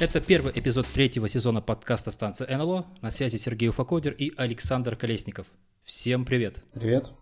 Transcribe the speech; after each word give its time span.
Это 0.00 0.20
первый 0.22 0.52
эпизод 0.58 0.86
третьего 0.86 1.28
сезона 1.28 1.60
подкаста 1.60 2.10
«Станция 2.10 2.56
НЛО». 2.56 2.86
На 3.02 3.10
связи 3.10 3.36
Сергей 3.36 3.68
Уфакодер 3.68 4.12
и 4.14 4.32
Александр 4.36 4.96
Колесников. 4.96 5.46
Всем 5.84 6.24
привет! 6.24 6.64
Привет! 6.72 7.12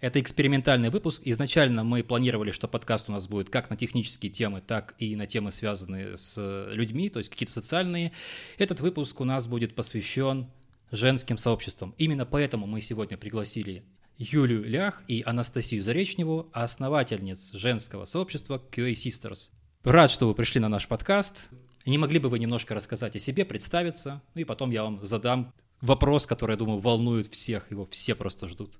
Это 0.00 0.18
экспериментальный 0.18 0.88
выпуск. 0.88 1.20
Изначально 1.26 1.84
мы 1.84 2.02
планировали, 2.02 2.52
что 2.52 2.68
подкаст 2.68 3.10
у 3.10 3.12
нас 3.12 3.28
будет 3.28 3.50
как 3.50 3.68
на 3.68 3.76
технические 3.76 4.32
темы, 4.32 4.62
так 4.66 4.94
и 4.98 5.14
на 5.14 5.26
темы, 5.26 5.52
связанные 5.52 6.16
с 6.16 6.40
людьми, 6.72 7.10
то 7.10 7.18
есть 7.18 7.28
какие-то 7.28 7.52
социальные. 7.52 8.12
Этот 8.56 8.80
выпуск 8.80 9.20
у 9.20 9.24
нас 9.24 9.46
будет 9.46 9.74
посвящен 9.74 10.46
женским 10.90 11.36
сообществам. 11.36 11.94
Именно 11.98 12.24
поэтому 12.24 12.66
мы 12.66 12.80
сегодня 12.80 13.18
пригласили 13.18 13.84
Юлию 14.16 14.64
Лях 14.64 15.02
и 15.06 15.22
Анастасию 15.26 15.82
Заречневу, 15.82 16.48
основательниц 16.54 17.52
женского 17.52 18.06
сообщества 18.06 18.62
QA 18.70 18.94
Sisters. 18.94 19.50
Рад, 19.84 20.10
что 20.10 20.26
вы 20.28 20.34
пришли 20.34 20.60
на 20.60 20.70
наш 20.70 20.88
подкаст. 20.88 21.50
Не 21.84 21.98
могли 21.98 22.18
бы 22.18 22.30
вы 22.30 22.38
немножко 22.38 22.74
рассказать 22.74 23.16
о 23.16 23.18
себе, 23.18 23.44
представиться, 23.44 24.22
ну 24.34 24.40
и 24.40 24.44
потом 24.44 24.70
я 24.70 24.82
вам 24.82 25.04
задам 25.04 25.52
вопрос, 25.82 26.26
который, 26.26 26.52
я 26.52 26.56
думаю, 26.56 26.78
волнует 26.78 27.30
всех, 27.32 27.70
его 27.70 27.86
все 27.86 28.14
просто 28.14 28.46
ждут. 28.48 28.78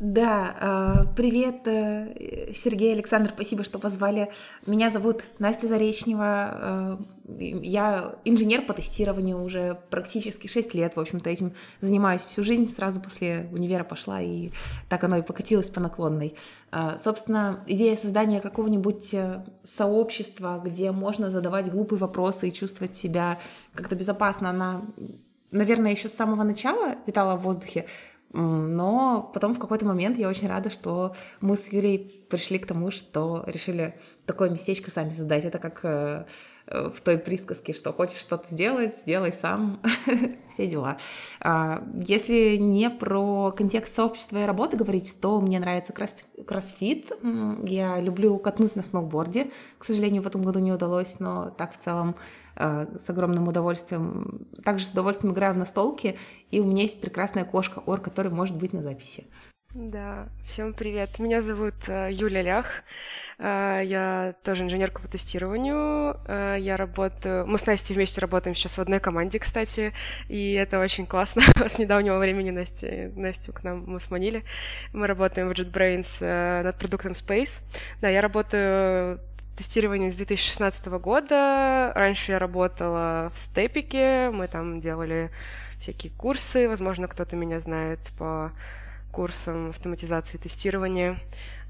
Да, 0.00 0.56
а, 0.58 1.04
привет, 1.14 1.68
э, 1.68 2.52
Сергей, 2.54 2.94
Александр, 2.94 3.32
спасибо, 3.34 3.64
что 3.64 3.78
позвали. 3.78 4.32
Меня 4.64 4.88
зовут 4.88 5.24
Настя 5.38 5.66
Заречнева, 5.66 6.24
а, 6.26 6.98
я 7.28 8.14
инженер 8.24 8.62
по 8.62 8.72
тестированию 8.72 9.42
уже 9.42 9.78
практически 9.90 10.46
6 10.46 10.72
лет, 10.72 10.96
в 10.96 11.00
общем-то, 11.00 11.28
этим 11.28 11.52
занимаюсь 11.82 12.24
всю 12.24 12.42
жизнь, 12.42 12.64
сразу 12.64 12.98
после 13.02 13.50
универа 13.52 13.84
пошла, 13.84 14.22
и 14.22 14.52
так 14.88 15.04
оно 15.04 15.18
и 15.18 15.22
покатилось 15.22 15.68
по 15.68 15.80
наклонной. 15.80 16.34
Собственно, 16.98 17.62
идея 17.66 17.94
создания 17.94 18.40
какого-нибудь 18.40 19.12
э, 19.12 19.44
сообщества, 19.64 20.62
где 20.64 20.92
можно 20.92 21.30
задавать 21.30 21.70
глупые 21.70 21.98
вопросы 21.98 22.48
и 22.48 22.52
чувствовать 22.52 22.96
себя 22.96 23.38
как-то 23.74 23.96
безопасно, 23.96 24.48
она, 24.48 24.82
наверное, 25.50 25.92
еще 25.92 26.08
с 26.08 26.14
самого 26.14 26.42
начала 26.42 26.94
витала 27.06 27.36
в 27.36 27.42
воздухе, 27.42 27.86
но 28.32 29.30
потом 29.34 29.54
в 29.54 29.58
какой-то 29.58 29.84
момент 29.84 30.18
я 30.18 30.28
очень 30.28 30.48
рада, 30.48 30.70
что 30.70 31.14
мы 31.40 31.56
с 31.56 31.72
Юлей 31.72 32.24
пришли 32.28 32.58
к 32.58 32.66
тому, 32.66 32.90
что 32.90 33.42
решили 33.46 33.98
такое 34.24 34.50
местечко 34.50 34.90
сами 34.90 35.10
создать. 35.10 35.44
Это 35.44 35.58
как 35.58 35.80
э, 35.82 36.26
в 36.66 37.00
той 37.00 37.18
присказке, 37.18 37.72
что 37.72 37.92
хочешь 37.92 38.20
что-то 38.20 38.46
сделать, 38.48 38.98
сделай 38.98 39.32
сам, 39.32 39.80
все 40.52 40.68
дела. 40.68 40.98
А, 41.40 41.82
если 42.06 42.56
не 42.56 42.88
про 42.88 43.50
контекст 43.50 43.94
сообщества 43.94 44.38
и 44.38 44.46
работы 44.46 44.76
говорить, 44.76 45.16
то 45.20 45.40
мне 45.40 45.58
нравится 45.58 45.92
кроссфит. 45.92 47.10
Я 47.64 48.00
люблю 48.00 48.38
катнуть 48.38 48.76
на 48.76 48.84
сноуборде. 48.84 49.50
К 49.78 49.84
сожалению, 49.84 50.22
в 50.22 50.28
этом 50.28 50.42
году 50.42 50.60
не 50.60 50.72
удалось, 50.72 51.18
но 51.18 51.50
так 51.50 51.72
в 51.72 51.78
целом 51.78 52.14
Э, 52.14 52.39
с 52.56 53.10
огромным 53.10 53.48
удовольствием. 53.48 54.46
Также 54.64 54.86
с 54.86 54.92
удовольствием 54.92 55.32
играю 55.32 55.54
в 55.54 55.58
настолки, 55.58 56.16
и 56.50 56.60
у 56.60 56.64
меня 56.64 56.82
есть 56.82 57.00
прекрасная 57.00 57.44
кошка 57.44 57.80
Ор, 57.86 58.00
который 58.00 58.30
может 58.30 58.56
быть 58.56 58.72
на 58.72 58.82
записи. 58.82 59.26
Да, 59.74 60.26
всем 60.44 60.74
привет. 60.74 61.20
Меня 61.20 61.40
зовут 61.40 61.74
э, 61.86 62.08
Юля 62.10 62.42
Лях. 62.42 62.66
Э, 63.38 63.80
я 63.84 64.34
тоже 64.42 64.64
инженерка 64.64 65.00
по 65.00 65.06
тестированию. 65.06 66.18
Я 66.58 66.76
работаю... 66.76 67.46
Мы 67.46 67.56
с 67.56 67.66
Настей 67.66 67.94
вместе 67.94 68.20
работаем 68.20 68.56
сейчас 68.56 68.76
в 68.76 68.80
одной 68.80 68.98
команде, 68.98 69.38
кстати, 69.38 69.92
и 70.28 70.54
это 70.54 70.80
очень 70.80 71.06
классно. 71.06 71.42
С 71.68 71.78
недавнего 71.78 72.18
времени 72.18 72.50
Настя, 72.50 73.12
Настю 73.14 73.52
к 73.52 73.62
нам 73.62 73.84
мы 73.86 74.00
сманили. 74.00 74.42
Мы 74.92 75.06
работаем 75.06 75.48
в 75.48 75.52
JetBrains 75.52 76.64
над 76.64 76.76
продуктом 76.76 77.12
Space. 77.12 77.60
Да, 78.00 78.08
я 78.08 78.22
работаю 78.22 79.20
тестирование 79.60 80.10
с 80.10 80.16
2016 80.16 80.86
года. 80.86 81.92
Раньше 81.94 82.32
я 82.32 82.38
работала 82.38 83.30
в 83.34 83.38
Степике, 83.38 84.30
мы 84.30 84.48
там 84.48 84.80
делали 84.80 85.30
всякие 85.78 86.10
курсы, 86.16 86.66
возможно, 86.66 87.08
кто-то 87.08 87.36
меня 87.36 87.60
знает 87.60 88.00
по 88.18 88.52
курсам 89.12 89.68
автоматизации 89.68 90.38
тестирования. 90.38 91.18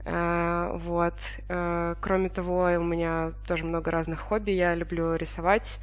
Uh, 0.04 0.78
вот. 0.78 1.16
Uh, 1.48 1.96
кроме 2.00 2.28
того, 2.28 2.66
у 2.78 2.84
меня 2.84 3.32
тоже 3.48 3.64
много 3.64 3.90
разных 3.90 4.20
хобби. 4.20 4.52
Я 4.52 4.76
люблю 4.76 5.16
рисовать, 5.16 5.80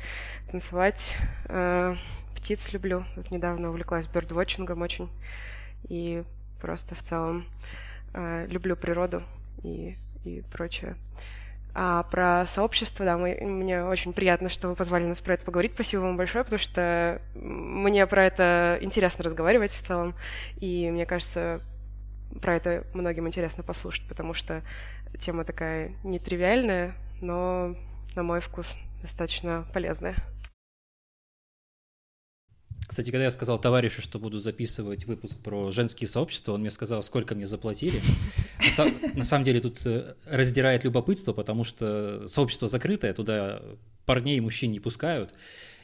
танцевать, 0.50 1.14
uh, 1.50 1.98
птиц 2.38 2.72
люблю. 2.72 3.04
Вот 3.18 3.32
недавно 3.32 3.68
увлеклась 3.68 4.08
бёрдвотчингом 4.08 4.82
очень. 4.82 5.10
И 5.90 6.24
просто 6.62 6.96
в 6.96 7.04
целом 7.04 7.46
люблю 8.48 8.78
природу 8.78 9.24
и, 9.62 9.98
и 10.24 10.42
прочее. 10.54 10.96
А 11.74 12.04
про 12.04 12.46
сообщество, 12.48 13.06
да, 13.06 13.18
мы, 13.18 13.38
мне 13.42 13.84
очень 13.84 14.14
приятно, 14.14 14.50
что 14.50 14.70
вы 14.70 14.76
позвали 14.76 15.06
нас 15.06 15.22
про 15.22 15.36
это 15.36 15.46
поговорить. 15.46 15.74
Спасибо 15.76 16.02
вам 16.02 16.18
большое, 16.18 16.44
потому 16.44 16.60
что 16.60 17.22
мне 17.36 18.08
про 18.08 18.26
это 18.26 18.78
интересно 18.82 19.24
разговаривать 19.24 19.74
в 19.74 19.86
целом. 19.86 20.16
И 20.60 20.90
мне 20.90 21.06
кажется, 21.06 21.62
про 22.42 22.56
это 22.56 22.84
многим 22.94 23.28
интересно 23.28 23.64
послушать, 23.64 24.08
потому 24.08 24.34
что 24.34 24.64
тема 25.20 25.44
такая 25.44 25.92
нетривиальная, 26.04 26.96
но, 27.22 27.76
на 28.16 28.24
мой 28.24 28.40
вкус, 28.42 28.76
достаточно 29.02 29.68
полезная. 29.74 30.16
Кстати, 32.88 33.12
когда 33.12 33.26
я 33.26 33.32
сказал 33.32 33.60
товарищу, 33.60 34.02
что 34.02 34.18
буду 34.18 34.40
записывать 34.40 35.06
выпуск 35.06 35.38
про 35.40 35.72
женские 35.72 36.08
сообщества, 36.08 36.54
он 36.54 36.62
мне 36.62 36.72
сказал, 36.72 37.04
сколько 37.04 37.36
мне 37.36 37.46
заплатили. 37.46 38.02
На, 39.14 39.26
самом 39.26 39.44
деле 39.44 39.60
тут 39.60 39.86
э, 39.86 40.16
раздирает 40.26 40.86
любопытство, 40.86 41.34
потому 41.34 41.66
что 41.66 42.26
сообщество 42.28 42.70
закрытое, 42.70 43.14
туда 43.14 43.62
парней 44.06 44.38
и 44.38 44.42
мужчин 44.42 44.72
не 44.72 44.80
пускают. 44.80 45.34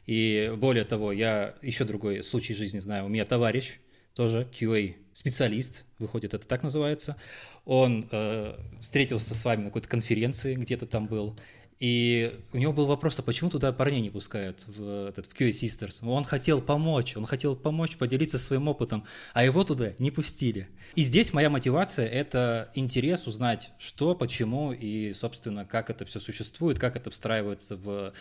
И 0.05 0.53
более 0.57 0.85
того, 0.85 1.11
я 1.11 1.55
еще 1.61 1.83
другой 1.83 2.23
случай 2.23 2.53
жизни 2.53 2.79
знаю. 2.79 3.05
У 3.05 3.09
меня 3.09 3.25
товарищ, 3.25 3.79
тоже 4.15 4.47
QA 4.51 4.95
специалист, 5.11 5.85
выходит, 5.99 6.33
это 6.33 6.47
так 6.47 6.63
называется. 6.63 7.17
Он 7.65 8.07
э, 8.11 8.57
встретился 8.79 9.35
с 9.35 9.45
вами 9.45 9.61
на 9.61 9.65
какой-то 9.65 9.89
конференции, 9.89 10.55
где-то 10.55 10.85
там 10.85 11.07
был, 11.07 11.37
и 11.79 12.39
у 12.53 12.57
него 12.57 12.73
был 12.73 12.85
вопрос, 12.85 13.19
а 13.19 13.23
почему 13.23 13.49
туда 13.49 13.71
парней 13.71 14.01
не 14.01 14.09
пускают 14.09 14.63
в, 14.67 15.09
этот, 15.09 15.27
в 15.27 15.33
QA 15.33 15.49
Sisters? 15.49 16.07
Он 16.07 16.23
хотел 16.23 16.61
помочь, 16.61 17.17
он 17.17 17.25
хотел 17.25 17.55
помочь, 17.55 17.97
поделиться 17.97 18.37
своим 18.37 18.67
опытом, 18.67 19.05
а 19.33 19.43
его 19.43 19.63
туда 19.63 19.93
не 19.99 20.11
пустили. 20.11 20.69
И 20.95 21.03
здесь 21.03 21.33
моя 21.33 21.49
мотивация— 21.49 22.05
это 22.07 22.71
интерес 22.75 23.27
узнать, 23.27 23.71
что, 23.77 24.15
почему 24.15 24.71
и, 24.71 25.13
собственно, 25.13 25.65
как 25.65 25.89
это 25.89 26.05
все 26.05 26.19
существует, 26.19 26.79
как 26.79 26.95
это 26.95 27.09
встраивается 27.09 27.75
в, 27.75 28.13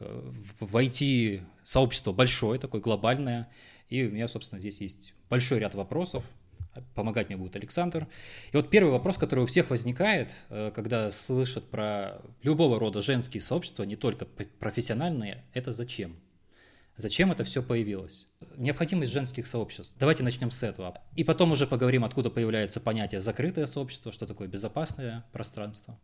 в 0.00 0.76
IT-сообщество 0.76 2.12
большое, 2.12 2.58
такое 2.58 2.80
глобальное. 2.80 3.48
И 3.88 4.04
у 4.04 4.10
меня, 4.10 4.28
собственно, 4.28 4.60
здесь 4.60 4.80
есть 4.80 5.14
большой 5.28 5.58
ряд 5.58 5.74
вопросов, 5.74 6.24
Помогать 6.94 7.28
мне 7.28 7.36
будет 7.36 7.56
Александр. 7.56 8.06
И 8.52 8.56
вот 8.56 8.70
первый 8.70 8.90
вопрос, 8.90 9.18
который 9.18 9.40
у 9.40 9.46
всех 9.46 9.70
возникает, 9.70 10.34
э, 10.48 10.72
когда 10.74 11.10
слышат 11.10 11.70
про 11.70 12.20
любого 12.42 12.78
рода 12.78 13.02
женские 13.02 13.40
сообщества, 13.40 13.84
не 13.84 13.96
только 13.96 14.24
профессиональные, 14.24 15.44
это 15.52 15.72
зачем? 15.72 16.16
Зачем 16.96 17.32
это 17.32 17.42
все 17.42 17.62
появилось? 17.62 18.28
Необходимость 18.56 19.12
женских 19.12 19.48
сообществ. 19.48 19.96
Давайте 19.98 20.22
начнем 20.22 20.52
с 20.52 20.62
этого. 20.62 20.96
И 21.16 21.24
потом 21.24 21.50
уже 21.50 21.66
поговорим, 21.66 22.04
откуда 22.04 22.30
появляется 22.30 22.80
понятие 22.80 23.20
закрытое 23.20 23.66
сообщество, 23.66 24.12
что 24.12 24.26
такое 24.26 24.46
безопасное 24.46 25.24
пространство. 25.32 25.98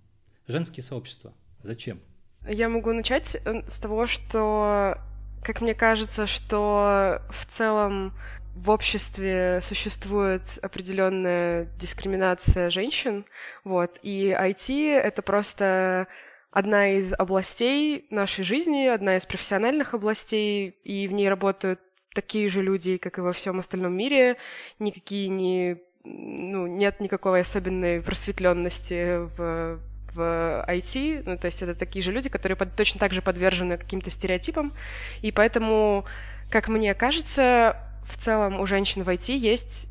Женские 0.49 0.83
сообщества. 0.83 1.33
Зачем? 1.63 2.01
Я 2.49 2.69
могу 2.69 2.93
начать 2.93 3.37
э, 3.37 3.69
с 3.69 3.75
того, 3.75 4.07
что, 4.09 4.99
как 5.45 5.61
мне 5.61 5.75
кажется, 5.75 6.27
что 6.27 7.23
в 7.31 7.47
целом 7.47 8.15
в 8.63 8.71
обществе 8.71 9.61
существует 9.63 10.43
определенная 10.61 11.67
дискриминация 11.79 12.69
женщин, 12.69 13.25
вот, 13.65 13.99
и 14.03 14.37
IT— 14.39 14.97
это 15.03 15.23
просто 15.23 16.09
одна 16.51 16.89
из 16.89 17.15
областей 17.15 18.07
нашей 18.11 18.45
жизни, 18.45 18.87
одна 18.87 19.17
из 19.17 19.25
профессиональных 19.25 19.95
областей, 19.95 20.77
и 20.85 21.09
в 21.09 21.13
ней 21.13 21.29
работают 21.29 21.81
такие 22.15 22.51
же 22.51 22.61
люди, 22.61 22.99
как 22.99 23.19
и 23.19 23.23
во 23.23 23.33
всем 23.33 23.61
остальном 23.61 23.97
мире, 23.97 24.37
никакие 24.79 25.29
не 25.29 25.79
ну, 26.05 26.67
нет 26.67 27.01
никакой 27.01 27.43
особенной 27.43 28.03
просветленности 28.03 29.27
в, 29.37 29.81
в 30.13 30.65
IT, 30.69 31.23
ну, 31.25 31.39
то 31.39 31.47
есть 31.47 31.63
это 31.63 31.75
такие 31.75 32.03
же 32.03 32.13
люди, 32.13 32.29
которые 32.29 32.57
под, 32.57 32.77
точно 32.77 33.01
так 33.01 33.13
же 33.13 33.23
подвержены 33.23 33.79
каким-то 33.79 34.11
стереотипам, 34.11 34.75
и 35.23 35.33
поэтому, 35.33 36.05
как 36.51 36.69
мне 36.69 36.95
кажется, 36.95 37.77
в 38.11 38.17
целом 38.17 38.61
у 38.61 38.67
женщин 38.67 39.03
в 39.03 39.09
IT 39.09 39.35
есть 39.37 39.89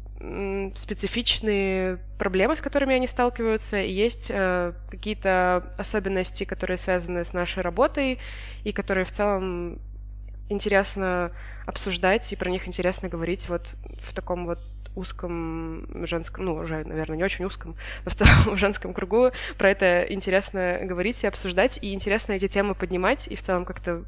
специфичные 0.75 1.97
проблемы, 2.17 2.57
с 2.57 2.61
которыми 2.61 2.93
они 2.93 3.07
сталкиваются, 3.07 3.81
и 3.81 3.89
есть 3.89 4.27
э, 4.29 4.73
какие-то 4.89 5.73
особенности, 5.77 6.43
которые 6.43 6.77
связаны 6.77 7.23
с 7.23 7.31
нашей 7.31 7.63
работой, 7.63 8.19
и 8.65 8.73
которые 8.73 9.05
в 9.05 9.11
целом 9.11 9.79
интересно 10.49 11.31
обсуждать, 11.65 12.33
и 12.33 12.35
про 12.35 12.49
них 12.49 12.67
интересно 12.67 13.07
говорить 13.07 13.47
вот 13.47 13.75
в 14.01 14.13
таком 14.13 14.45
вот 14.45 14.59
узком 14.95 15.87
женском, 16.05 16.45
ну, 16.45 16.55
уже, 16.55 16.83
наверное, 16.83 17.15
не 17.15 17.23
очень 17.23 17.45
узком, 17.45 17.75
но 18.03 18.11
в 18.11 18.15
целом 18.15 18.33
в 18.55 18.57
женском 18.57 18.93
кругу 18.93 19.31
про 19.57 19.69
это 19.69 20.01
интересно 20.09 20.79
говорить 20.83 21.23
и 21.23 21.27
обсуждать, 21.27 21.79
и 21.81 21.93
интересно 21.93 22.33
эти 22.33 22.47
темы 22.47 22.75
поднимать, 22.75 23.27
и 23.27 23.35
в 23.35 23.41
целом 23.41 23.63
как-то 23.63 24.03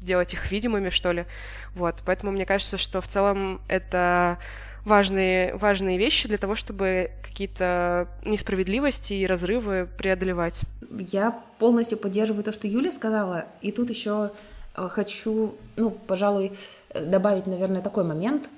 делать 0.00 0.32
их 0.32 0.50
видимыми, 0.50 0.90
что 0.90 1.12
ли. 1.12 1.26
Вот, 1.74 1.96
поэтому 2.04 2.32
мне 2.32 2.46
кажется, 2.46 2.78
что 2.78 3.00
в 3.00 3.08
целом 3.08 3.60
это 3.68 4.38
важные, 4.84 5.54
важные 5.56 5.98
вещи 5.98 6.28
для 6.28 6.38
того, 6.38 6.54
чтобы 6.54 7.10
какие-то 7.22 8.08
несправедливости 8.24 9.12
и 9.12 9.26
разрывы 9.26 9.88
преодолевать. 9.98 10.62
Я 10.90 11.38
полностью 11.58 11.98
поддерживаю 11.98 12.44
то, 12.44 12.52
что 12.52 12.66
Юля 12.66 12.92
сказала, 12.92 13.46
и 13.60 13.72
тут 13.72 13.90
еще 13.90 14.32
э, 14.74 14.88
хочу, 14.88 15.54
ну, 15.76 15.90
пожалуй, 15.90 16.52
добавить, 16.94 17.46
наверное, 17.46 17.82
такой 17.82 18.04
момент. 18.04 18.48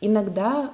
Иногда 0.00 0.72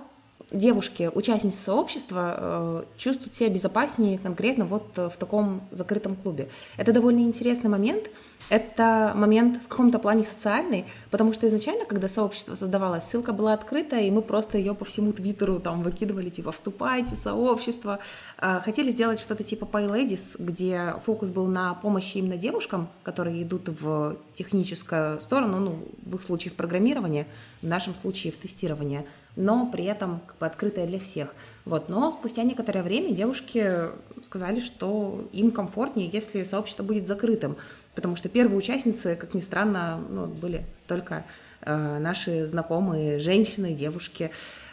девушки, 0.51 1.11
участницы 1.15 1.59
сообщества, 1.59 2.35
э, 2.39 2.85
чувствуют 2.97 3.35
себя 3.35 3.51
безопаснее 3.51 4.19
конкретно 4.19 4.65
вот 4.65 4.87
э, 4.97 5.11
в 5.11 5.17
таком 5.17 5.61
закрытом 5.71 6.17
клубе. 6.17 6.49
Это 6.77 6.93
довольно 6.93 7.21
интересный 7.21 7.69
момент. 7.69 8.11
Это 8.49 9.13
момент 9.15 9.61
в 9.63 9.69
каком-то 9.69 9.99
плане 9.99 10.25
социальный, 10.25 10.87
потому 11.11 11.35
что 11.35 11.47
изначально, 11.47 11.85
когда 11.85 12.09
сообщество 12.09 12.55
создавалось, 12.55 13.05
ссылка 13.05 13.33
была 13.33 13.53
открыта, 13.53 13.97
и 13.97 14.11
мы 14.11 14.23
просто 14.23 14.57
ее 14.57 14.75
по 14.75 14.87
всему 14.87 15.13
Твиттеру 15.13 15.59
там 15.59 15.83
выкидывали, 15.83 16.31
типа 16.31 16.53
«вступайте 16.53 17.15
сообщество». 17.15 17.99
Э, 18.39 18.61
хотели 18.65 18.91
сделать 18.91 19.19
что-то 19.19 19.45
типа 19.45 19.69
Pay 19.71 19.91
Ladies, 19.91 20.37
где 20.39 20.95
фокус 21.05 21.31
был 21.31 21.47
на 21.47 21.75
помощи 21.75 22.17
именно 22.17 22.39
девушкам, 22.39 22.89
которые 23.03 23.43
идут 23.43 23.69
в 23.69 24.17
техническую 24.33 25.21
сторону, 25.21 25.59
ну, 25.61 25.79
в 26.07 26.15
их 26.15 26.23
случае 26.23 26.53
в 26.53 26.55
программирование, 26.55 27.27
в 27.61 27.67
нашем 27.67 27.95
случае 27.95 28.33
в 28.33 28.37
тестирование– 28.39 29.05
но 29.39 29.67
при 29.67 29.85
этом 29.85 30.21
как 30.27 30.37
бы 30.39 30.47
открытая 30.47 30.87
для 30.87 30.99
всех. 30.99 31.33
Вот. 31.65 31.89
Но 31.89 32.11
спустя 32.11 32.43
некоторое 32.43 32.83
время 32.83 33.15
девушки 33.15 33.89
сказали, 34.23 34.59
что 34.61 35.29
им 35.33 35.53
комфортнее, 35.53 36.11
если 36.13 36.43
сообщество 36.43 36.83
будет 36.83 37.07
закрытым, 37.07 37.57
потому 37.95 38.17
что 38.17 38.29
первые 38.29 38.59
участницы, 38.59 39.15
как 39.15 39.35
ни 39.35 39.41
странно, 39.41 40.01
ну, 40.11 40.27
были 40.27 40.67
только 40.89 41.25
э, 41.63 41.99
наши 41.99 42.47
знакомые 42.47 43.21
женщины, 43.21 43.75
девушки. 43.75 44.33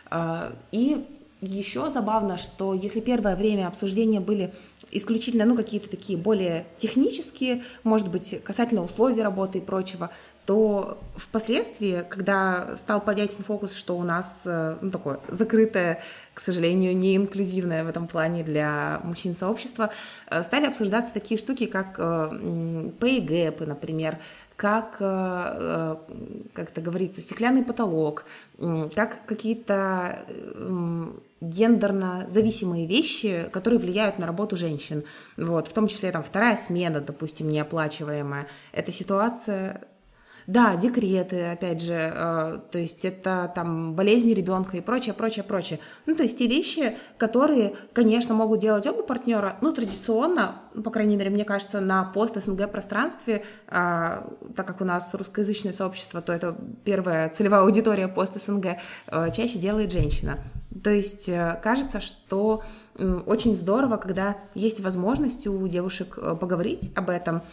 Э, 0.09 0.51
и 0.71 1.05
еще 1.41 1.91
забавно, 1.91 2.37
что 2.37 2.73
если 2.73 3.01
первое 3.01 3.35
время 3.35 3.67
обсуждения 3.67 4.19
были 4.19 4.51
исключительно 4.91 5.45
ну, 5.45 5.55
какие-то 5.55 5.89
такие 5.89 6.17
более 6.17 6.65
технические, 6.77 7.63
может 7.83 8.09
быть, 8.09 8.41
касательно 8.43 8.83
условий 8.83 9.21
работы 9.21 9.59
и 9.59 9.61
прочего, 9.61 10.09
то 10.45 10.99
впоследствии, 11.15 12.05
когда 12.07 12.77
стал 12.77 13.01
понятен 13.01 13.43
фокус, 13.43 13.73
что 13.73 13.97
у 13.97 14.03
нас 14.03 14.43
э, 14.45 14.77
ну, 14.81 14.91
такое 14.91 15.19
закрытое, 15.27 16.01
к 16.33 16.39
сожалению, 16.39 16.95
не 16.95 17.15
инклюзивное 17.15 17.83
в 17.83 17.87
этом 17.87 18.07
плане 18.07 18.43
для 18.43 19.01
мужчин 19.03 19.35
сообщества, 19.35 19.89
э, 20.29 20.43
стали 20.43 20.67
обсуждаться 20.67 21.13
такие 21.13 21.39
штуки, 21.39 21.65
как 21.65 21.95
э, 21.97 22.01
pay 22.01 23.25
gap, 23.25 23.65
например, 23.65 24.19
как, 24.55 24.99
как 24.99 25.99
это 26.55 26.79
говорится, 26.81 27.19
стеклянный 27.19 27.61
потолок, 27.61 28.23
как 28.95 29.25
какие-то 29.25 30.25
гендерно 31.41 32.25
зависимые 32.29 32.87
вещи, 32.87 33.49
которые 33.51 33.81
влияют 33.81 34.17
на 34.17 34.25
работу 34.25 34.55
женщин. 34.55 35.03
Вот, 35.35 35.67
в 35.67 35.73
том 35.73 35.89
числе 35.89 36.09
там 36.11 36.23
вторая 36.23 36.55
смена, 36.55 37.01
допустим, 37.01 37.49
неоплачиваемая. 37.49 38.47
Эта 38.71 38.93
ситуация 38.93 39.81
да, 40.47 40.75
декреты, 40.75 41.43
опять 41.45 41.81
же, 41.81 41.93
э, 41.93 42.57
то 42.71 42.77
есть 42.77 43.03
это 43.03 43.51
там 43.55 43.95
болезни 43.95 44.31
ребенка 44.31 44.77
и 44.77 44.81
прочее, 44.81 45.15
прочее, 45.15 45.43
прочее. 45.43 45.79
Ну, 46.05 46.15
то 46.15 46.23
есть 46.23 46.37
те 46.37 46.47
вещи, 46.47 46.97
которые, 47.17 47.73
конечно, 47.93 48.35
могут 48.35 48.59
делать 48.59 48.85
оба 48.85 49.01
партнера, 49.01 49.57
ну, 49.61 49.73
традиционно, 49.73 50.61
по 50.83 50.91
крайней 50.91 51.17
мере, 51.17 51.31
мне 51.31 51.45
кажется, 51.45 51.79
на 51.81 52.03
пост-СНГ 52.03 52.71
пространстве, 52.71 53.43
э, 53.67 54.21
так 54.55 54.67
как 54.67 54.81
у 54.81 54.85
нас 54.85 55.13
русскоязычное 55.15 55.73
сообщество, 55.73 56.21
то 56.21 56.31
это 56.31 56.55
первая 56.83 57.29
целевая 57.29 57.61
аудитория 57.61 58.07
пост-СНГ, 58.07 58.77
э, 59.07 59.31
чаще 59.31 59.57
делает 59.57 59.91
женщина. 59.91 60.37
То 60.83 60.89
есть 60.89 61.31
кажется, 61.63 62.01
что 62.01 62.61
очень 62.97 63.55
здорово, 63.55 63.95
когда 63.95 64.35
есть 64.53 64.81
возможность 64.81 65.47
у 65.47 65.65
девушек 65.69 66.19
поговорить 66.37 66.91
об 66.95 67.09
этом, 67.09 67.43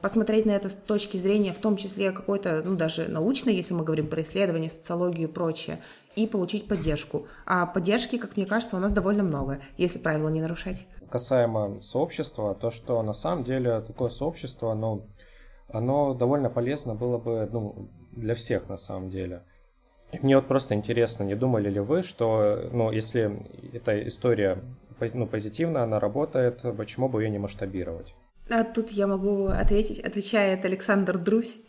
посмотреть 0.00 0.46
на 0.46 0.52
это 0.52 0.68
с 0.68 0.74
точки 0.74 1.16
зрения, 1.16 1.52
в 1.52 1.58
том 1.58 1.76
числе 1.76 2.12
какой-то, 2.12 2.62
ну, 2.64 2.76
даже 2.76 3.08
научной, 3.08 3.54
если 3.54 3.74
мы 3.74 3.84
говорим 3.84 4.08
про 4.08 4.22
исследования, 4.22 4.70
социологию 4.70 5.28
и 5.28 5.32
прочее, 5.32 5.80
и 6.16 6.26
получить 6.26 6.68
поддержку. 6.68 7.26
А 7.46 7.66
поддержки, 7.66 8.18
как 8.18 8.36
мне 8.36 8.46
кажется, 8.46 8.76
у 8.76 8.80
нас 8.80 8.92
довольно 8.92 9.22
много, 9.22 9.60
если 9.76 9.98
правила 9.98 10.28
не 10.28 10.40
нарушать. 10.40 10.86
Касаемо 11.10 11.80
сообщества, 11.82 12.54
то, 12.54 12.70
что 12.70 13.02
на 13.02 13.12
самом 13.12 13.44
деле 13.44 13.80
такое 13.80 14.10
сообщество, 14.10 14.72
оно, 14.72 15.06
оно 15.68 16.14
довольно 16.14 16.50
полезно 16.50 16.94
было 16.94 17.18
бы 17.18 17.48
ну, 17.52 17.88
для 18.12 18.34
всех 18.34 18.68
на 18.68 18.76
самом 18.76 19.08
деле. 19.08 19.42
Мне 20.22 20.36
вот 20.36 20.48
просто 20.48 20.74
интересно, 20.74 21.24
не 21.24 21.34
думали 21.34 21.68
ли 21.68 21.80
вы, 21.80 22.02
что, 22.02 22.68
ну, 22.72 22.90
если 22.90 23.46
эта 23.74 24.06
история 24.06 24.58
ну, 25.12 25.26
позитивно, 25.26 25.82
она 25.82 26.00
работает, 26.00 26.64
почему 26.76 27.08
бы 27.08 27.22
ее 27.22 27.30
не 27.30 27.38
масштабировать? 27.38 28.14
А 28.50 28.64
тут 28.64 28.90
я 28.90 29.06
могу 29.06 29.48
ответить, 29.48 30.00
отвечает 30.00 30.64
Александр 30.64 31.18
Друсь. 31.18 31.58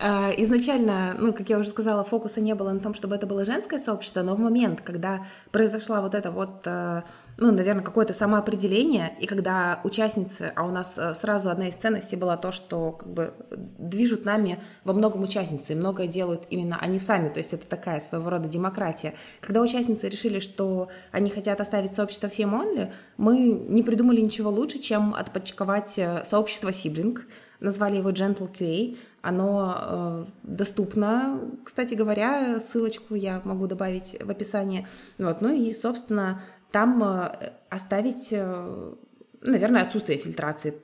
А, 0.00 0.30
изначально, 0.36 1.16
ну, 1.18 1.32
как 1.32 1.48
я 1.48 1.58
уже 1.58 1.70
сказала, 1.70 2.04
фокуса 2.04 2.40
не 2.40 2.54
было 2.54 2.70
на 2.72 2.78
том, 2.78 2.94
чтобы 2.94 3.16
это 3.16 3.26
было 3.26 3.44
женское 3.44 3.80
сообщество, 3.80 4.22
но 4.22 4.36
в 4.36 4.38
момент, 4.38 4.80
когда 4.80 5.26
произошла 5.50 6.00
вот 6.00 6.14
эта 6.14 6.30
вот 6.30 6.64
а, 6.66 7.02
ну, 7.40 7.52
наверное, 7.52 7.84
какое-то 7.84 8.12
самоопределение, 8.12 9.16
и 9.20 9.26
когда 9.26 9.80
участницы, 9.84 10.52
а 10.56 10.64
у 10.64 10.72
нас 10.72 10.98
э, 10.98 11.14
сразу 11.14 11.50
одна 11.50 11.68
из 11.68 11.76
ценностей 11.76 12.16
была 12.16 12.36
то, 12.36 12.50
что 12.50 12.92
как 12.92 13.08
бы 13.08 13.32
движут 13.78 14.24
нами 14.24 14.60
во 14.82 14.92
многом 14.92 15.22
участницы, 15.22 15.72
и 15.72 15.76
многое 15.76 16.08
делают 16.08 16.46
именно 16.50 16.78
они 16.80 16.98
сами, 16.98 17.28
то 17.28 17.38
есть 17.38 17.54
это 17.54 17.64
такая 17.66 18.00
своего 18.00 18.28
рода 18.28 18.48
демократия. 18.48 19.14
Когда 19.40 19.60
участницы 19.60 20.08
решили, 20.08 20.40
что 20.40 20.88
они 21.12 21.30
хотят 21.30 21.60
оставить 21.60 21.94
сообщество 21.94 22.26
Fem 22.26 22.92
мы 23.16 23.38
не 23.38 23.82
придумали 23.84 24.20
ничего 24.20 24.50
лучше, 24.50 24.78
чем 24.80 25.14
отпочковать 25.14 25.96
э, 25.96 26.24
сообщество 26.24 26.72
Сиблинг, 26.72 27.24
назвали 27.60 27.96
его 27.96 28.10
Gentle 28.10 28.50
QA, 28.52 28.96
оно 29.20 29.76
э, 29.78 30.24
доступно, 30.44 31.40
кстати 31.64 31.94
говоря, 31.94 32.60
ссылочку 32.60 33.14
я 33.14 33.42
могу 33.44 33.66
добавить 33.66 34.16
в 34.20 34.30
описании. 34.30 34.86
Вот. 35.18 35.40
Ну 35.40 35.52
и, 35.52 35.72
собственно, 35.74 36.40
там 36.70 37.02
э, 37.02 37.52
оставить, 37.70 38.32
э, 38.32 38.94
наверное, 39.40 39.82
отсутствие 39.82 40.18
фильтрации 40.18 40.74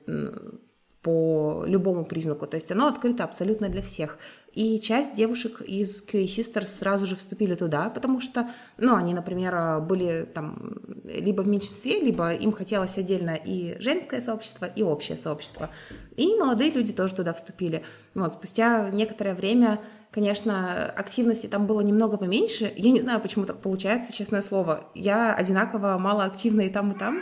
по 1.01 1.63
любому 1.67 2.05
признаку. 2.05 2.47
То 2.47 2.57
есть 2.57 2.71
оно 2.71 2.87
открыто 2.87 3.23
абсолютно 3.23 3.69
для 3.69 3.81
всех. 3.81 4.17
И 4.55 4.79
часть 4.79 5.13
девушек 5.13 5.61
из 5.61 6.01
QA 6.01 6.25
Sisters 6.25 6.67
сразу 6.67 7.05
же 7.05 7.15
вступили 7.15 7.55
туда, 7.55 7.89
потому 7.89 8.21
что, 8.21 8.49
ну, 8.77 8.95
они, 8.95 9.13
например, 9.13 9.81
были 9.81 10.27
там 10.33 10.79
либо 11.03 11.41
в 11.41 11.47
меньшинстве, 11.47 11.99
либо 11.99 12.33
им 12.33 12.53
хотелось 12.53 12.97
отдельно 12.97 13.35
и 13.35 13.75
женское 13.79 14.21
сообщество, 14.21 14.65
и 14.65 14.81
общее 14.81 15.17
сообщество. 15.17 15.69
И 16.15 16.35
молодые 16.35 16.71
люди 16.71 16.93
тоже 16.93 17.15
туда 17.15 17.33
вступили. 17.33 17.83
Вот, 18.13 18.33
спустя 18.35 18.89
некоторое 18.89 19.35
время 19.35 19.81
Конечно, 20.15 20.85
активности 20.91 21.47
там 21.47 21.67
было 21.67 21.81
немного 21.81 22.15
поменьше. 22.15 22.71
Я 22.77 22.91
не 22.91 23.01
знаю, 23.01 23.19
почему 23.19 23.43
так 23.43 23.57
получается, 23.57 24.13
честное 24.13 24.39
слово. 24.39 24.89
Я 24.95 25.33
одинаково 25.33 25.97
мало 25.97 26.23
активна 26.23 26.61
и 26.61 26.69
там, 26.69 26.93
и 26.93 26.97
там. 26.97 27.21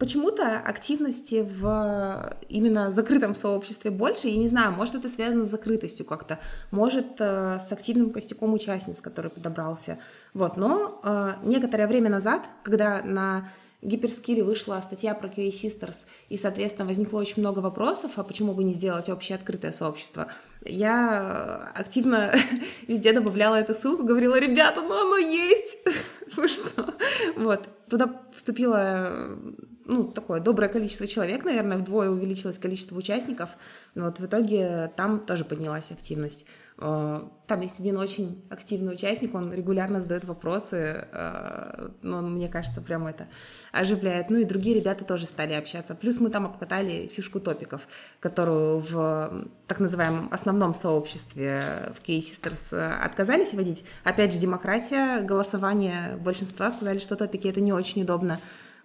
Почему-то 0.00 0.58
активности 0.58 1.46
в 1.46 2.34
именно 2.48 2.90
закрытом 2.90 3.34
сообществе 3.34 3.90
больше. 3.90 4.28
Я 4.28 4.38
не 4.38 4.48
знаю, 4.48 4.72
может, 4.72 4.94
это 4.94 5.10
связано 5.10 5.44
с 5.44 5.50
закрытостью 5.50 6.06
как-то, 6.06 6.38
может, 6.70 7.16
э, 7.18 7.58
с 7.60 7.70
активным 7.70 8.10
костяком 8.10 8.54
участниц, 8.54 9.02
который 9.02 9.30
подобрался. 9.30 9.98
Вот, 10.32 10.56
но 10.56 11.02
э, 11.04 11.32
некоторое 11.44 11.86
время 11.86 12.08
назад, 12.08 12.48
когда 12.62 13.02
на 13.02 13.50
Гиперскилле 13.82 14.42
вышла 14.42 14.80
статья 14.80 15.14
про 15.14 15.28
QA 15.28 15.50
Sisters, 15.50 16.06
и, 16.30 16.38
соответственно, 16.38 16.86
возникло 16.86 17.18
очень 17.18 17.42
много 17.42 17.58
вопросов, 17.58 18.12
а 18.16 18.22
почему 18.24 18.54
бы 18.54 18.64
не 18.64 18.72
сделать 18.72 19.10
общее 19.10 19.36
открытое 19.36 19.72
сообщество. 19.72 20.28
Я 20.64 21.72
активно 21.74 22.32
везде 22.88 23.12
добавляла 23.12 23.56
эту 23.56 23.74
ссылку, 23.74 24.04
говорила, 24.04 24.38
ребята, 24.38 24.80
ну 24.80 24.98
оно 24.98 25.18
есть, 25.18 25.78
вы 26.36 26.48
что? 26.48 26.94
Вот, 27.36 27.68
туда 27.90 28.22
вступило 28.34 29.36
ну, 29.84 30.04
такое 30.04 30.40
доброе 30.40 30.68
количество 30.68 31.06
человек, 31.06 31.44
наверное, 31.44 31.78
вдвое 31.78 32.10
увеличилось 32.10 32.58
количество 32.58 32.96
участников. 32.96 33.50
Но 33.94 34.06
вот 34.06 34.18
в 34.18 34.26
итоге 34.26 34.90
там 34.96 35.20
тоже 35.20 35.44
поднялась 35.44 35.90
активность. 35.90 36.46
Э, 36.78 37.22
там 37.46 37.60
есть 37.60 37.80
один 37.80 37.98
очень 37.98 38.42
активный 38.50 38.94
участник, 38.94 39.34
он 39.34 39.52
регулярно 39.52 40.00
задает 40.00 40.24
вопросы, 40.24 41.06
э, 41.10 41.88
но 42.02 42.18
он, 42.18 42.32
мне 42.32 42.48
кажется, 42.48 42.80
прям 42.80 43.06
это 43.06 43.28
оживляет. 43.72 44.30
Ну 44.30 44.38
и 44.38 44.44
другие 44.44 44.76
ребята 44.76 45.04
тоже 45.04 45.26
стали 45.26 45.52
общаться. 45.52 45.94
Плюс 45.94 46.20
мы 46.20 46.30
там 46.30 46.46
обкатали 46.46 47.06
фишку 47.08 47.40
топиков, 47.40 47.82
которую 48.20 48.78
в 48.80 49.46
так 49.66 49.80
называемом 49.80 50.28
основном 50.30 50.74
сообществе 50.74 51.92
в 51.98 52.06
Key 52.06 52.20
Sisters 52.20 52.74
отказались 53.02 53.52
вводить. 53.52 53.84
Опять 54.04 54.32
же, 54.32 54.40
демократия, 54.40 55.20
голосование 55.20 56.16
большинства 56.16 56.70
сказали, 56.70 56.98
что 56.98 57.16
топики 57.16 57.48
это 57.48 57.60
не 57.60 57.72
очень 57.72 58.02
удобно. 58.02 58.40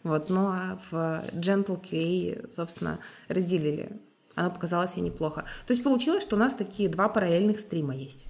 Вот, 0.05 0.29
ну 0.29 0.47
а 0.47 0.79
в 0.89 0.95
Gentle 1.33 1.81
QA, 1.81 2.53
собственно, 2.53 3.00
разделили 3.27 4.00
оно 4.35 4.51
показалось 4.51 4.95
ей 4.95 5.01
неплохо. 5.01 5.45
То 5.65 5.74
есть 5.74 5.83
получилось, 5.83 6.21
что 6.21 6.35
у 6.35 6.39
нас 6.39 6.53
такие 6.53 6.89
два 6.89 7.07
параллельных 7.09 7.59
стрима 7.59 7.95
есть. 7.95 8.27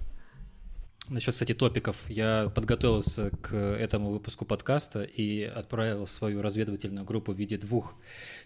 Насчет, 1.08 1.34
кстати, 1.34 1.54
топиков. 1.54 2.08
Я 2.08 2.50
подготовился 2.52 3.30
к 3.30 3.54
этому 3.54 4.10
выпуску 4.10 4.44
подкаста 4.44 5.02
и 5.02 5.42
отправил 5.42 6.06
свою 6.08 6.42
разведывательную 6.42 7.04
группу 7.04 7.32
в 7.32 7.36
виде 7.36 7.56
двух 7.56 7.94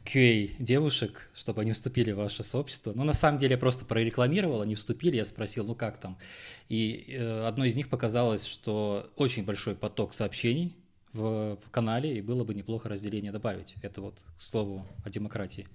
QA 0.04 0.50
девушек, 0.58 1.30
чтобы 1.34 1.62
они 1.62 1.72
вступили 1.72 2.12
в 2.12 2.16
ваше 2.16 2.42
сообщество. 2.42 2.92
Но 2.94 3.04
на 3.04 3.14
самом 3.14 3.38
деле 3.38 3.52
я 3.52 3.58
просто 3.58 3.86
прорекламировал, 3.86 4.60
они 4.60 4.74
вступили, 4.74 5.16
я 5.16 5.24
спросил, 5.24 5.64
ну 5.64 5.74
как 5.74 5.98
там. 5.98 6.18
И 6.68 7.06
э, 7.08 7.46
одной 7.46 7.68
из 7.68 7.76
них 7.76 7.88
показалось, 7.88 8.44
что 8.44 9.10
очень 9.16 9.44
большой 9.44 9.74
поток 9.74 10.12
сообщений 10.12 10.76
в, 11.12 11.56
в 11.56 11.70
канале, 11.70 12.18
и 12.18 12.20
было 12.20 12.44
бы 12.44 12.54
неплохо 12.54 12.88
разделение 12.88 13.32
добавить. 13.32 13.74
Это 13.82 14.00
вот 14.00 14.24
к 14.36 14.42
слову 14.42 14.86
о 15.04 15.10
демократии. 15.10 15.66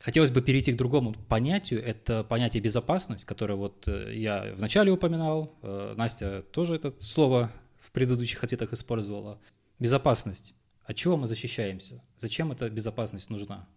Хотелось 0.00 0.30
бы 0.30 0.40
перейти 0.40 0.72
к 0.72 0.76
другому 0.76 1.12
понятию. 1.28 1.84
Это 1.84 2.24
понятие 2.24 2.62
безопасность, 2.62 3.26
которое 3.26 3.56
вот 3.56 3.86
э, 3.86 4.14
я 4.14 4.54
вначале 4.56 4.90
упоминал. 4.90 5.52
Э, 5.62 5.92
Настя 5.98 6.40
тоже 6.50 6.76
это 6.76 6.92
слово 6.98 7.52
в 7.78 7.90
предыдущих 7.92 8.42
ответах 8.42 8.72
использовала. 8.72 9.38
Безопасность. 9.78 10.54
От 10.86 10.96
чего 10.96 11.18
мы 11.18 11.26
защищаемся? 11.26 12.02
Зачем 12.16 12.52
эта 12.52 12.70
безопасность 12.70 13.28
нужна? 13.28 13.68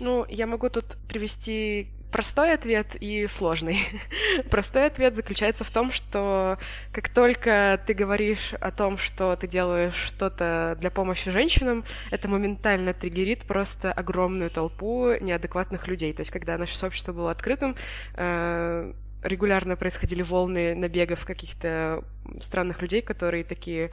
Ну, 0.00 0.26
я 0.28 0.48
могу 0.48 0.68
тут 0.68 0.96
привести 1.08 1.92
простой 2.12 2.52
ответ 2.52 2.94
и 3.00 3.26
сложный. 3.26 3.80
простой 4.50 4.86
ответ 4.86 5.16
заключается 5.16 5.64
в 5.64 5.70
том, 5.70 5.90
что 5.90 6.58
как 6.92 7.08
только 7.08 7.80
ты 7.86 7.94
говоришь 7.94 8.52
о 8.60 8.70
том, 8.70 8.98
что 8.98 9.34
ты 9.34 9.48
делаешь 9.48 9.96
что-то 9.96 10.76
для 10.80 10.90
помощи 10.90 11.30
женщинам, 11.30 11.84
это 12.10 12.28
моментально 12.28 12.92
триггерит 12.92 13.44
просто 13.44 13.92
огромную 13.92 14.50
толпу 14.50 15.14
неадекватных 15.20 15.88
людей. 15.88 16.12
То 16.12 16.20
есть, 16.20 16.30
когда 16.30 16.58
наше 16.58 16.76
сообщество 16.76 17.12
было 17.12 17.30
открытым, 17.30 17.74
э, 18.14 18.92
регулярно 19.22 19.76
происходили 19.76 20.22
волны 20.22 20.74
набегов 20.74 21.24
каких-то 21.24 22.04
странных 22.40 22.82
людей, 22.82 23.02
которые 23.02 23.44
такие, 23.44 23.90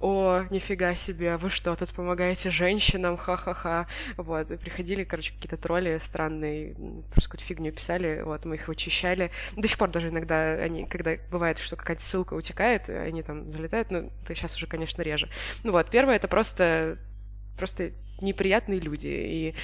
о, 0.00 0.42
нифига 0.50 0.94
себе, 0.94 1.36
вы 1.36 1.50
что, 1.50 1.74
тут 1.76 1.90
помогаете 1.90 2.50
женщинам, 2.50 3.16
ха-ха-ха. 3.16 3.86
Вот, 4.16 4.50
и 4.50 4.56
приходили, 4.56 5.04
короче, 5.04 5.32
какие-то 5.32 5.56
тролли 5.56 5.98
странные, 6.00 6.74
просто 7.10 7.30
какую-то 7.30 7.44
фигню 7.44 7.72
писали, 7.72 8.22
вот, 8.22 8.44
мы 8.44 8.56
их 8.56 8.68
вычищали. 8.68 9.30
До 9.56 9.68
сих 9.68 9.78
пор 9.78 9.90
даже 9.90 10.08
иногда 10.08 10.52
они, 10.52 10.86
когда 10.86 11.16
бывает, 11.30 11.58
что 11.58 11.76
какая-то 11.76 12.02
ссылка 12.02 12.34
утекает, 12.34 12.88
они 12.88 13.22
там 13.22 13.50
залетают, 13.50 13.90
ну, 13.90 14.10
это 14.22 14.34
сейчас 14.34 14.56
уже, 14.56 14.66
конечно, 14.66 15.02
реже. 15.02 15.28
Ну 15.62 15.72
вот, 15.72 15.90
первое— 15.90 16.16
это 16.16 16.28
просто 16.28 16.98
просто 17.56 17.92
неприятные 18.20 18.80
люди. 18.80 19.08
И 19.08 19.54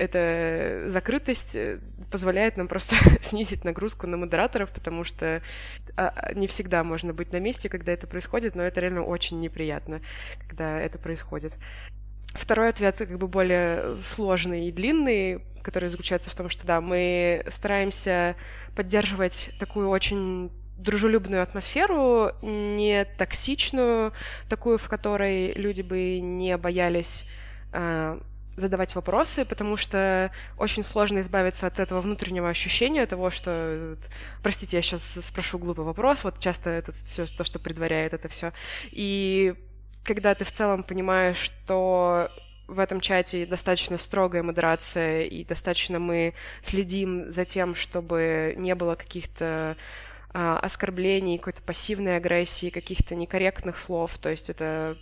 эта 0.00 0.88
закрытость 0.88 1.54
э, 1.54 1.78
позволяет 2.10 2.56
нам 2.56 2.68
просто 2.68 2.96
снизить 3.22 3.64
нагрузку 3.64 4.06
на 4.06 4.16
модераторов, 4.16 4.70
потому 4.70 5.04
что 5.04 5.42
а, 5.96 6.08
а, 6.08 6.34
не 6.34 6.46
всегда 6.46 6.82
можно 6.82 7.12
быть 7.12 7.32
на 7.32 7.36
месте, 7.38 7.68
когда 7.68 7.92
это 7.92 8.06
происходит, 8.06 8.54
но 8.54 8.62
это 8.62 8.80
реально 8.80 9.04
очень 9.04 9.40
неприятно, 9.40 10.00
когда 10.48 10.80
это 10.80 10.98
происходит. 10.98 11.52
Второй 12.32 12.70
ответ 12.70 12.96
как 12.96 13.18
бы 13.18 13.28
более 13.28 13.98
сложный 14.02 14.68
и 14.68 14.72
длинный, 14.72 15.42
который 15.62 15.90
заключается 15.90 16.30
в 16.30 16.34
том, 16.34 16.48
что 16.48 16.66
да, 16.66 16.80
мы 16.80 17.44
стараемся 17.50 18.36
поддерживать 18.74 19.50
такую 19.58 19.90
очень 19.90 20.50
дружелюбную 20.78 21.42
атмосферу, 21.42 22.30
не 22.40 23.04
токсичную, 23.04 24.14
такую, 24.48 24.78
в 24.78 24.88
которой 24.88 25.52
люди 25.52 25.82
бы 25.82 26.20
не 26.20 26.56
боялись 26.56 27.26
а, 27.72 28.18
задавать 28.60 28.94
вопросы, 28.94 29.44
потому 29.44 29.76
что 29.76 30.30
очень 30.58 30.82
сложно 30.82 31.20
избавиться 31.20 31.66
от 31.66 31.78
этого 31.78 32.00
внутреннего 32.00 32.48
ощущения 32.48 33.06
того, 33.06 33.30
что, 33.30 33.96
простите, 34.42 34.76
я 34.76 34.82
сейчас 34.82 35.02
спрошу 35.02 35.58
глупый 35.58 35.84
вопрос, 35.84 36.24
вот 36.24 36.38
часто 36.38 36.70
это 36.70 36.92
все 36.92 37.26
то, 37.26 37.44
что 37.44 37.58
предваряет 37.58 38.14
это 38.14 38.28
все. 38.28 38.52
И 38.90 39.54
когда 40.04 40.34
ты 40.34 40.44
в 40.44 40.52
целом 40.52 40.82
понимаешь, 40.82 41.36
что 41.36 42.30
в 42.66 42.78
этом 42.78 43.00
чате 43.00 43.46
достаточно 43.46 43.98
строгая 43.98 44.42
модерация, 44.42 45.22
и 45.22 45.44
достаточно 45.44 45.98
мы 45.98 46.34
следим 46.62 47.30
за 47.30 47.44
тем, 47.44 47.74
чтобы 47.74 48.54
не 48.56 48.74
было 48.76 48.94
каких-то 48.94 49.76
а, 50.32 50.58
оскорблений, 50.60 51.38
какой-то 51.38 51.62
пассивной 51.62 52.16
агрессии, 52.16 52.70
каких-то 52.70 53.16
некорректных 53.16 53.76
слов, 53.76 54.16
то 54.18 54.28
есть 54.28 54.50
это 54.50 54.96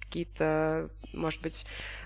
какие-то, 0.00 0.88
может 1.12 1.42
быть, 1.42 1.66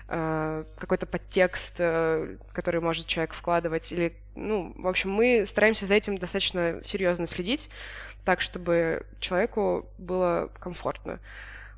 какой-то 0.77 1.05
подтекст, 1.05 1.75
э, 1.79 2.37
который 2.51 2.81
может 2.81 3.07
человек 3.07 3.33
вкладывать, 3.33 3.91
или, 3.91 4.13
ну, 4.35 4.73
в 4.77 4.87
общем, 4.87 5.11
мы 5.11 5.45
стараемся 5.45 5.85
за 5.85 5.95
этим 5.95 6.17
достаточно 6.17 6.81
серьезно 6.83 7.27
следить, 7.27 7.69
так, 8.25 8.41
чтобы 8.41 9.05
человеку 9.19 9.89
было 9.97 10.51
комфортно. 10.59 11.19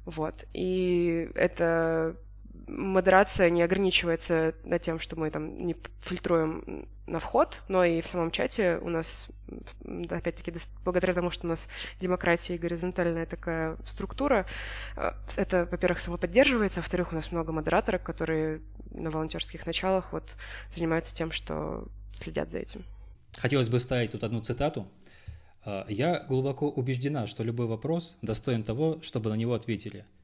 Вот. 0.06 0.46
И 0.54 1.30
это 1.36 2.16
модерация 2.68 3.50
не 3.50 3.62
ограничивается 3.62 4.56
на 4.64 4.80
тем, 4.80 5.00
что 5.00 5.18
мы 5.18 5.30
там 5.30 5.58
не 5.58 5.76
фильтруем 6.02 6.88
на 7.06 7.20
вход, 7.20 7.62
но 7.68 7.84
и 7.84 8.02
в 8.02 8.08
самом 8.08 8.32
чате 8.32 8.80
у 8.82 8.90
нас, 8.90 9.28
опять-таки, 10.10 10.54
благодаря 10.86 11.14
тому, 11.14 11.30
что 11.30 11.46
у 11.46 11.50
нас 11.50 11.68
демократия 12.00 12.56
и 12.56 12.58
горизонтальная 12.58 13.26
такая 13.26 13.78
структура, 13.86 14.46
э, 14.96 15.12
это, 15.36 15.68
во-первых, 15.70 16.00
само 16.00 16.18
поддерживается, 16.18 16.80
а 16.80 16.82
во-вторых, 16.82 17.12
у 17.12 17.16
нас 17.16 17.32
много 17.32 17.52
модераторов, 17.52 18.04
которые 18.04 18.62
на 18.92 19.12
волонтерских 19.12 19.66
началах 19.66 20.14
вот 20.14 20.36
занимаются 20.72 21.14
тем, 21.14 21.32
что 21.32 21.88
следят 22.16 22.52
за 22.52 22.60
этим. 22.60 22.84
Хотелось 23.38 23.70
бы 23.70 23.80
вставить 23.80 24.12
тут 24.12 24.24
одну 24.24 24.40
цитату. 24.42 24.88
«Э, 25.66 25.84
«Я 25.90 26.24
глубоко 26.30 26.70
убеждена, 26.70 27.28
что 27.28 27.44
любой 27.44 27.68
вопрос 27.68 28.18
достоин 28.22 28.64
того, 28.64 29.02
чтобы 29.02 29.30
на 29.30 29.36
него 29.36 29.54
ответили– 29.54 30.06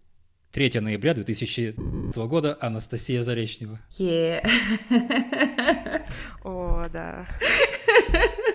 3 0.51 0.79
ноября 0.81 1.13
2000 1.13 1.75
года 2.27 2.57
Анастасия 2.59 3.21
Заречнева. 3.23 3.79
Yeah. 3.99 4.43
О, 6.43 6.85
да. 6.91 7.27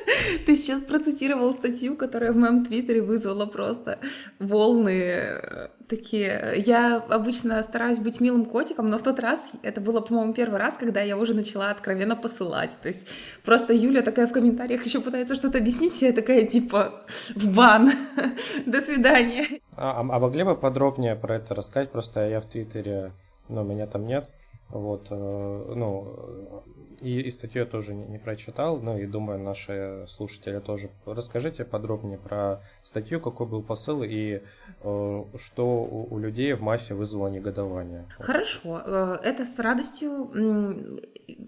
Ты 0.47 0.57
сейчас 0.57 0.81
процитировал 0.81 1.53
статью, 1.53 1.97
которая 1.97 2.33
в 2.33 2.37
моем 2.37 2.65
твиттере 2.65 3.03
вызвала 3.03 3.47
просто 3.47 3.99
волны 4.39 4.91
э, 4.91 5.69
такие. 5.89 6.55
Я 6.57 6.97
обычно 6.97 7.63
стараюсь 7.63 7.99
быть 7.99 8.21
милым 8.21 8.45
котиком, 8.45 8.89
но 8.89 8.99
в 8.99 9.03
тот 9.03 9.21
раз, 9.21 9.53
это 9.63 9.81
было, 9.81 10.01
по-моему, 10.01 10.35
первый 10.35 10.59
раз, 10.59 10.77
когда 10.77 11.01
я 11.01 11.17
уже 11.17 11.35
начала 11.35 11.71
откровенно 11.71 12.17
посылать. 12.17 12.77
То 12.83 12.89
есть 12.89 13.09
просто 13.45 13.73
Юля 13.73 14.03
такая 14.03 14.27
в 14.27 14.33
комментариях 14.33 14.85
еще 14.85 15.01
пытается 15.01 15.35
что-то 15.35 15.59
объяснить, 15.59 16.01
и 16.03 16.07
я 16.07 16.13
такая 16.13 16.47
типа 16.47 17.05
в 17.35 17.49
бан. 17.55 17.91
До 18.67 18.81
свидания. 18.81 19.61
А, 19.77 20.01
а 20.01 20.03
могли 20.03 20.45
бы 20.45 20.57
подробнее 20.57 21.17
про 21.17 21.37
это 21.37 21.55
рассказать? 21.55 21.91
Просто 21.91 22.29
я 22.29 22.41
в 22.41 22.47
Твиттере, 22.47 23.13
но 23.49 23.63
меня 23.63 23.87
там 23.87 24.07
нет. 24.07 24.33
Вот, 24.71 25.09
э, 25.11 25.73
ну, 25.75 26.65
и, 27.01 27.21
и 27.21 27.31
статью 27.31 27.63
я 27.63 27.67
тоже 27.67 27.95
не, 27.95 28.07
не 28.07 28.19
прочитал, 28.19 28.79
ну 28.79 28.99
и 28.99 29.07
думаю, 29.07 29.39
наши 29.39 30.05
слушатели 30.09 30.59
тоже. 30.59 30.91
Расскажите 31.07 31.65
подробнее 31.65 32.19
про 32.19 32.61
статью, 32.83 33.21
какой 33.21 33.47
был 33.47 33.63
посыл 33.63 34.03
и 34.03 34.41
э, 34.83 35.25
что 35.37 35.67
у, 35.67 36.15
у 36.15 36.19
людей 36.19 36.53
в 36.55 36.63
массе 36.63 36.95
вызвало 36.95 37.29
негодование. 37.29 38.05
Хорошо, 38.19 38.83
э, 38.85 39.19
это 39.23 39.45
с 39.45 39.59
радостью. 39.59 40.31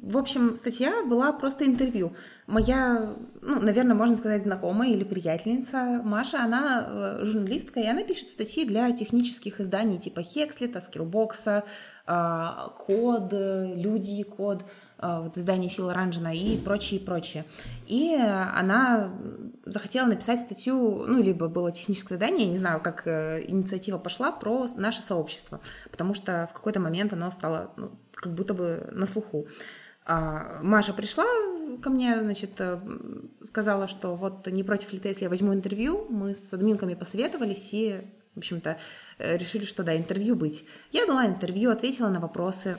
В 0.02 0.16
общем, 0.16 0.56
статья 0.56 1.04
была 1.04 1.32
просто 1.32 1.66
интервью. 1.66 2.12
Моя, 2.46 3.14
ну, 3.42 3.60
наверное, 3.60 3.94
можно 3.94 4.16
сказать, 4.16 4.42
знакомая 4.42 4.90
или 4.90 5.04
приятельница 5.04 6.00
Маша, 6.04 6.42
она 6.42 6.86
э, 6.86 7.24
журналистка, 7.24 7.80
и 7.80 7.86
она 7.86 8.02
пишет 8.02 8.30
статьи 8.30 8.64
для 8.64 8.90
технических 8.92 9.60
изданий 9.60 9.98
типа 9.98 10.22
Hexlet 10.22 10.80
а, 10.80 10.94
Skillbox 10.94 11.50
а, 11.50 11.64
код, 12.06 13.32
люди, 13.32 14.22
код, 14.22 14.64
а, 14.98 15.20
вот 15.22 15.36
издание 15.36 15.68
Фила 15.68 15.92
Ранжина 15.92 16.34
и 16.34 16.56
прочее, 16.56 17.00
прочее. 17.00 17.44
И 17.86 18.14
она 18.14 19.12
захотела 19.64 20.06
написать 20.06 20.40
статью, 20.40 21.04
ну, 21.06 21.20
либо 21.20 21.48
было 21.48 21.72
техническое 21.72 22.14
задание, 22.14 22.46
не 22.46 22.56
знаю, 22.56 22.80
как 22.80 23.06
э, 23.06 23.44
инициатива 23.48 23.98
пошла, 23.98 24.30
про 24.30 24.66
наше 24.76 25.02
сообщество, 25.02 25.60
потому 25.90 26.14
что 26.14 26.48
в 26.50 26.54
какой-то 26.54 26.80
момент 26.80 27.12
оно 27.12 27.30
стало 27.30 27.72
ну, 27.76 27.90
как 28.14 28.32
будто 28.32 28.54
бы 28.54 28.88
на 28.92 29.06
слуху. 29.06 29.46
А 30.04 30.60
Маша 30.62 30.92
пришла 30.92 31.24
ко 31.82 31.90
мне, 31.90 32.20
значит, 32.20 32.52
э, 32.58 32.80
сказала, 33.42 33.88
что 33.88 34.14
вот 34.14 34.46
не 34.46 34.62
против 34.62 34.92
ли 34.92 34.98
ты, 34.98 35.08
если 35.08 35.24
я 35.24 35.30
возьму 35.30 35.52
интервью. 35.52 36.06
Мы 36.08 36.34
с 36.34 36.52
админками 36.54 36.94
посоветовались 36.94 37.70
и, 37.72 38.00
в 38.34 38.38
общем-то, 38.38 38.70
э, 38.70 38.76
решили, 39.18 39.64
что 39.64 39.82
да, 39.82 39.96
интервью 39.96 40.36
быть. 40.36 40.64
Я 40.92 41.06
дала 41.06 41.26
интервью, 41.26 41.70
ответила 41.70 42.08
на 42.08 42.20
вопросы. 42.20 42.78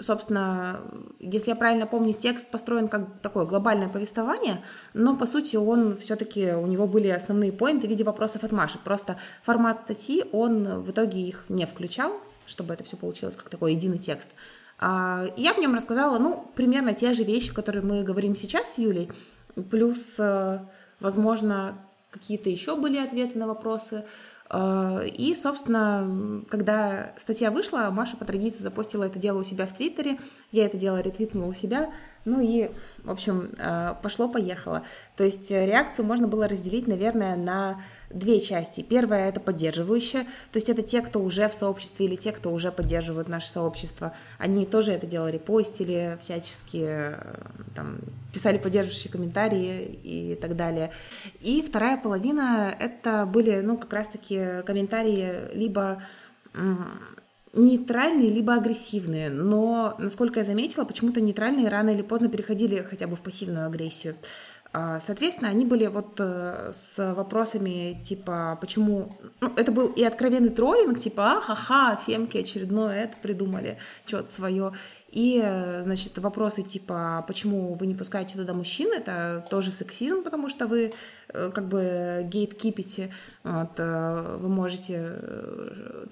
Собственно, 0.00 0.80
если 1.20 1.50
я 1.50 1.56
правильно 1.56 1.86
помню, 1.86 2.12
текст 2.12 2.50
построен 2.50 2.88
как 2.88 3.20
такое 3.20 3.44
глобальное 3.46 3.88
повествование, 3.88 4.64
но 4.94 5.16
по 5.16 5.26
сути 5.26 5.56
он 5.56 5.96
все-таки, 5.98 6.52
у 6.52 6.66
него 6.66 6.86
были 6.86 7.08
основные 7.08 7.52
поинты 7.52 7.86
в 7.86 7.90
виде 7.90 8.04
вопросов 8.04 8.42
от 8.42 8.52
Маши. 8.52 8.78
Просто 8.82 9.18
формат 9.42 9.80
статьи, 9.82 10.24
он 10.32 10.82
в 10.82 10.90
итоге 10.90 11.20
их 11.20 11.44
не 11.48 11.66
включал, 11.66 12.12
чтобы 12.46 12.74
это 12.74 12.82
все 12.84 12.96
получилось 12.96 13.36
как 13.36 13.48
такой 13.48 13.74
единый 13.74 13.98
текст. 13.98 14.30
А, 14.80 15.26
я 15.36 15.54
в 15.54 15.58
нем 15.58 15.74
рассказала, 15.74 16.18
ну, 16.18 16.50
примерно 16.54 16.94
те 16.94 17.12
же 17.12 17.22
вещи, 17.22 17.52
которые 17.52 17.84
мы 17.84 18.02
говорим 18.02 18.34
сейчас 18.34 18.74
с 18.74 18.78
Юлей, 18.78 19.10
плюс, 19.70 20.16
э, 20.18 20.60
возможно, 21.00 21.78
какие-то 22.10 22.48
еще 22.48 22.76
были 22.76 22.98
ответы 22.98 23.38
на 23.38 23.46
вопросы. 23.46 24.04
А, 24.50 25.00
и, 25.04 25.34
собственно, 25.34 26.42
когда 26.48 27.12
статья 27.18 27.50
вышла, 27.50 27.90
Маша 27.90 28.16
по 28.16 28.24
традиции 28.24 28.62
запустила 28.62 29.04
это 29.04 29.18
дело 29.18 29.40
у 29.40 29.44
себя 29.44 29.66
в 29.66 29.74
Твиттере, 29.74 30.18
я 30.52 30.64
это 30.64 30.76
дело 30.76 31.00
ретвитнула 31.00 31.50
у 31.50 31.52
себя, 31.52 31.90
ну 32.24 32.40
и, 32.40 32.70
в 33.04 33.10
общем, 33.10 33.50
э, 33.58 33.94
пошло-поехало. 34.02 34.82
То 35.16 35.24
есть 35.24 35.50
реакцию 35.50 36.06
можно 36.06 36.28
было 36.28 36.48
разделить, 36.48 36.86
наверное, 36.86 37.36
на 37.36 37.80
две 38.10 38.40
части. 38.40 38.80
Первая— 38.80 39.28
это 39.30 39.40
поддерживающая, 39.40 40.24
то 40.24 40.56
есть 40.56 40.68
это 40.68 40.82
те, 40.82 41.02
кто 41.02 41.20
уже 41.20 41.48
в 41.48 41.54
сообществе 41.54 42.06
или 42.06 42.16
те, 42.16 42.32
кто 42.32 42.50
уже 42.50 42.72
поддерживают 42.72 43.28
наше 43.28 43.50
сообщество. 43.50 44.14
Они 44.38 44.66
тоже 44.66 44.92
это 44.92 45.06
дело 45.06 45.28
репостили, 45.28 46.18
всячески 46.20 46.84
э, 46.84 47.14
там, 47.74 47.98
писали 48.32 48.58
поддерживающие 48.58 49.12
комментарии 49.12 49.98
и 50.02 50.38
так 50.40 50.56
далее. 50.56 50.92
И 51.40 51.62
вторая 51.62 51.96
половина— 51.96 52.74
это 52.78 53.26
были, 53.26 53.60
ну, 53.60 53.76
как 53.76 53.92
раз-таки 53.92 54.62
комментарии 54.64 55.54
либо 55.54 56.02
нейтральные, 57.58 58.30
либо 58.30 58.54
агрессивные, 58.54 59.30
но, 59.30 59.94
насколько 59.98 60.40
я 60.40 60.44
заметила, 60.44 60.84
почему-то 60.84 61.20
нейтральные 61.20 61.68
рано 61.68 61.90
или 61.90 62.02
поздно 62.02 62.28
переходили 62.28 62.86
хотя 62.88 63.06
бы 63.06 63.16
в 63.16 63.20
пассивную 63.20 63.66
агрессию. 63.66 64.14
А, 64.72 65.00
соответственно, 65.00 65.50
они 65.50 65.64
были 65.64 65.86
вот 65.86 66.16
э, 66.18 66.70
с 66.72 67.14
вопросами 67.14 68.00
типа, 68.04 68.58
почему... 68.60 69.16
Ну, 69.40 69.50
это 69.56 69.72
был 69.72 69.88
и 69.88 70.04
откровенный 70.04 70.50
троллинг, 70.50 70.98
типа, 70.98 71.38
ахаха, 71.38 71.98
фемки 72.06 72.36
очередное 72.36 73.04
это 73.04 73.16
придумали, 73.22 73.78
что-то 74.04 74.32
свое. 74.32 74.72
И, 75.18 75.40
э, 75.42 75.82
значит, 75.82 76.16
вопросы 76.18 76.62
типа, 76.62 77.24
почему 77.26 77.74
вы 77.74 77.88
не 77.88 77.96
пускаете 77.96 78.36
туда 78.36 78.54
мужчин, 78.54 78.92
это 78.92 79.44
тоже 79.50 79.72
сексизм, 79.72 80.22
потому 80.22 80.48
что 80.48 80.68
вы 80.68 80.92
э, 81.28 81.50
как 81.52 81.66
бы 81.66 82.22
гейткипите, 82.22 83.10
вот, 83.42 83.80
вы 83.80 84.48
можете, 84.48 85.12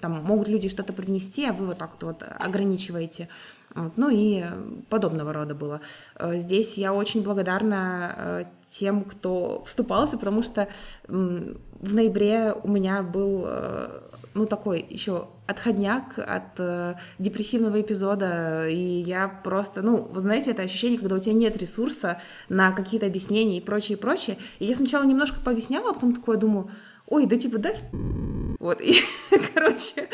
там, 0.01 0.21
могут 0.25 0.49
люди 0.49 0.67
что-то 0.67 0.91
привнести, 0.91 1.45
а 1.45 1.53
вы 1.53 1.67
вот 1.67 1.77
так 1.77 1.91
вот, 1.93 2.03
вот 2.03 2.23
ограничиваете. 2.37 3.29
Вот, 3.75 3.93
ну 3.95 4.09
и 4.11 4.43
подобного 4.89 5.31
рода 5.33 5.55
было. 5.55 5.81
Э, 6.15 6.35
здесь 6.35 6.77
я 6.77 6.93
очень 6.93 7.23
благодарна 7.23 8.15
э, 8.17 8.43
тем, 8.69 9.03
кто 9.03 9.63
вступался, 9.65 10.17
потому 10.17 10.43
что 10.43 10.67
в 11.07 11.93
ноябре 11.93 12.53
у 12.63 12.67
меня 12.67 13.03
был 13.03 13.43
э, 13.45 14.01
ну, 14.37 14.45
такой 14.45 14.85
еще 14.89 15.27
отходняк 15.47 16.17
от 16.19 16.97
депрессивного 17.19 17.81
эпизода, 17.81 18.67
и 18.67 18.75
я 18.75 19.27
просто, 19.27 19.81
ну, 19.81 20.03
вы 20.03 20.21
знаете, 20.21 20.51
это 20.51 20.61
ощущение, 20.61 20.99
когда 20.99 21.15
у 21.15 21.19
тебя 21.19 21.33
нет 21.33 21.57
ресурса 21.57 22.21
на 22.49 22.71
какие-то 22.71 23.07
объяснения 23.07 23.57
и 23.57 23.61
прочее, 23.61 23.97
и 23.97 24.01
прочее. 24.01 24.37
И 24.59 24.65
я 24.65 24.75
сначала 24.75 25.03
немножко 25.03 25.39
пообъясняла, 25.39 25.91
а 25.91 25.93
потом 25.93 26.13
такое 26.13 26.37
думаю, 26.37 26.69
ой, 27.07 27.25
да 27.25 27.37
типа, 27.37 27.57
да, 27.57 27.71
вот, 28.59 28.81
и, 28.81 29.01
короче, 29.53 30.09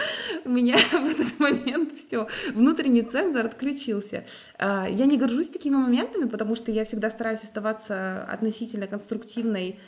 у 0.45 0.49
меня 0.49 0.77
в 0.91 1.05
этот 1.05 1.39
момент 1.39 1.93
все, 1.97 2.27
внутренний 2.53 3.03
цензор 3.03 3.45
отключился. 3.45 4.25
А, 4.57 4.87
я 4.89 5.05
не 5.05 5.17
горжусь 5.17 5.49
такими 5.49 5.75
моментами, 5.75 6.27
потому 6.27 6.55
что 6.55 6.71
я 6.71 6.85
всегда 6.85 7.09
стараюсь 7.09 7.43
оставаться 7.43 8.23
относительно 8.25 8.87
конструктивной 8.87 9.79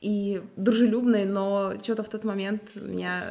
и 0.00 0.42
дружелюбной, 0.56 1.26
но 1.26 1.74
что-то 1.82 2.02
в 2.02 2.08
тот 2.08 2.24
момент 2.24 2.62
меня 2.74 3.22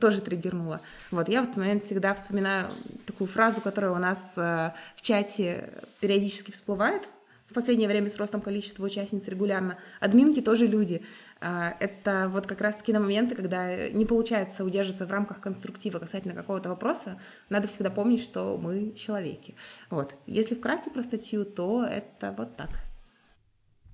тоже 0.00 0.20
триггернуло. 0.20 0.80
Вот, 1.10 1.28
я 1.28 1.40
в 1.40 1.44
этот 1.44 1.56
момент 1.56 1.84
всегда 1.84 2.14
вспоминаю 2.14 2.70
такую 3.06 3.28
фразу, 3.28 3.60
которая 3.60 3.92
у 3.92 3.98
нас 3.98 4.34
э, 4.36 4.72
в 4.96 5.02
чате 5.02 5.70
периодически 6.00 6.50
всплывает, 6.50 7.02
в 7.50 7.52
последнее 7.52 7.88
время 7.88 8.08
с 8.08 8.16
ростом 8.16 8.40
количества 8.40 8.84
участниц 8.84 9.26
регулярно. 9.26 9.76
Админки 9.98 10.40
тоже 10.40 10.66
люди. 10.66 11.02
А, 11.40 11.74
это 11.80 12.30
вот 12.32 12.46
как 12.46 12.60
раз-таки 12.60 12.92
на 12.92 13.00
моменты, 13.00 13.34
когда 13.34 13.88
не 13.88 14.04
получается 14.04 14.64
удержаться 14.64 15.04
в 15.04 15.10
рамках 15.10 15.40
конструктива 15.40 15.98
касательно 15.98 16.34
какого-то 16.34 16.68
вопроса, 16.68 17.18
надо 17.48 17.66
всегда 17.66 17.90
помнить, 17.90 18.22
что 18.22 18.56
мы 18.56 18.92
человеки. 18.92 19.56
Вот. 19.88 20.14
Если 20.26 20.54
вкратце 20.54 20.90
про 20.90 21.02
статью, 21.02 21.44
то 21.44 21.84
это 21.84 22.32
вот 22.36 22.56
так. 22.56 22.68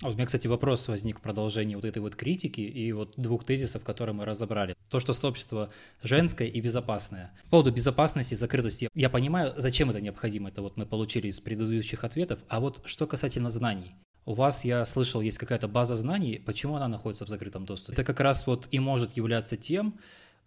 А 0.03 0.07
вот 0.07 0.13
у 0.13 0.17
меня, 0.17 0.27
кстати, 0.27 0.47
вопрос 0.47 0.89
возник 0.89 1.19
в 1.19 1.23
продолжении 1.23 1.75
вот 1.75 1.87
этой 1.87 2.01
вот 2.01 2.17
критики 2.17 2.61
и 2.61 2.93
вот 2.93 3.15
двух 3.17 3.45
тезисов, 3.45 3.83
которые 3.83 4.15
мы 4.15 4.27
разобрали. 4.27 4.77
То, 4.91 5.01
что 5.01 5.15
сообщество 5.15 5.71
женское 6.03 6.49
и 6.49 6.61
безопасное. 6.61 7.33
По 7.45 7.51
поводу 7.53 7.73
безопасности 7.73 8.35
и 8.35 8.37
закрытости, 8.37 8.91
я 8.95 9.09
понимаю, 9.09 9.55
зачем 9.57 9.89
это 9.89 10.03
необходимо, 10.03 10.51
это 10.51 10.61
вот 10.61 10.77
мы 10.77 10.85
получили 10.85 11.29
из 11.29 11.41
предыдущих 11.41 12.05
ответов, 12.05 12.41
а 12.49 12.61
вот 12.61 12.83
что 12.85 13.07
касательно 13.07 13.51
знаний. 13.51 13.95
У 14.27 14.35
вас, 14.35 14.67
я 14.67 14.85
слышал, 14.85 15.23
есть 15.23 15.39
какая-то 15.39 15.67
база 15.67 15.97
знаний, 15.97 16.43
почему 16.45 16.77
она 16.77 16.89
находится 16.89 17.25
в 17.25 17.29
закрытом 17.29 17.65
доступе? 17.65 17.95
Это 17.95 18.05
как 18.05 18.21
раз 18.21 18.47
вот 18.47 18.69
и 18.73 18.79
может 18.79 19.17
являться 19.17 19.57
тем, 19.57 19.99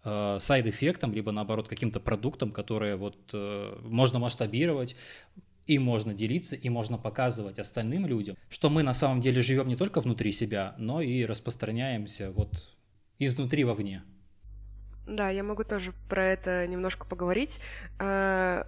э, 0.04 0.38
сайд-эффектом, 0.40 1.12
либо 1.14 1.32
наоборот 1.32 1.68
каким-то 1.68 2.00
продуктом, 2.00 2.52
который 2.52 2.96
вот 2.98 3.18
э, 3.34 3.78
можно 3.82 4.20
масштабировать, 4.20 4.96
и 5.70 5.78
можно 5.78 6.14
делиться, 6.14 6.56
и 6.56 6.70
можно 6.70 6.98
показывать 6.98 7.60
остальным 7.60 8.08
людям, 8.08 8.36
что 8.50 8.70
мы 8.70 8.84
на 8.84 8.94
самом 8.94 9.22
деле 9.22 9.42
живем 9.42 9.68
не 9.68 9.76
только 9.76 10.02
внутри 10.02 10.32
себя, 10.32 10.74
но 10.78 11.02
и 11.02 11.26
распространяемся 11.26 12.32
вот 12.32 12.76
изнутри 13.20 13.64
вовне. 13.64 14.04
Да, 15.08 15.30
я 15.30 15.44
могу 15.44 15.64
тоже 15.64 15.94
про 16.08 16.26
это 16.26 16.68
немножко 16.68 17.06
поговорить. 17.06 17.60
Э, 18.00 18.64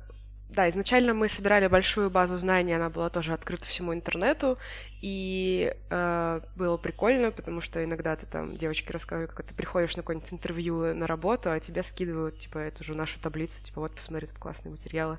да, 0.50 0.70
изначально 0.70 1.14
мы 1.14 1.28
собирали 1.28 1.68
большую 1.68 2.10
базу 2.10 2.38
знаний, 2.38 2.74
она 2.74 2.90
была 2.90 3.10
тоже 3.10 3.34
открыта 3.34 3.66
всему 3.66 3.94
интернету, 3.94 4.58
и 5.02 5.74
э, 5.90 6.42
было 6.56 6.78
прикольно, 6.78 7.32
потому 7.32 7.60
что 7.60 7.84
иногда 7.84 8.16
ты 8.16 8.28
там, 8.28 8.56
девочки 8.56 8.92
рассказывают, 8.92 9.32
как 9.32 9.48
ты 9.48 9.54
приходишь 9.56 9.96
на 9.96 10.04
какое-нибудь 10.04 10.32
интервью 10.32 10.94
на 10.94 11.08
работу, 11.08 11.52
а 11.52 11.60
тебе 11.60 11.82
скидывают, 11.82 12.38
типа, 12.38 12.60
эту 12.60 12.84
же 12.84 12.96
нашу 12.96 13.20
таблицу, 13.20 13.64
типа, 13.64 13.82
вот, 13.82 13.96
посмотри, 13.96 14.28
тут 14.28 14.38
классные 14.38 14.72
материалы. 14.72 15.18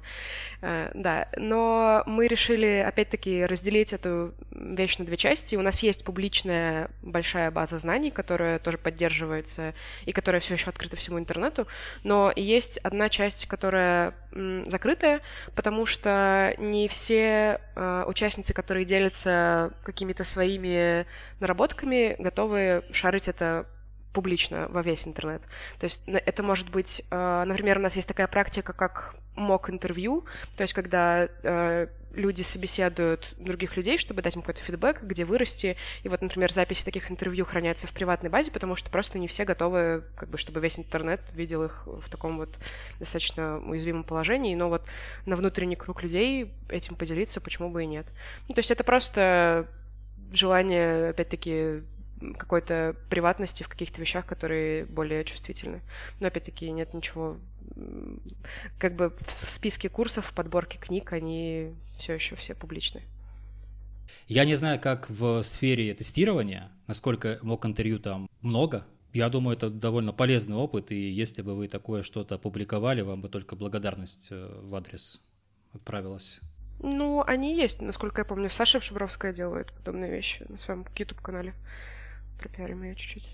Э, 0.61 0.90
да, 0.95 1.29
но 1.37 2.05
мы 2.07 2.29
решили, 2.29 2.85
опять-таки, 2.87 3.45
разделить 3.45 3.92
эту 3.92 4.35
вещь 4.53 4.99
на 4.99 5.05
две 5.05 5.16
части. 5.16 5.57
У 5.57 5.62
нас 5.62 5.83
есть 5.83 6.05
публичная 6.05 6.88
большая 7.03 7.51
база 7.51 7.79
знаний, 7.79 8.12
которая 8.12 8.61
тоже 8.61 8.79
поддерживается 8.79 9.75
и 10.07 10.12
которая 10.12 10.40
все 10.40 10.55
еще 10.55 10.71
открыта 10.71 10.97
всему 10.97 11.18
интернету, 11.18 11.66
но 12.05 12.33
есть 12.37 12.79
одна 12.79 13.09
часть, 13.09 13.47
которая 13.47 14.14
м, 14.33 14.64
закрытая, 14.66 15.23
потому 15.57 15.87
что 15.87 16.55
не 16.59 16.87
все 16.87 17.61
э, 17.75 18.05
участницы, 18.07 18.55
которые 18.55 18.85
делятся 18.85 19.72
какими-то 19.83 20.25
своими 20.25 21.07
наработками, 21.41 22.17
готовы 22.19 22.85
шарить 22.93 23.29
это 23.29 23.67
публично 24.13 24.69
во 24.69 24.83
весь 24.83 25.07
интернет. 25.07 25.43
То 25.79 25.85
есть 25.85 26.03
это 26.07 26.43
может 26.43 26.71
быть, 26.71 27.03
э, 27.11 27.45
например, 27.47 27.79
у 27.79 27.81
нас 27.81 27.97
есть 27.97 28.09
такая 28.09 28.27
практика, 28.27 28.73
как 28.73 29.15
мок 29.35 29.71
интервью, 29.71 30.27
то 30.57 30.63
есть 30.63 30.75
когда 30.75 31.29
э, 31.43 31.87
люди 32.14 32.42
собеседуют 32.42 33.35
других 33.37 33.77
людей, 33.77 33.98
чтобы 33.98 34.22
дать 34.22 34.37
им 34.37 34.42
какой-то 34.42 34.61
фидбэк, 34.61 35.03
где 35.03 35.25
вырасти. 35.25 35.77
И 36.03 36.09
вот, 36.09 36.22
например, 36.22 36.53
записи 36.53 36.85
таких 36.85 37.11
интервью 37.11 37.44
хранятся 37.44 37.87
в 37.87 37.92
приватной 37.92 38.31
базе, 38.31 38.51
потому 38.51 38.77
что 38.77 38.90
просто 38.90 39.18
не 39.18 39.29
все 39.29 39.44
готовы, 39.44 40.05
как 40.16 40.29
бы, 40.29 40.38
чтобы 40.38 40.61
весь 40.61 40.79
интернет 40.79 41.20
видел 41.35 41.64
их 41.64 41.87
в 41.87 42.09
таком 42.11 42.38
вот 42.38 42.59
достаточно 42.98 43.59
уязвимом 43.59 44.05
положении. 44.05 44.55
Но 44.55 44.68
вот 44.68 44.83
на 45.27 45.37
внутренний 45.37 45.77
круг 45.77 46.03
людей 46.03 46.48
этим 46.68 46.96
поделиться, 46.96 47.40
почему 47.40 47.70
бы 47.70 47.85
и 47.85 47.87
нет. 47.87 48.07
Ну, 48.48 48.55
то 48.55 48.61
есть 48.61 48.70
это 48.70 48.85
просто 48.85 49.68
желание, 50.33 51.11
опять-таки, 51.11 51.83
какой-то 52.38 52.94
приватности 53.11 53.62
в 53.62 53.68
каких-то 53.68 54.01
вещах, 54.01 54.27
которые 54.27 54.85
более 54.85 55.25
чувствительны. 55.25 55.81
Но 56.20 56.29
опять-таки 56.29 56.70
нет 56.70 56.94
ничего 56.94 57.37
как 58.79 58.96
бы 58.96 59.16
в 59.27 59.51
списке 59.51 59.88
курсов, 59.88 60.27
в 60.27 60.35
подборке 60.35 60.79
книг, 60.79 61.12
они 61.12 61.75
все 61.98 62.14
еще 62.14 62.37
все 62.37 62.55
публичны. 62.55 63.03
Я 64.29 64.44
не 64.44 64.55
знаю, 64.55 64.81
как 64.81 65.09
в 65.11 65.42
сфере 65.42 65.94
тестирования, 65.94 66.70
насколько 66.87 67.38
мог 67.42 67.64
интервью 67.66 67.98
там 67.98 68.29
много. 68.40 68.87
Я 69.12 69.29
думаю, 69.29 69.57
это 69.57 69.68
довольно 69.68 70.12
полезный 70.12 70.57
опыт, 70.57 70.90
и 70.90 71.11
если 71.11 71.42
бы 71.42 71.55
вы 71.55 71.68
такое 71.68 72.03
что-то 72.03 72.37
опубликовали, 72.37 73.03
вам 73.03 73.20
бы 73.20 73.29
только 73.29 73.57
благодарность 73.57 74.29
э, 74.31 74.61
в 74.62 74.75
адрес 74.75 75.20
отправилась. 75.75 76.40
Ну, 76.79 77.22
они 77.27 77.55
есть, 77.55 77.83
насколько 77.83 78.22
я 78.22 78.25
помню. 78.25 78.48
Саша 78.48 78.81
Шабровская 78.81 79.33
делает 79.33 79.72
подобные 79.72 80.11
вещи 80.11 80.44
на 80.48 80.57
своем 80.57 80.85
YouTube-канале. 80.96 81.55
Пропиарим 82.38 82.83
ее 82.83 82.96
чуть-чуть. 82.96 83.29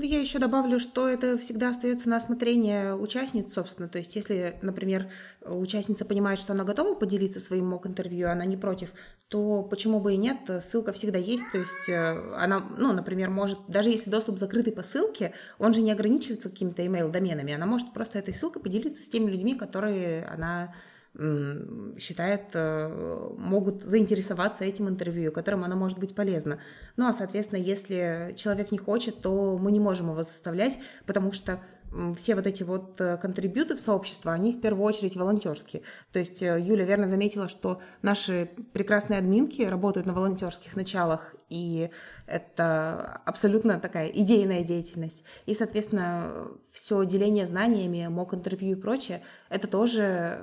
Я 0.00 0.20
еще 0.20 0.38
добавлю, 0.38 0.78
что 0.78 1.08
это 1.08 1.36
всегда 1.38 1.70
остается 1.70 2.08
на 2.08 2.16
осмотрение 2.16 2.94
участниц, 2.94 3.52
собственно. 3.52 3.88
То 3.88 3.98
есть, 3.98 4.14
если, 4.14 4.56
например, 4.62 5.10
участница 5.44 6.04
понимает, 6.04 6.38
что 6.38 6.52
она 6.52 6.64
готова 6.64 6.94
поделиться 6.94 7.40
своим 7.40 7.66
мок-интервью, 7.66 8.30
она 8.30 8.44
не 8.44 8.56
против, 8.56 8.92
то 9.28 9.62
почему 9.62 10.00
бы 10.00 10.14
и 10.14 10.16
нет, 10.16 10.38
ссылка 10.62 10.92
всегда 10.92 11.18
есть. 11.18 11.44
То 11.52 11.58
есть, 11.58 11.88
э, 11.88 12.34
она, 12.36 12.60
ну, 12.78 12.92
например, 12.92 13.30
может, 13.30 13.58
даже 13.68 13.90
если 13.90 14.10
доступ 14.10 14.38
закрытый 14.38 14.72
по 14.72 14.82
ссылке, 14.82 15.32
он 15.58 15.74
же 15.74 15.82
не 15.82 15.92
ограничивается 15.92 16.48
какими-то 16.48 16.82
email-доменами, 16.82 17.54
она 17.54 17.66
может 17.66 17.92
просто 17.92 18.18
этой 18.18 18.34
ссылкой 18.34 18.62
поделиться 18.62 19.02
с 19.02 19.08
теми 19.08 19.30
людьми, 19.30 19.54
которые 19.54 20.24
она 20.26 20.74
считает, 21.98 22.50
э, 22.54 23.34
могут 23.36 23.82
заинтересоваться 23.82 24.64
этим 24.64 24.88
интервью, 24.88 25.32
которым 25.32 25.64
оно 25.64 25.74
может 25.74 25.98
быть 25.98 26.14
полезно. 26.14 26.60
Ну 26.96 27.08
а, 27.08 27.12
соответственно, 27.12 27.58
если 27.58 28.32
человек 28.36 28.70
не 28.70 28.78
хочет, 28.78 29.20
то 29.20 29.58
мы 29.58 29.72
не 29.72 29.80
можем 29.80 30.10
его 30.10 30.22
заставлять, 30.22 30.78
потому 31.06 31.32
что 31.32 31.60
все 32.16 32.34
вот 32.34 32.46
эти 32.46 32.62
вот 32.62 33.00
э, 33.00 33.16
контрибьюты 33.16 33.74
в 33.76 33.80
сообщество, 33.80 34.32
они 34.32 34.52
в 34.52 34.60
первую 34.60 34.84
очередь 34.84 35.16
волонтерские. 35.16 35.82
То 36.12 36.18
есть 36.18 36.42
э, 36.42 36.60
Юля 36.60 36.84
верно 36.84 37.08
заметила, 37.08 37.48
что 37.48 37.80
наши 38.02 38.50
прекрасные 38.72 39.18
админки 39.18 39.62
работают 39.62 40.06
на 40.06 40.12
волонтерских 40.12 40.76
началах, 40.76 41.34
и 41.48 41.90
это 42.26 43.20
абсолютно 43.24 43.80
такая 43.80 44.08
идейная 44.08 44.64
деятельность. 44.64 45.24
И, 45.46 45.54
соответственно, 45.54 46.48
все 46.70 47.04
деление 47.04 47.46
знаниями, 47.46 48.06
мок 48.08 48.34
интервью 48.34 48.76
и 48.76 48.80
прочее, 48.80 49.22
это 49.48 49.66
тоже 49.66 50.40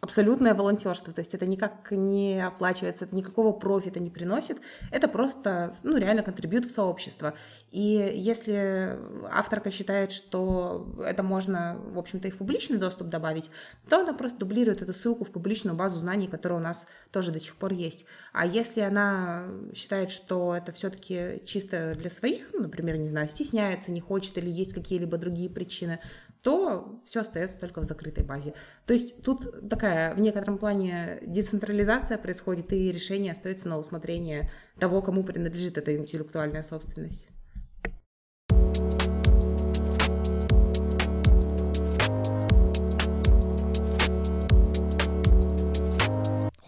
абсолютное 0.00 0.54
волонтерство, 0.54 1.12
то 1.12 1.20
есть 1.20 1.34
это 1.34 1.44
никак 1.46 1.90
не 1.90 2.44
оплачивается, 2.44 3.04
это 3.04 3.16
никакого 3.16 3.52
профита 3.52 3.98
не 3.98 4.10
приносит, 4.10 4.58
это 4.92 5.08
просто, 5.08 5.74
ну, 5.82 5.96
реально 5.96 6.22
контрибьют 6.22 6.66
в 6.66 6.70
сообщество. 6.70 7.34
И 7.72 8.12
если 8.14 8.96
авторка 9.30 9.72
считает, 9.72 10.12
что 10.12 10.94
это 11.04 11.22
можно, 11.22 11.78
в 11.92 11.98
общем-то, 11.98 12.28
и 12.28 12.30
в 12.30 12.36
публичный 12.36 12.78
доступ 12.78 13.08
добавить, 13.08 13.50
то 13.88 14.00
она 14.00 14.14
просто 14.14 14.38
дублирует 14.38 14.82
эту 14.82 14.92
ссылку 14.92 15.24
в 15.24 15.32
публичную 15.32 15.76
базу 15.76 15.98
знаний, 15.98 16.28
которая 16.28 16.60
у 16.60 16.62
нас 16.62 16.86
тоже 17.10 17.32
до 17.32 17.40
сих 17.40 17.56
пор 17.56 17.72
есть. 17.72 18.04
А 18.32 18.46
если 18.46 18.80
она 18.80 19.48
считает, 19.74 20.10
что 20.10 20.54
это 20.54 20.72
все-таки 20.72 21.42
чисто 21.44 21.96
для 21.98 22.10
своих, 22.10 22.50
ну, 22.52 22.62
например, 22.62 22.96
не 22.98 23.08
знаю, 23.08 23.28
стесняется, 23.28 23.90
не 23.90 24.00
хочет 24.00 24.38
или 24.38 24.48
есть 24.48 24.74
какие-либо 24.74 25.18
другие 25.18 25.50
причины, 25.50 25.98
то 26.42 27.00
все 27.04 27.20
остается 27.20 27.58
только 27.58 27.80
в 27.80 27.84
закрытой 27.84 28.24
базе. 28.24 28.54
То 28.86 28.92
есть 28.92 29.22
тут 29.22 29.68
такая 29.68 30.14
в 30.14 30.20
некотором 30.20 30.58
плане 30.58 31.18
децентрализация 31.22 32.18
происходит, 32.18 32.72
и 32.72 32.92
решение 32.92 33.32
остается 33.32 33.68
на 33.68 33.78
усмотрение 33.78 34.50
того, 34.78 35.02
кому 35.02 35.24
принадлежит 35.24 35.78
эта 35.78 35.96
интеллектуальная 35.96 36.62
собственность. 36.62 37.28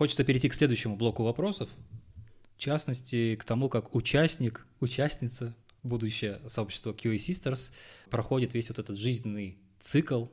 Хочется 0.00 0.24
перейти 0.24 0.48
к 0.48 0.54
следующему 0.54 0.96
блоку 0.96 1.24
вопросов. 1.24 1.68
В 2.56 2.58
частности, 2.58 3.36
к 3.36 3.44
тому, 3.44 3.68
как 3.68 3.94
участник, 3.94 4.66
участница 4.80 5.54
будущее 5.82 6.40
сообщество 6.46 6.92
QA 6.92 7.16
Sisters 7.16 7.72
проходит 8.10 8.54
весь 8.54 8.68
вот 8.68 8.78
этот 8.78 8.98
жизненный 8.98 9.58
цикл, 9.78 10.26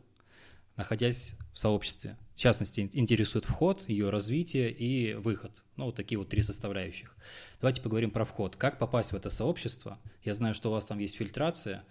находясь 0.76 1.34
в 1.54 1.60
сообществе. 1.60 2.18
В 2.36 2.40
частности, 2.40 2.90
интересует 2.94 3.46
вход, 3.46 3.90
ее 3.90 4.10
развитие 4.10 4.72
и 4.72 5.16
выход. 5.16 5.64
Ну, 5.76 5.86
вот 5.86 5.96
такие 5.96 6.20
вот 6.20 6.30
три 6.30 6.44
составляющих. 6.44 7.16
Давайте 7.60 7.82
поговорим 7.82 8.12
про 8.12 8.26
вход. 8.26 8.56
Как 8.56 8.78
попасть 8.78 9.12
в 9.12 9.16
это 9.16 9.30
сообщество? 9.30 9.98
Я 10.24 10.34
знаю, 10.34 10.54
что 10.54 10.70
у 10.70 10.72
вас 10.72 10.86
там 10.86 11.00
есть 11.00 11.18
фильтрация. 11.18 11.84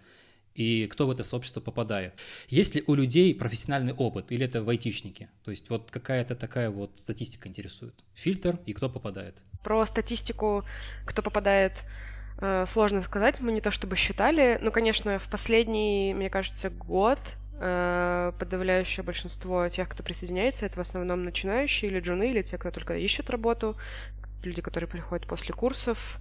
И 0.55 0.87
кто 0.87 1.07
в 1.07 1.11
это 1.11 1.23
сообщество 1.23 1.61
попадает? 1.61 2.15
Есть 2.49 2.75
ли 2.75 2.83
у 2.87 2.95
людей 2.95 3.35
профессиональный 3.35 3.93
опыт 3.93 4.33
или 4.33 4.47
это 4.47 4.67
айтишники? 4.67 5.29
То 5.45 5.51
есть 5.51 5.69
вот 5.69 5.91
какая-то 5.91 6.35
такая 6.35 6.71
вот 6.71 6.99
статистика 6.99 7.49
интересует. 7.49 7.95
Фильтр 8.15 8.59
и 8.65 8.73
кто 8.73 8.89
попадает? 8.89 9.43
Про 9.63 9.85
статистику, 9.85 10.65
кто 11.05 11.23
попадает 11.23 11.85
сложно 12.67 13.01
сказать, 13.01 13.41
мы 13.41 13.53
не 13.53 13.61
то 13.61 13.71
чтобы 13.71 13.97
считали. 13.97 14.59
Ну, 14.61 14.71
конечно, 14.71 15.19
в 15.19 15.29
последний, 15.29 16.13
мне 16.15 16.29
кажется, 16.29 16.71
год 16.71 17.19
э, 17.59 18.33
подавляющее 18.39 19.03
большинство 19.03 19.69
тех, 19.69 19.89
кто 19.89 20.03
присоединяется, 20.03 20.67
это 20.67 20.77
в 20.77 20.81
основном 20.81 21.25
начинающие 21.25 21.91
или 21.91 22.01
джуны, 22.01 22.31
или 22.31 22.43
те, 22.43 22.59
кто 22.59 22.71
только 22.71 22.97
ищет 22.97 23.31
работу, 23.31 23.77
люди, 24.43 24.63
которые 24.63 24.89
приходят 24.89 25.27
после 25.27 25.55
курсов. 25.55 26.19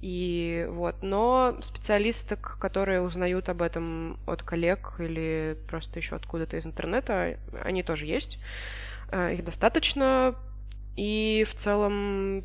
И 0.00 0.66
вот, 0.70 1.02
но 1.02 1.56
специалисток, 1.62 2.58
которые 2.60 3.00
узнают 3.00 3.48
об 3.48 3.62
этом 3.62 4.18
от 4.26 4.42
коллег 4.42 4.96
или 4.98 5.56
просто 5.68 5.98
еще 5.98 6.16
откуда-то 6.16 6.56
из 6.56 6.66
интернета, 6.66 7.38
они 7.62 7.82
тоже 7.82 8.06
есть. 8.06 8.38
Э, 9.10 9.32
их 9.32 9.44
достаточно. 9.44 10.34
И 10.96 11.46
в 11.48 11.54
целом 11.54 12.44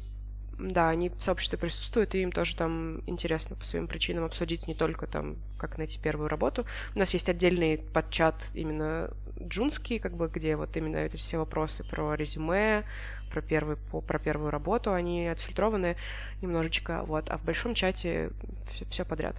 да, 0.59 0.89
они 0.89 1.09
в 1.09 1.21
сообществе 1.21 1.57
присутствуют, 1.57 2.13
и 2.15 2.21
им 2.21 2.31
тоже 2.31 2.55
там 2.55 3.01
интересно 3.07 3.55
по 3.55 3.65
своим 3.65 3.87
причинам 3.87 4.25
обсудить 4.25 4.67
не 4.67 4.75
только 4.75 5.07
там, 5.07 5.37
как 5.57 5.77
найти 5.77 5.99
первую 5.99 6.29
работу. 6.29 6.65
У 6.95 6.99
нас 6.99 7.13
есть 7.13 7.29
отдельный 7.29 7.77
подчат 7.77 8.35
именно 8.53 9.09
джунский, 9.41 9.99
как 9.99 10.13
бы, 10.13 10.27
где 10.27 10.55
вот 10.55 10.75
именно 10.75 10.97
эти 10.97 11.15
все 11.15 11.37
вопросы 11.37 11.83
про 11.83 12.13
резюме, 12.15 12.83
про, 13.31 13.41
первый, 13.41 13.77
про 13.77 14.19
первую 14.19 14.51
работу, 14.51 14.91
они 14.91 15.27
отфильтрованы 15.27 15.95
немножечко, 16.41 17.03
вот, 17.03 17.29
а 17.29 17.37
в 17.37 17.43
большом 17.43 17.73
чате 17.73 18.31
все, 18.71 18.85
все 18.85 19.05
подряд. 19.05 19.35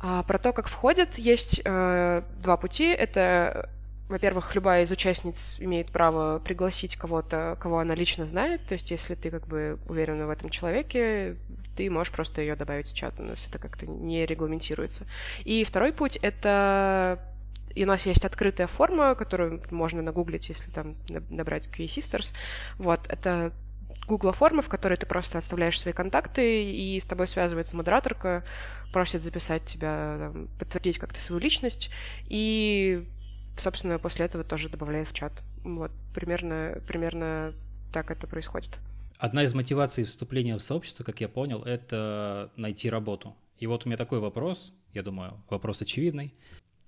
А 0.00 0.22
про 0.22 0.38
то, 0.38 0.52
как 0.52 0.68
входят, 0.68 1.18
есть 1.18 1.60
э, 1.64 2.22
два 2.40 2.56
пути. 2.56 2.84
Это 2.84 3.68
во-первых, 4.08 4.54
любая 4.54 4.84
из 4.84 4.90
участниц 4.90 5.56
имеет 5.58 5.90
право 5.90 6.38
пригласить 6.38 6.96
кого-то, 6.96 7.56
кого 7.60 7.78
она 7.78 7.94
лично 7.94 8.24
знает. 8.24 8.64
То 8.66 8.72
есть, 8.72 8.90
если 8.90 9.14
ты 9.14 9.30
как 9.30 9.46
бы 9.46 9.78
уверена 9.88 10.26
в 10.26 10.30
этом 10.30 10.48
человеке, 10.48 11.36
ты 11.76 11.90
можешь 11.90 12.12
просто 12.12 12.40
ее 12.40 12.56
добавить 12.56 12.88
в 12.88 12.96
чат. 12.96 13.20
У 13.20 13.22
нас 13.22 13.46
это 13.46 13.58
как-то 13.58 13.86
не 13.86 14.24
регламентируется. 14.24 15.06
И 15.44 15.62
второй 15.64 15.92
путь— 15.92 16.16
это 16.22 17.20
и 17.74 17.84
у 17.84 17.86
нас 17.86 18.06
есть 18.06 18.24
открытая 18.24 18.66
форма, 18.66 19.14
которую 19.14 19.62
можно 19.70 20.02
нагуглить, 20.02 20.48
если 20.48 20.68
там 20.70 20.96
набрать 21.08 21.68
QA 21.68 21.86
Sisters. 21.86 22.34
Вот, 22.78 23.06
это 23.08 23.52
Google 24.08 24.32
форма, 24.32 24.62
в 24.62 24.68
которой 24.68 24.96
ты 24.96 25.06
просто 25.06 25.38
оставляешь 25.38 25.78
свои 25.78 25.92
контакты, 25.92 26.64
и 26.64 26.98
с 26.98 27.04
тобой 27.04 27.28
связывается 27.28 27.76
модераторка, 27.76 28.42
просит 28.92 29.22
записать 29.22 29.64
тебя, 29.64 30.16
там, 30.18 30.48
подтвердить 30.58 30.98
как-то 30.98 31.20
свою 31.20 31.40
личность, 31.40 31.90
и 32.24 33.06
собственно, 33.60 33.98
после 33.98 34.26
этого 34.26 34.44
тоже 34.44 34.68
добавляет 34.68 35.08
в 35.08 35.12
чат. 35.12 35.32
Вот, 35.64 35.90
примерно, 36.14 36.80
примерно 36.86 37.54
так 37.92 38.10
это 38.10 38.26
происходит. 38.26 38.78
Одна 39.18 39.42
из 39.42 39.54
мотиваций 39.54 40.04
вступления 40.04 40.56
в 40.56 40.62
сообщество, 40.62 41.04
как 41.04 41.20
я 41.20 41.28
понял, 41.28 41.62
это 41.62 42.52
найти 42.56 42.88
работу. 42.88 43.34
И 43.58 43.66
вот 43.66 43.84
у 43.84 43.88
меня 43.88 43.96
такой 43.96 44.20
вопрос, 44.20 44.74
я 44.94 45.02
думаю, 45.02 45.42
вопрос 45.50 45.82
очевидный. 45.82 46.34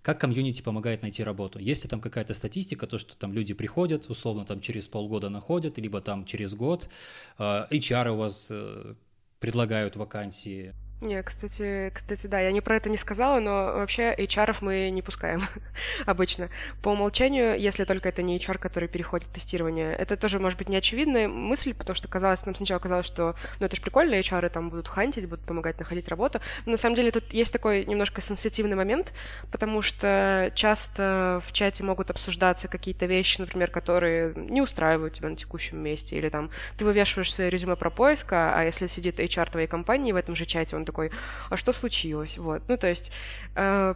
Как 0.02 0.20
комьюнити 0.20 0.62
помогает 0.62 1.02
найти 1.02 1.22
работу? 1.22 1.58
Есть 1.58 1.84
ли 1.84 1.90
там 1.90 2.00
какая-то 2.00 2.32
статистика, 2.32 2.86
то, 2.86 2.96
что 2.96 3.16
там 3.16 3.32
люди 3.32 3.52
приходят, 3.52 4.08
условно 4.08 4.46
там 4.46 4.60
через 4.60 4.88
полгода 4.88 5.28
находят, 5.28 5.76
либо 5.76 6.00
там 6.00 6.24
через 6.24 6.54
год, 6.54 6.88
а, 7.36 7.66
HR 7.70 8.10
у 8.12 8.16
вас 8.16 8.48
э, 8.50 8.94
предлагают 9.40 9.96
вакансии, 9.96 10.74
не, 11.00 11.22
кстати, 11.22 11.90
кстати, 11.94 12.26
да, 12.26 12.40
я 12.40 12.52
не 12.52 12.60
про 12.60 12.76
это 12.76 12.90
не 12.90 12.98
сказала, 12.98 13.40
но 13.40 13.72
вообще 13.76 14.14
HR 14.14 14.58
мы 14.60 14.90
не 14.90 15.00
пускаем 15.00 15.40
обычно. 16.06 16.50
По 16.82 16.90
умолчанию, 16.90 17.58
если 17.58 17.84
только 17.84 18.10
это 18.10 18.20
не 18.20 18.36
HR, 18.36 18.58
который 18.58 18.86
переходит 18.86 19.28
тестирование. 19.30 19.94
Это 19.94 20.18
тоже, 20.18 20.38
может 20.38 20.58
быть, 20.58 20.68
неочевидная 20.68 21.26
мысль, 21.26 21.72
потому 21.72 21.94
что 21.94 22.06
казалось, 22.06 22.44
нам 22.44 22.54
сначала 22.54 22.78
казалось, 22.80 23.06
что 23.06 23.34
ну 23.60 23.66
это 23.66 23.76
же 23.76 23.82
прикольно, 23.82 24.14
HR 24.16 24.50
там 24.50 24.68
будут 24.68 24.88
хантить, 24.88 25.26
будут 25.26 25.46
помогать 25.46 25.78
находить 25.78 26.06
работу. 26.08 26.40
Но 26.66 26.72
на 26.72 26.76
самом 26.76 26.96
деле 26.96 27.10
тут 27.10 27.32
есть 27.32 27.52
такой 27.52 27.86
немножко 27.86 28.20
сенситивный 28.20 28.76
момент, 28.76 29.14
потому 29.50 29.80
что 29.80 30.52
часто 30.54 31.40
в 31.46 31.52
чате 31.52 31.82
могут 31.82 32.10
обсуждаться 32.10 32.68
какие-то 32.68 33.06
вещи, 33.06 33.40
например, 33.40 33.70
которые 33.70 34.34
не 34.36 34.60
устраивают 34.60 35.14
тебя 35.14 35.30
на 35.30 35.36
текущем 35.36 35.78
месте, 35.78 36.18
или 36.18 36.28
там 36.28 36.50
ты 36.76 36.84
вывешиваешь 36.84 37.32
свое 37.32 37.48
резюме 37.48 37.76
про 37.76 37.88
поиск, 37.88 38.28
а 38.32 38.62
если 38.62 38.86
сидит 38.86 39.18
HR 39.18 39.50
твоей 39.50 39.66
компании 39.66 40.12
в 40.12 40.16
этом 40.16 40.36
же 40.36 40.44
чате, 40.44 40.76
он 40.76 40.84
такой, 40.90 41.10
а 41.48 41.56
что 41.56 41.72
случилось? 41.72 42.38
Вот, 42.38 42.62
ну, 42.68 42.76
то 42.76 42.88
есть 42.88 43.12
э, 43.54 43.94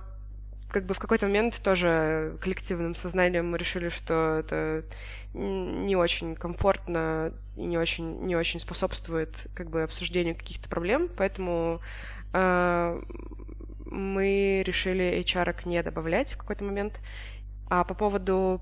как 0.74 0.86
бы 0.86 0.94
в 0.94 0.98
какой-то 0.98 1.26
момент 1.26 1.60
тоже 1.62 2.36
коллективным 2.40 2.94
сознанием 2.94 3.50
мы 3.50 3.58
решили, 3.58 3.88
что 3.88 4.38
это 4.40 4.84
не 5.34 5.96
очень 5.96 6.34
комфортно 6.34 7.32
и 7.56 7.64
не 7.64 7.78
очень, 7.78 8.26
не 8.26 8.36
очень 8.36 8.60
способствует 8.60 9.46
как 9.54 9.70
бы 9.70 9.82
обсуждению 9.82 10.34
каких-то 10.34 10.68
проблем, 10.68 11.08
поэтому 11.16 11.80
э, 12.32 13.02
мы 13.84 14.62
решили 14.66 15.22
HR 15.24 15.68
не 15.68 15.82
добавлять 15.82 16.32
в 16.32 16.38
какой-то 16.38 16.64
момент. 16.64 17.00
А 17.70 17.84
по 17.84 17.94
поводу 17.94 18.60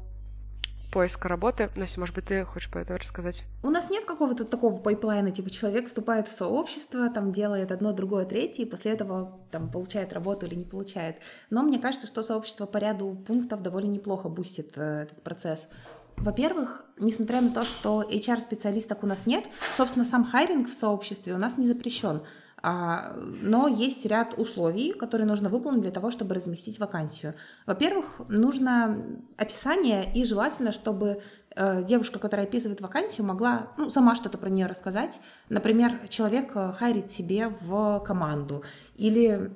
поиска 0.92 1.26
работы. 1.26 1.70
Настя, 1.74 1.98
может 1.98 2.14
быть, 2.14 2.26
ты 2.26 2.44
хочешь 2.44 2.70
по 2.70 2.78
этому 2.78 2.98
рассказать? 2.98 3.44
У 3.62 3.70
нас 3.70 3.90
нет 3.90 4.04
какого-то 4.04 4.44
такого 4.44 4.78
пайплайна, 4.78 5.32
типа 5.32 5.50
человек 5.50 5.88
вступает 5.88 6.28
в 6.28 6.32
сообщество, 6.32 7.08
там 7.10 7.32
делает 7.32 7.72
одно, 7.72 7.92
другое, 7.92 8.26
третье, 8.26 8.62
и 8.62 8.66
после 8.66 8.92
этого 8.92 9.40
там 9.50 9.70
получает 9.70 10.12
работу 10.12 10.46
или 10.46 10.54
не 10.54 10.64
получает. 10.64 11.16
Но 11.50 11.62
мне 11.62 11.78
кажется, 11.78 12.06
что 12.06 12.22
сообщество 12.22 12.66
по 12.66 12.76
ряду 12.76 13.14
пунктов 13.26 13.62
довольно 13.62 13.88
неплохо 13.88 14.28
бустит 14.28 14.76
э, 14.76 15.04
этот 15.04 15.22
процесс. 15.22 15.68
Во-первых, 16.16 16.84
несмотря 16.98 17.40
на 17.40 17.50
то, 17.50 17.62
что 17.64 18.02
HR-специалисток 18.02 19.02
у 19.02 19.06
нас 19.06 19.26
нет, 19.26 19.44
собственно, 19.74 20.04
сам 20.04 20.24
хайринг 20.24 20.68
в 20.68 20.74
сообществе 20.74 21.34
у 21.34 21.38
нас 21.38 21.56
не 21.56 21.66
запрещен. 21.66 22.22
А, 22.62 23.14
но 23.16 23.66
есть 23.66 24.06
ряд 24.06 24.34
условий, 24.36 24.92
которые 24.92 25.26
нужно 25.26 25.48
выполнить 25.48 25.82
для 25.82 25.90
того, 25.90 26.12
чтобы 26.12 26.34
разместить 26.34 26.78
вакансию. 26.78 27.34
Во-первых, 27.66 28.20
нужно 28.28 29.04
описание 29.36 30.12
и 30.14 30.24
желательно, 30.24 30.70
чтобы 30.70 31.22
э, 31.56 31.82
девушка, 31.82 32.20
которая 32.20 32.46
описывает 32.46 32.80
вакансию, 32.80 33.26
могла 33.26 33.72
ну, 33.76 33.90
сама 33.90 34.14
что-то 34.14 34.38
про 34.38 34.48
нее 34.48 34.66
рассказать. 34.66 35.20
Например, 35.48 36.06
человек 36.08 36.52
э, 36.54 36.72
хайрит 36.72 37.10
себе 37.10 37.48
в 37.48 37.98
команду 38.06 38.62
или 38.94 39.50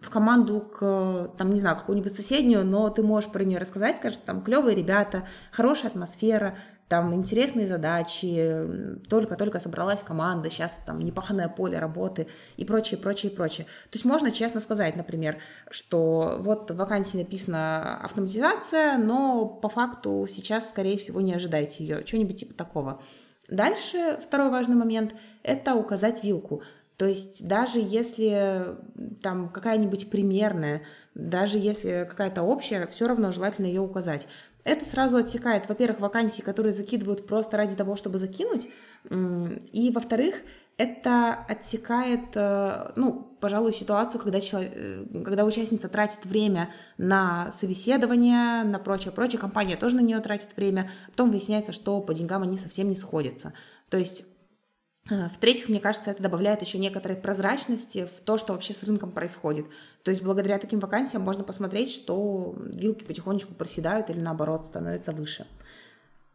в 0.00 0.08
команду 0.08 0.60
к, 0.60 1.32
там, 1.36 1.52
не 1.52 1.60
знаю, 1.60 1.76
какую-нибудь 1.76 2.14
соседнюю, 2.14 2.64
но 2.64 2.88
ты 2.88 3.02
можешь 3.02 3.30
про 3.30 3.44
нее 3.44 3.58
рассказать, 3.58 3.98
скажешь, 3.98 4.20
там, 4.24 4.42
клевые 4.42 4.74
ребята, 4.74 5.26
хорошая 5.52 5.90
атмосфера, 5.90 6.56
там 6.88 7.14
интересные 7.14 7.66
задачи, 7.66 8.98
только-только 9.08 9.60
собралась 9.60 10.02
команда, 10.02 10.48
сейчас 10.48 10.80
там 10.86 11.00
непаханное 11.00 11.48
поле 11.48 11.78
работы 11.78 12.28
и 12.56 12.64
прочее, 12.64 12.98
прочее, 12.98 13.30
прочее. 13.30 13.66
То 13.90 13.96
есть 13.96 14.06
можно 14.06 14.30
честно 14.30 14.60
сказать, 14.60 14.96
например, 14.96 15.38
что 15.70 16.36
вот 16.38 16.70
в 16.70 16.76
вакансии 16.76 17.18
написано 17.18 18.00
автоматизация, 18.02 18.96
но 18.96 19.46
по 19.46 19.68
факту 19.68 20.26
сейчас, 20.30 20.70
скорее 20.70 20.96
всего, 20.96 21.20
не 21.20 21.34
ожидайте 21.34 21.84
ее, 21.84 22.06
что-нибудь 22.06 22.38
типа 22.38 22.54
такого. 22.54 23.02
Дальше 23.48 24.18
второй 24.22 24.50
важный 24.50 24.76
момент– 24.76 25.14
это 25.42 25.74
указать 25.74 26.24
вилку. 26.24 26.62
То 26.96 27.06
есть 27.06 27.46
даже 27.46 27.78
если 27.78 28.76
там 29.22 29.50
какая-нибудь 29.50 30.10
примерная, 30.10 30.82
даже 31.14 31.56
если 31.58 32.06
какая-то 32.08 32.42
общая, 32.42 32.86
все 32.88 33.06
равно 33.06 33.30
желательно 33.30 33.66
ее 33.66 33.80
указать. 33.80 34.26
Это 34.68 34.84
сразу 34.84 35.16
отсекает, 35.16 35.66
во-первых, 35.66 36.00
вакансии, 36.00 36.42
которые 36.42 36.74
закидывают 36.74 37.26
просто 37.26 37.56
ради 37.56 37.74
того, 37.74 37.96
чтобы 37.96 38.18
закинуть, 38.18 38.68
и, 39.10 39.90
во-вторых, 39.94 40.34
это 40.76 41.34
отсекает, 41.48 42.20
э, 42.34 42.92
ну, 42.94 43.36
пожалуй, 43.40 43.72
ситуацию, 43.72 44.22
когда, 44.22 44.40
человек, 44.40 44.72
э, 44.74 45.04
когда 45.24 45.44
участница 45.44 45.88
тратит 45.88 46.24
время 46.24 46.70
на 46.98 47.50
собеседование, 47.50 48.62
на 48.62 48.78
прочее, 48.78 49.12
прочее, 49.12 49.40
компания 49.40 49.76
тоже 49.76 49.96
на 49.96 50.00
нее 50.00 50.20
тратит 50.20 50.50
время, 50.56 50.90
потом 51.08 51.30
выясняется, 51.30 51.72
что 51.72 52.00
по 52.00 52.14
деньгам 52.14 52.42
они 52.42 52.58
совсем 52.58 52.90
не 52.90 52.94
сходятся. 52.94 53.54
То 53.90 53.96
есть 53.96 54.24
в-третьих, 55.08 55.68
мне 55.70 55.80
кажется, 55.80 56.10
это 56.10 56.22
добавляет 56.22 56.60
еще 56.60 56.78
некоторой 56.78 57.16
прозрачности 57.16 58.06
в 58.06 58.20
то, 58.20 58.36
что 58.36 58.52
вообще 58.52 58.74
с 58.74 58.82
рынком 58.82 59.10
происходит. 59.10 59.66
То 60.02 60.10
есть 60.10 60.22
благодаря 60.22 60.58
таким 60.58 60.80
вакансиям 60.80 61.22
можно 61.22 61.44
посмотреть, 61.44 61.90
что 61.90 62.54
вилки 62.58 63.04
потихонечку 63.04 63.54
проседают 63.54 64.10
или 64.10 64.20
наоборот 64.20 64.66
становятся 64.66 65.12
выше. 65.12 65.46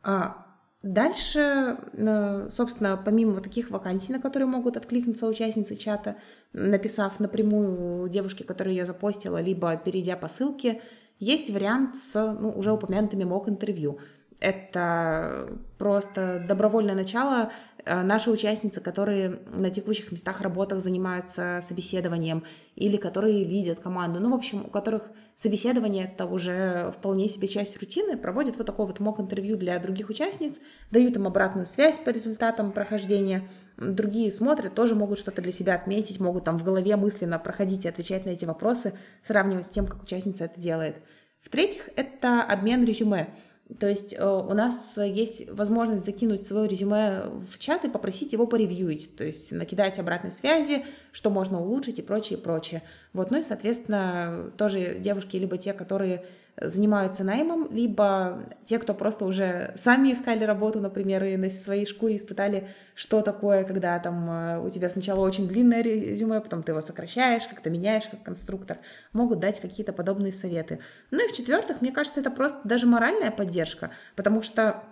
А 0.02 0.48
дальше, 0.82 1.78
э, 1.94 2.48
собственно, 2.50 2.98
помимо 2.98 3.34
вот 3.34 3.44
таких 3.44 3.70
вакансий, 3.70 4.12
на 4.12 4.20
которые 4.20 4.48
могут 4.48 4.76
откликнуться 4.76 5.28
участницы 5.28 5.76
чата, 5.76 6.16
написав 6.52 7.20
напрямую 7.20 8.10
девушке, 8.10 8.44
которая 8.44 8.74
ее 8.74 8.86
запостила, 8.86 9.40
либо 9.40 9.78
перейдя 9.78 10.18
по 10.18 10.28
ссылке, 10.28 10.82
есть 11.20 11.52
вариант 11.52 11.98
с 11.98 12.34
ну, 12.40 12.50
уже 12.50 12.72
упомянутыми 12.72 13.24
мок-интервью. 13.24 14.00
Это 14.40 15.58
просто 15.78 16.44
добровольное 16.46 16.96
начало 16.96 17.52
Э, 17.73 17.73
наши 17.86 18.32
участницы, 18.32 18.82
которые 18.82 19.40
на 19.52 19.70
текущих 19.70 20.12
местах 20.12 20.42
работах 20.42 20.80
занимаются 20.80 21.60
собеседованием 21.62 22.44
или 22.76 22.98
которые 22.98 23.44
лидят 23.44 23.80
команду, 23.80 24.20
ну, 24.20 24.32
в 24.32 24.36
общем, 24.36 24.66
у 24.66 24.70
которых 24.70 25.12
собеседование 25.36 26.06
это 26.06 26.26
уже 26.26 26.94
вполне 26.98 27.28
себе 27.28 27.48
часть 27.48 27.80
рутины, 27.80 28.18
проводят 28.18 28.58
вот 28.58 28.68
такое 28.68 28.88
вот 28.88 29.00
мок-интервью 29.00 29.58
для 29.58 29.78
других 29.80 30.10
участниц, 30.10 30.60
дают 30.92 31.16
им 31.16 31.28
обратную 31.28 31.66
связь 31.66 32.00
по 32.00 32.10
результатам 32.10 32.72
прохождения, 32.72 33.48
другие 33.78 34.32
смотрят, 34.32 34.76
тоже 34.76 34.96
могут 34.96 35.20
что-то 35.20 35.42
для 35.42 35.52
себя 35.52 35.76
отметить, 35.76 36.20
могут 36.20 36.44
там 36.44 36.58
в 36.58 36.64
голове 36.64 36.96
мысленно 36.96 37.40
проходить 37.40 37.86
и 37.86 37.90
отвечать 37.90 38.26
на 38.26 38.30
эти 38.30 38.46
вопросы, 38.46 38.94
сравнивать 39.24 39.66
с 39.66 39.70
тем, 39.70 39.88
как 39.88 40.04
участница 40.04 40.46
это 40.46 40.62
делает. 40.62 40.98
В-третьих, 41.42 41.90
это 41.96 42.42
обмен 42.42 42.86
резюме. 42.86 43.34
То 43.80 43.88
есть 43.88 44.14
э, 44.14 44.24
у 44.24 44.54
нас 44.54 44.98
есть 44.98 45.50
возможность 45.50 46.06
закинуть 46.06 46.46
свое 46.46 46.68
резюме 46.68 47.24
в 47.50 47.58
чат 47.60 47.86
и 47.86 47.90
попросить 47.90 48.34
его 48.34 48.46
поревьюить, 48.46 49.16
то 49.16 49.24
есть 49.24 49.52
накидать 49.52 50.00
обратной 50.00 50.32
связи, 50.32 50.86
что 51.12 51.30
можно 51.30 51.62
улучшить 51.62 51.98
и 51.98 52.02
прочее, 52.02 52.38
прочее. 52.38 52.84
Вот, 53.14 53.32
ну 53.32 53.40
и, 53.40 53.42
соответственно, 53.42 54.52
тоже 54.58 54.98
девушки, 55.00 55.38
либо 55.38 55.58
те, 55.58 55.74
которые 55.74 56.26
занимаются 56.62 57.24
наймом, 57.24 57.68
либо 57.72 58.44
те, 58.64 58.78
кто 58.78 58.94
просто 58.94 59.26
уже 59.26 59.74
сами 59.76 60.14
искали 60.14 60.44
работу, 60.44 60.80
например, 60.80 61.24
и 61.24 61.36
на 61.36 61.50
своей 61.50 61.86
шкуре 61.86 62.16
испытали, 62.16 62.68
что 62.96 63.22
такое, 63.22 63.64
когда 63.64 63.98
там 64.00 64.30
э, 64.30 64.60
у 64.60 64.70
тебя 64.70 64.90
сначала 64.90 65.26
очень 65.26 65.48
длинное 65.48 65.82
резюме, 65.82 66.40
потом 66.42 66.62
ты 66.62 66.72
его 66.72 66.82
сокращаешь, 66.82 67.48
как-то 67.48 67.70
меняешь 67.72 68.06
как 68.06 68.24
конструктор, 68.24 68.78
могут 69.14 69.40
дать 69.40 69.60
какие-то 69.60 69.94
подобные 69.94 70.32
советы. 70.32 70.80
Ну 71.10 71.26
и 71.26 71.28
в-четвертых, 71.28 71.82
мне 71.82 71.92
кажется, 71.92 72.20
это 72.20 72.30
просто 72.30 72.60
даже 72.64 72.86
моральная 72.86 73.32
поддержка, 73.32 73.90
потому 74.16 74.44
что 74.44 74.84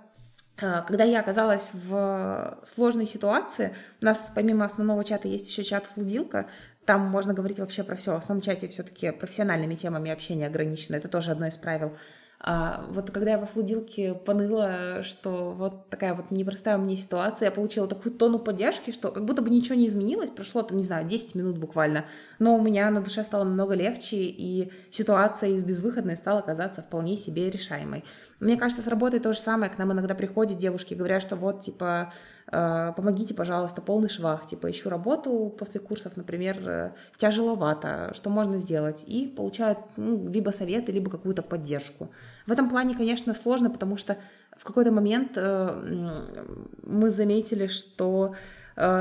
э, 0.59 0.81
когда 0.87 1.03
я 1.03 1.19
оказалась 1.19 1.69
в 1.73 2.57
сложной 2.63 3.05
ситуации, 3.05 3.75
у 4.01 4.05
нас 4.05 4.31
помимо 4.33 4.65
основного 4.65 5.03
чата 5.03 5.27
есть 5.27 5.47
еще 5.47 5.63
чат 5.63 5.85
«Флудилка», 5.85 6.47
там 6.91 7.03
можно 7.03 7.33
говорить 7.33 7.57
вообще 7.57 7.83
про 7.83 7.95
все. 7.95 8.11
В 8.11 8.17
основном 8.17 8.41
чате 8.41 8.67
все-таки 8.67 9.11
профессиональными 9.11 9.75
темами 9.75 10.11
общения 10.11 10.47
ограничено. 10.47 10.97
Это 10.97 11.07
тоже 11.07 11.31
одно 11.31 11.47
из 11.47 11.55
правил. 11.55 11.93
А 12.41 12.83
вот 12.89 13.11
когда 13.11 13.31
я 13.31 13.37
во 13.37 13.45
флудилке 13.45 14.13
поныла, 14.13 15.01
что 15.03 15.53
вот 15.53 15.89
такая 15.89 16.13
вот 16.15 16.31
непростая 16.31 16.77
у 16.77 16.81
меня 16.81 16.97
ситуация, 16.97 17.45
я 17.45 17.51
получила 17.51 17.87
такую 17.87 18.13
тону 18.13 18.39
поддержки, 18.39 18.91
что 18.91 19.09
как 19.09 19.23
будто 19.23 19.41
бы 19.41 19.49
ничего 19.49 19.75
не 19.75 19.87
изменилось, 19.87 20.31
прошло 20.31 20.63
там, 20.63 20.75
не 20.75 20.83
знаю, 20.83 21.07
10 21.07 21.35
минут 21.35 21.59
буквально, 21.59 22.03
но 22.39 22.57
у 22.57 22.61
меня 22.61 22.89
на 22.89 22.99
душе 22.99 23.23
стало 23.23 23.45
намного 23.45 23.73
легче, 23.73 24.17
и 24.17 24.69
ситуация 24.89 25.51
из 25.51 25.63
безвыходной 25.63 26.17
стала 26.17 26.41
казаться 26.41 26.81
вполне 26.81 27.15
себе 27.15 27.49
решаемой. 27.49 28.03
Мне 28.41 28.57
кажется, 28.57 28.83
с 28.83 28.87
работой 28.87 29.21
то 29.21 29.31
же 29.31 29.39
самое, 29.39 29.71
к 29.71 29.77
нам 29.77 29.93
иногда 29.93 30.15
приходят 30.15 30.57
девушки, 30.57 30.95
говорят, 30.95 31.21
что 31.21 31.35
вот, 31.35 31.61
типа, 31.61 32.11
помогите, 32.51 33.33
пожалуйста, 33.33 33.81
полный 33.81 34.09
швах, 34.09 34.45
типа 34.45 34.69
ищу 34.69 34.89
работу 34.89 35.55
после 35.57 35.79
курсов, 35.79 36.17
например, 36.17 36.57
э, 36.67 36.91
тяжеловато, 37.15 38.11
что 38.13 38.29
можно 38.29 38.57
сделать, 38.57 39.05
и 39.07 39.27
получают 39.27 39.79
ну, 39.95 40.27
либо 40.27 40.49
советы, 40.49 40.91
либо 40.91 41.09
какую-то 41.09 41.43
поддержку. 41.43 42.09
В 42.45 42.51
этом 42.51 42.69
плане, 42.69 42.95
конечно, 42.95 43.33
сложно, 43.33 43.69
потому 43.69 43.95
что 43.95 44.17
в 44.57 44.65
какой-то 44.65 44.91
момент 44.91 45.31
э, 45.35 46.11
мы 46.83 47.09
заметили, 47.09 47.67
что 47.67 48.35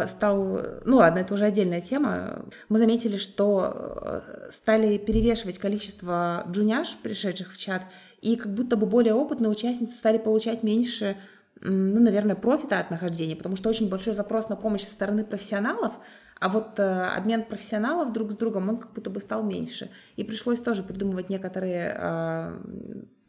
стал, 0.08 0.60
ну 0.84 0.96
ладно, 0.96 1.20
это 1.20 1.32
уже 1.32 1.44
отдельная 1.44 1.80
тема, 1.80 2.44
мы 2.68 2.78
заметили, 2.78 3.18
что 3.18 4.22
стали 4.50 4.98
перевешивать 4.98 5.58
количество 5.58 6.44
джуняш, 6.50 6.98
пришедших 7.00 7.52
в 7.52 7.56
чат, 7.56 7.82
и 8.20 8.34
как 8.34 8.52
будто 8.52 8.76
бы 8.76 8.86
более 8.86 9.14
опытные 9.14 9.48
участницы 9.48 9.96
стали 9.96 10.18
получать 10.18 10.64
меньше 10.64 11.16
ну, 11.60 12.00
наверное, 12.00 12.36
профита 12.36 12.78
от 12.78 12.90
нахождения, 12.90 13.36
потому 13.36 13.56
что 13.56 13.68
очень 13.68 13.88
большой 13.88 14.14
запрос 14.14 14.48
на 14.48 14.56
помощь 14.56 14.82
со 14.82 14.90
стороны 14.90 15.24
профессионалов, 15.24 15.92
а 16.40 16.48
вот 16.48 16.78
э, 16.78 16.82
обмен 16.82 17.44
профессионалов 17.44 18.12
друг 18.12 18.32
с 18.32 18.36
другом, 18.36 18.68
он 18.70 18.78
как 18.78 18.92
будто 18.94 19.10
бы 19.10 19.20
стал 19.20 19.42
меньше. 19.42 19.90
И 20.16 20.24
пришлось 20.24 20.58
тоже 20.58 20.82
придумывать 20.82 21.28
некоторые 21.28 21.94
э, 21.98 22.58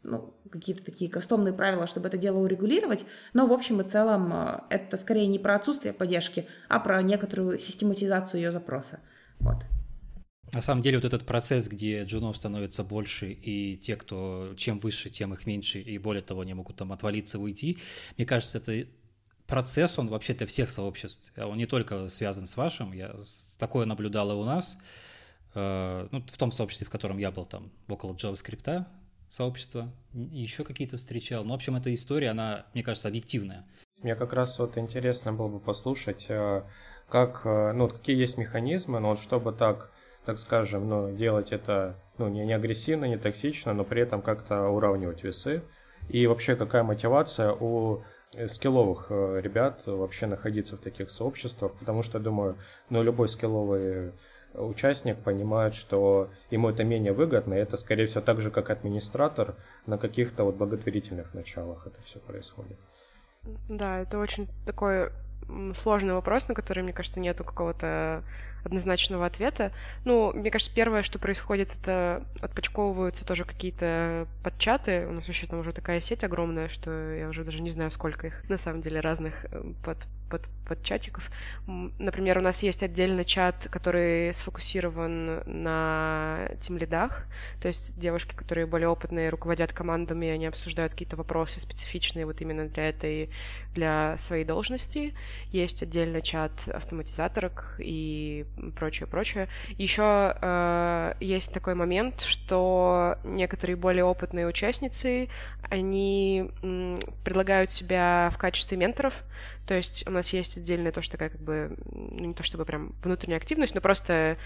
ну, 0.02 0.34
какие-то 0.50 0.82
такие 0.82 1.10
кастомные 1.10 1.52
правила, 1.52 1.86
чтобы 1.86 2.08
это 2.08 2.16
дело 2.16 2.38
урегулировать. 2.38 3.04
Но 3.34 3.46
в 3.46 3.52
общем 3.52 3.82
и 3.82 3.84
целом 3.88 4.32
э, 4.32 4.60
это 4.70 4.96
скорее 4.96 5.26
не 5.26 5.38
про 5.38 5.56
отсутствие 5.56 5.92
поддержки, 5.92 6.46
а 6.70 6.80
про 6.80 7.02
некоторую 7.02 7.58
систематизацию 7.58 8.40
ее 8.40 8.50
запроса. 8.50 9.00
Вот. 9.40 9.56
На 10.52 10.60
самом 10.60 10.82
деле 10.82 10.98
вот 10.98 11.04
этот 11.06 11.24
процесс, 11.24 11.66
где 11.66 12.04
джунов 12.04 12.36
становится 12.36 12.84
больше, 12.84 13.32
и 13.32 13.76
те, 13.76 13.96
кто 13.96 14.52
чем 14.56 14.78
выше, 14.78 15.08
тем 15.08 15.32
их 15.32 15.46
меньше, 15.46 15.80
и 15.80 15.96
более 15.96 16.22
того, 16.22 16.42
они 16.42 16.52
могут 16.52 16.76
там 16.76 16.92
отвалиться, 16.92 17.38
уйти, 17.38 17.78
мне 18.18 18.26
кажется, 18.26 18.58
это 18.58 18.86
процесс, 19.46 19.98
он 19.98 20.08
вообще 20.08 20.34
для 20.34 20.46
всех 20.46 20.70
сообществ. 20.70 21.32
Он 21.36 21.56
не 21.56 21.66
только 21.66 22.08
связан 22.08 22.46
с 22.46 22.56
вашим. 22.56 22.92
Я 22.92 23.14
такое 23.58 23.86
наблюдал 23.86 24.30
и 24.32 24.34
у 24.34 24.44
нас. 24.44 24.78
Э, 25.54 26.08
ну, 26.10 26.22
в 26.22 26.38
том 26.38 26.52
сообществе, 26.52 26.86
в 26.86 26.90
котором 26.90 27.18
я 27.18 27.30
был, 27.30 27.44
там, 27.44 27.70
около 27.88 28.14
JavaScript 28.14 28.86
сообщества, 29.28 29.92
еще 30.12 30.64
какие-то 30.64 30.96
встречал. 30.96 31.44
Ну, 31.44 31.50
в 31.50 31.54
общем, 31.54 31.76
эта 31.76 31.94
история, 31.94 32.30
она, 32.30 32.66
мне 32.74 32.82
кажется, 32.82 33.08
объективная. 33.08 33.66
Мне 34.02 34.14
как 34.14 34.32
раз 34.32 34.58
вот 34.58 34.78
интересно 34.78 35.32
было 35.32 35.48
бы 35.48 35.60
послушать, 35.60 36.26
э, 36.28 36.62
как, 37.08 37.42
э, 37.44 37.72
ну, 37.72 37.88
какие 37.88 38.16
есть 38.16 38.38
механизмы, 38.38 39.00
но 39.00 39.10
вот 39.10 39.18
чтобы 39.18 39.52
так, 39.52 39.92
так 40.24 40.38
скажем, 40.38 40.88
ну, 40.88 41.10
делать 41.12 41.52
это, 41.52 41.94
ну, 42.18 42.28
не, 42.28 42.44
не 42.44 42.52
агрессивно, 42.52 43.06
не 43.06 43.16
токсично, 43.16 43.72
но 43.72 43.84
при 43.84 44.02
этом 44.02 44.22
как-то 44.22 44.68
уравнивать 44.68 45.24
весы. 45.24 45.62
И 46.08 46.26
вообще, 46.26 46.56
какая 46.56 46.82
мотивация 46.82 47.52
у 47.52 48.02
скилловых 48.48 49.10
ребят 49.10 49.82
вообще 49.86 50.26
находиться 50.26 50.76
в 50.76 50.80
таких 50.80 51.10
сообществах, 51.10 51.72
потому 51.72 52.02
что, 52.02 52.18
думаю, 52.18 52.56
ну, 52.90 53.02
любой 53.02 53.28
скилловый 53.28 54.12
участник 54.54 55.16
понимает, 55.18 55.74
что 55.74 56.28
ему 56.50 56.68
это 56.70 56.84
менее 56.84 57.12
выгодно, 57.12 57.54
и 57.54 57.58
это, 57.58 57.76
скорее 57.76 58.06
всего, 58.06 58.20
так 58.20 58.40
же, 58.40 58.50
как 58.50 58.70
администратор, 58.70 59.54
на 59.86 59.98
каких-то 59.98 60.44
вот 60.44 60.56
благотворительных 60.56 61.34
началах 61.34 61.86
это 61.86 62.00
все 62.02 62.18
происходит. 62.20 62.76
Да, 63.68 64.00
это 64.00 64.18
очень 64.18 64.48
такой 64.66 65.10
сложный 65.74 66.14
вопрос, 66.14 66.48
на 66.48 66.54
который, 66.54 66.82
мне 66.82 66.92
кажется, 66.92 67.20
нету 67.20 67.44
какого-то 67.44 68.22
однозначного 68.64 69.26
ответа. 69.26 69.72
Ну, 70.04 70.32
мне 70.32 70.50
кажется, 70.50 70.74
первое, 70.74 71.02
что 71.02 71.18
происходит, 71.18 71.70
это 71.80 72.24
отпочковываются 72.40 73.26
тоже 73.26 73.44
какие-то 73.44 74.26
подчаты. 74.42 75.06
У 75.06 75.12
нас 75.12 75.26
вообще 75.26 75.46
там 75.46 75.60
уже 75.60 75.72
такая 75.72 76.00
сеть 76.00 76.24
огромная, 76.24 76.68
что 76.68 77.14
я 77.14 77.28
уже 77.28 77.44
даже 77.44 77.60
не 77.60 77.70
знаю, 77.70 77.90
сколько 77.90 78.28
их 78.28 78.48
на 78.48 78.58
самом 78.58 78.80
деле 78.80 79.00
разных 79.00 79.44
э, 79.46 79.72
под 79.84 79.98
под, 80.32 80.48
под 80.66 80.82
чатиков. 80.82 81.30
Например, 81.66 82.38
у 82.38 82.40
нас 82.40 82.62
есть 82.62 82.82
отдельный 82.82 83.26
чат, 83.26 83.68
который 83.70 84.32
сфокусирован 84.32 85.42
на 85.44 86.48
тем 86.58 86.78
лидах, 86.78 87.26
то 87.60 87.68
есть 87.68 87.98
девушки, 87.98 88.34
которые 88.34 88.66
более 88.66 88.88
опытные, 88.88 89.28
руководят 89.28 89.74
командами, 89.74 90.28
они 90.28 90.46
обсуждают 90.46 90.92
какие-то 90.92 91.16
вопросы 91.16 91.60
специфичные 91.60 92.24
вот 92.24 92.40
именно 92.40 92.66
для 92.66 92.88
этой, 92.88 93.28
для 93.74 94.16
своей 94.16 94.46
должности. 94.46 95.14
Есть 95.50 95.82
отдельный 95.82 96.22
чат 96.22 96.52
автоматизаторок 96.66 97.74
и 97.78 98.46
прочее, 98.76 99.06
прочее. 99.06 99.48
Еще 99.78 100.36
э, 100.40 101.14
есть 101.20 101.52
такой 101.52 101.74
момент, 101.74 102.20
что 102.20 103.18
некоторые 103.24 103.76
более 103.76 104.04
опытные 104.04 104.46
участницы, 104.46 105.28
они 105.62 106.50
м, 106.62 106.98
предлагают 107.24 107.70
себя 107.70 108.30
в 108.32 108.38
качестве 108.38 108.76
менторов, 108.76 109.24
то 109.66 109.74
есть 109.74 110.06
у 110.06 110.10
нас 110.10 110.32
есть 110.32 110.58
отдельная 110.58 110.92
тоже 110.92 111.10
такая 111.10 111.30
как 111.30 111.40
бы, 111.40 111.76
ну 111.90 112.26
не 112.26 112.34
то 112.34 112.42
чтобы 112.42 112.64
прям 112.64 112.94
внутренняя 113.02 113.38
активность, 113.38 113.74
но 113.74 113.80
просто 113.80 114.36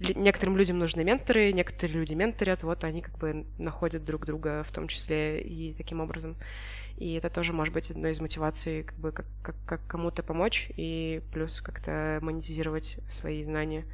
некоторым 0.00 0.56
людям 0.56 0.78
нужны 0.78 1.04
менторы, 1.04 1.52
некоторые 1.52 1.98
люди 1.98 2.14
менторят, 2.14 2.62
вот 2.62 2.84
они 2.84 3.02
как 3.02 3.16
бы 3.18 3.46
находят 3.58 4.04
друг 4.04 4.26
друга 4.26 4.64
в 4.64 4.72
том 4.72 4.88
числе 4.88 5.40
и 5.40 5.74
таким 5.74 6.00
образом. 6.00 6.36
И 6.96 7.14
это 7.14 7.28
тоже 7.28 7.52
может 7.52 7.74
быть 7.74 7.90
одной 7.90 8.12
из 8.12 8.20
мотиваций, 8.20 8.84
как 8.84 8.98
бы 8.98 9.12
как, 9.12 9.26
как, 9.42 9.56
как 9.66 9.86
кому-то 9.86 10.22
помочь 10.22 10.70
и 10.76 11.22
плюс 11.32 11.60
как-то 11.60 12.18
монетизировать 12.22 12.98
свои 13.08 13.42
знания. 13.44 13.84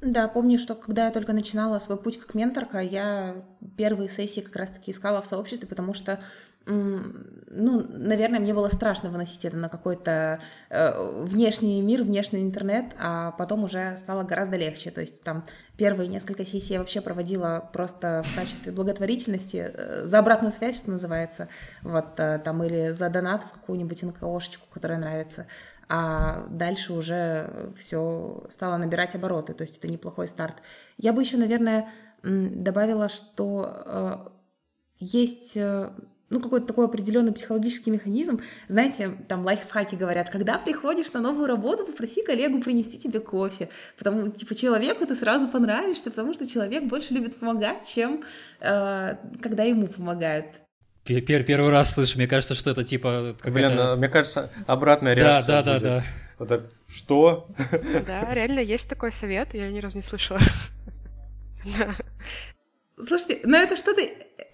Да, 0.00 0.28
помню, 0.28 0.58
что 0.58 0.74
когда 0.74 1.06
я 1.06 1.12
только 1.12 1.32
начинала 1.32 1.78
свой 1.78 1.96
путь 1.96 2.18
как 2.18 2.34
менторка, 2.34 2.78
я 2.78 3.44
первые 3.76 4.10
сессии 4.10 4.40
как 4.40 4.56
раз-таки 4.56 4.90
искала 4.90 5.22
в 5.22 5.26
сообществе, 5.26 5.68
потому 5.68 5.94
что 5.94 6.20
ну, 6.66 7.86
наверное, 7.88 8.40
мне 8.40 8.54
было 8.54 8.68
страшно 8.68 9.10
выносить 9.10 9.44
это 9.44 9.56
на 9.56 9.68
какой-то 9.68 10.40
э, 10.70 11.22
внешний 11.22 11.82
мир, 11.82 12.02
внешний 12.02 12.40
интернет, 12.40 12.86
а 12.98 13.32
потом 13.32 13.64
уже 13.64 13.96
стало 13.98 14.22
гораздо 14.22 14.56
легче. 14.56 14.90
То 14.90 15.02
есть 15.02 15.22
там 15.22 15.44
первые 15.76 16.08
несколько 16.08 16.46
сессий 16.46 16.74
я 16.74 16.78
вообще 16.78 17.00
проводила 17.00 17.68
просто 17.72 18.24
в 18.26 18.34
качестве 18.34 18.72
благотворительности, 18.72 19.70
э, 19.72 20.06
за 20.06 20.18
обратную 20.18 20.52
связь, 20.52 20.76
что 20.76 20.90
называется, 20.90 21.48
вот 21.82 22.18
э, 22.18 22.40
там 22.42 22.64
или 22.64 22.90
за 22.90 23.10
донат 23.10 23.44
в 23.44 23.52
какую-нибудь 23.52 24.02
НКОшечку, 24.02 24.66
которая 24.72 24.98
нравится. 24.98 25.46
А 25.88 26.46
дальше 26.48 26.94
уже 26.94 27.72
все 27.76 28.42
стало 28.48 28.78
набирать 28.78 29.14
обороты, 29.14 29.52
то 29.52 29.62
есть 29.62 29.76
это 29.76 29.86
неплохой 29.86 30.28
старт. 30.28 30.56
Я 30.96 31.12
бы 31.12 31.20
еще, 31.20 31.36
наверное, 31.36 31.90
добавила, 32.22 33.10
что 33.10 33.82
э, 33.84 34.16
есть 34.98 35.56
э, 35.56 35.90
ну, 36.34 36.40
какой-то 36.40 36.66
такой 36.66 36.86
определенный 36.86 37.32
психологический 37.32 37.92
механизм. 37.92 38.40
Знаете, 38.66 39.12
там 39.28 39.44
лайфхаки 39.44 39.94
говорят, 39.94 40.30
когда 40.30 40.58
приходишь 40.58 41.12
на 41.12 41.20
новую 41.20 41.46
работу, 41.46 41.86
попроси 41.86 42.24
коллегу 42.24 42.60
принести 42.60 42.98
тебе 42.98 43.20
кофе. 43.20 43.68
Потому, 43.96 44.28
типа, 44.28 44.54
человеку 44.56 45.06
ты 45.06 45.14
сразу 45.14 45.46
понравишься, 45.46 46.10
потому 46.10 46.34
что 46.34 46.48
человек 46.48 46.84
больше 46.84 47.14
любит 47.14 47.36
помогать, 47.36 47.86
чем 47.86 48.24
э, 48.60 49.16
когда 49.40 49.62
ему 49.62 49.86
помогают. 49.86 50.46
Пер 51.04 51.44
первый 51.44 51.70
раз 51.70 51.92
слышу, 51.92 52.18
мне 52.18 52.26
кажется, 52.26 52.54
что 52.56 52.70
это 52.70 52.82
типа... 52.82 53.36
Блин, 53.44 53.76
ну, 53.76 53.96
мне 53.96 54.08
кажется, 54.08 54.50
обратная 54.66 55.14
реакция 55.14 55.62
Да, 55.62 55.74
да, 55.74 55.78
да, 55.78 55.88
да. 55.98 56.04
Вот 56.38 56.48
так, 56.48 56.62
что? 56.88 57.48
Да, 58.06 58.34
реально 58.34 58.58
есть 58.58 58.88
такой 58.88 59.12
совет, 59.12 59.54
я 59.54 59.70
ни 59.70 59.78
разу 59.78 59.98
не 59.98 60.02
слышала. 60.02 60.40
Слушайте, 62.96 63.40
но 63.44 63.56
это 63.56 63.76
что-то 63.76 64.02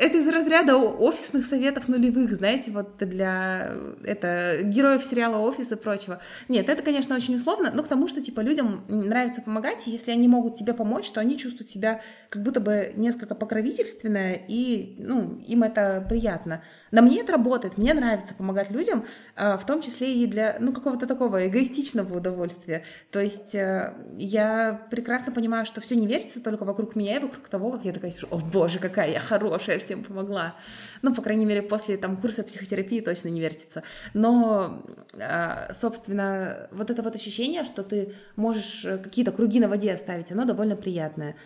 это 0.01 0.17
из 0.17 0.27
разряда 0.29 0.77
офисных 0.77 1.45
советов 1.45 1.89
нулевых, 1.89 2.33
знаете, 2.33 2.71
вот 2.71 2.97
для 2.99 3.73
это 4.03 4.61
героев 4.63 5.05
сериала 5.05 5.39
«Офис» 5.39 5.73
и 5.73 5.77
прочего. 5.77 6.21
Нет, 6.49 6.71
это, 6.71 6.83
конечно, 6.83 7.15
очень 7.15 7.37
условно, 7.37 7.71
но 7.73 7.83
к 7.83 7.89
тому, 7.89 8.09
что, 8.09 8.23
типа, 8.23 8.41
людям 8.41 8.85
нравится 8.89 9.43
помогать, 9.43 9.87
и 9.87 9.91
если 9.91 10.11
они 10.11 10.27
могут 10.27 10.57
тебе 10.57 10.73
помочь, 10.73 11.11
то 11.11 11.21
они 11.21 11.37
чувствуют 11.37 11.69
себя 11.69 12.01
как 12.31 12.43
будто 12.43 12.61
бы 12.61 12.93
несколько 12.97 13.35
покровительственно, 13.35 14.33
и, 14.49 14.97
ну, 14.99 15.39
им 15.47 15.63
это 15.63 16.05
приятно. 16.09 16.63
На 16.91 17.03
мне 17.03 17.21
это 17.21 17.33
работает, 17.33 17.77
мне 17.77 17.93
нравится 17.93 18.35
помогать 18.35 18.71
людям, 18.71 19.05
а, 19.37 19.59
в 19.59 19.67
том 19.67 19.83
числе 19.83 20.15
и 20.15 20.27
для, 20.27 20.57
ну, 20.61 20.73
какого-то 20.73 21.07
такого 21.07 21.47
эгоистичного 21.47 22.17
удовольствия. 22.17 22.85
То 23.11 23.21
есть 23.21 23.55
э, 23.55 23.95
я 24.17 24.87
прекрасно 24.91 25.31
понимаю, 25.31 25.67
что 25.67 25.83
все 25.83 25.95
не 25.95 26.07
верится 26.07 26.41
только 26.41 26.65
вокруг 26.65 26.97
меня 26.97 27.17
и 27.17 27.21
вокруг 27.21 27.49
того, 27.49 27.73
как 27.73 27.85
я 27.85 27.93
такая 27.93 28.11
сижу, 28.11 28.29
о 28.31 28.39
боже, 28.39 28.79
какая 28.79 29.13
я 29.13 29.21
хорошая, 29.21 29.79
всем 29.79 30.05
помогла. 30.05 30.55
Ну, 31.03 31.15
по 31.15 31.23
крайней 31.23 31.47
мере, 31.47 31.63
после 31.63 31.97
там 31.97 32.17
курса 32.17 32.43
психотерапии 32.43 33.01
точно 33.01 33.29
не 33.29 33.41
вертится. 33.41 33.83
Но, 34.15 34.83
а, 35.19 35.73
собственно, 35.75 36.69
вот 36.71 36.91
это 36.91 37.03
вот 37.03 37.15
ощущение, 37.15 37.65
что 37.65 37.83
ты 37.83 38.15
можешь 38.37 38.85
э, 38.85 38.99
какие-то 38.99 39.33
круги 39.33 39.61
на 39.61 39.69
воде 39.69 39.93
оставить, 39.93 40.33
оно 40.33 40.45
довольно 40.45 40.77
приятное. 40.77 41.37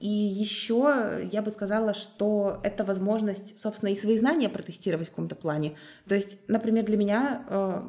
И 0.00 0.08
еще 0.08 1.20
я 1.32 1.40
бы 1.40 1.50
сказала, 1.50 1.94
что 1.94 2.60
это 2.62 2.84
возможность, 2.84 3.58
собственно, 3.58 3.90
и 3.90 3.96
свои 3.96 4.18
знания 4.18 4.48
протестировать 4.48 5.08
в 5.08 5.10
каком-то 5.10 5.34
плане. 5.34 5.76
То 6.06 6.14
есть, 6.14 6.38
например, 6.48 6.84
для 6.84 6.96
меня 6.96 7.44
э, 7.48 7.82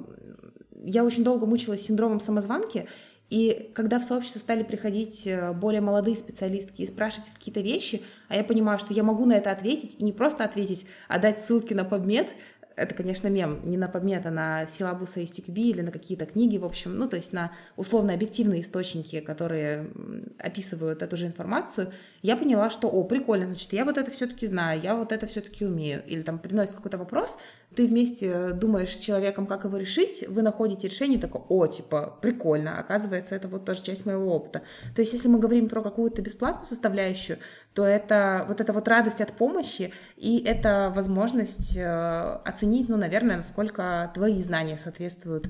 я 0.83 1.03
очень 1.03 1.23
долго 1.23 1.45
мучилась 1.45 1.81
синдромом 1.81 2.19
самозванки, 2.19 2.87
и 3.33 3.71
когда 3.73 3.97
в 3.97 4.03
сообщество 4.03 4.37
стали 4.37 4.61
приходить 4.61 5.25
э, 5.25 5.53
более 5.53 5.81
молодые 5.81 6.15
специалистки 6.15 6.83
и 6.83 6.85
спрашивать 6.85 7.31
какие-то 7.31 7.61
вещи, 7.61 8.03
а 8.29 8.35
я 8.35 8.43
понимаю, 8.43 8.77
что 8.77 8.93
я 8.93 9.01
могу 9.01 9.25
на 9.25 9.33
это 9.33 9.49
ответить, 9.49 9.95
и 9.99 10.03
не 10.03 10.13
просто 10.13 10.43
ответить, 10.43 10.85
а 11.07 11.17
дать 11.17 11.41
ссылки 11.41 11.73
на 11.73 11.81
PubMed, 11.81 12.27
это, 12.75 12.93
конечно, 12.93 13.29
мем, 13.29 13.59
не 13.63 13.77
на 13.77 13.87
подмет, 13.87 14.27
а 14.27 14.31
на 14.31 14.67
силабусы 14.67 15.23
из 15.23 15.31
TQB 15.31 15.55
или 15.55 15.81
на 15.81 15.91
какие-то 15.91 16.27
книги, 16.27 16.57
в 16.57 16.65
общем, 16.65 16.95
ну, 16.95 17.09
то 17.09 17.15
есть 17.15 17.33
на 17.33 17.51
условно-объективные 17.75 18.61
источники, 18.61 19.19
которые 19.19 19.89
описывают 20.37 21.01
эту 21.01 21.17
же 21.17 21.25
информацию, 21.25 21.91
я 22.21 22.37
поняла, 22.37 22.69
что, 22.69 22.87
о, 22.87 23.03
прикольно, 23.03 23.47
значит, 23.47 23.73
я 23.73 23.83
вот 23.83 23.97
это 23.97 24.11
все-таки 24.11 24.45
знаю, 24.45 24.79
я 24.81 24.95
вот 24.95 25.11
это 25.11 25.25
все-таки 25.25 25.65
умею. 25.65 26.03
Или 26.05 26.21
там 26.21 26.37
приносит 26.37 26.75
какой-то 26.75 26.99
вопрос, 26.99 27.39
ты 27.75 27.87
вместе 27.87 28.51
думаешь 28.51 28.95
с 28.95 28.99
человеком, 28.99 29.47
как 29.47 29.65
его 29.65 29.77
решить, 29.77 30.25
вы 30.27 30.41
находите 30.41 30.87
решение, 30.87 31.19
такое, 31.19 31.43
о, 31.49 31.67
типа, 31.67 32.17
прикольно, 32.21 32.79
оказывается, 32.79 33.35
это 33.35 33.47
вот 33.47 33.65
тоже 33.65 33.83
часть 33.83 34.05
моего 34.05 34.33
опыта. 34.35 34.61
То 34.95 35.01
есть, 35.01 35.13
если 35.13 35.27
мы 35.27 35.39
говорим 35.39 35.69
про 35.69 35.81
какую-то 35.81 36.21
бесплатную 36.21 36.65
составляющую, 36.65 37.37
то 37.73 37.85
это 37.85 38.45
вот 38.47 38.61
эта 38.61 38.73
вот 38.73 38.87
радость 38.87 39.21
от 39.21 39.33
помощи 39.33 39.91
и 40.17 40.43
это 40.45 40.91
возможность 40.95 41.75
э, 41.75 42.39
оценить, 42.45 42.89
ну, 42.89 42.97
наверное, 42.97 43.37
насколько 43.37 44.11
твои 44.13 44.41
знания 44.41 44.77
соответствуют 44.77 45.49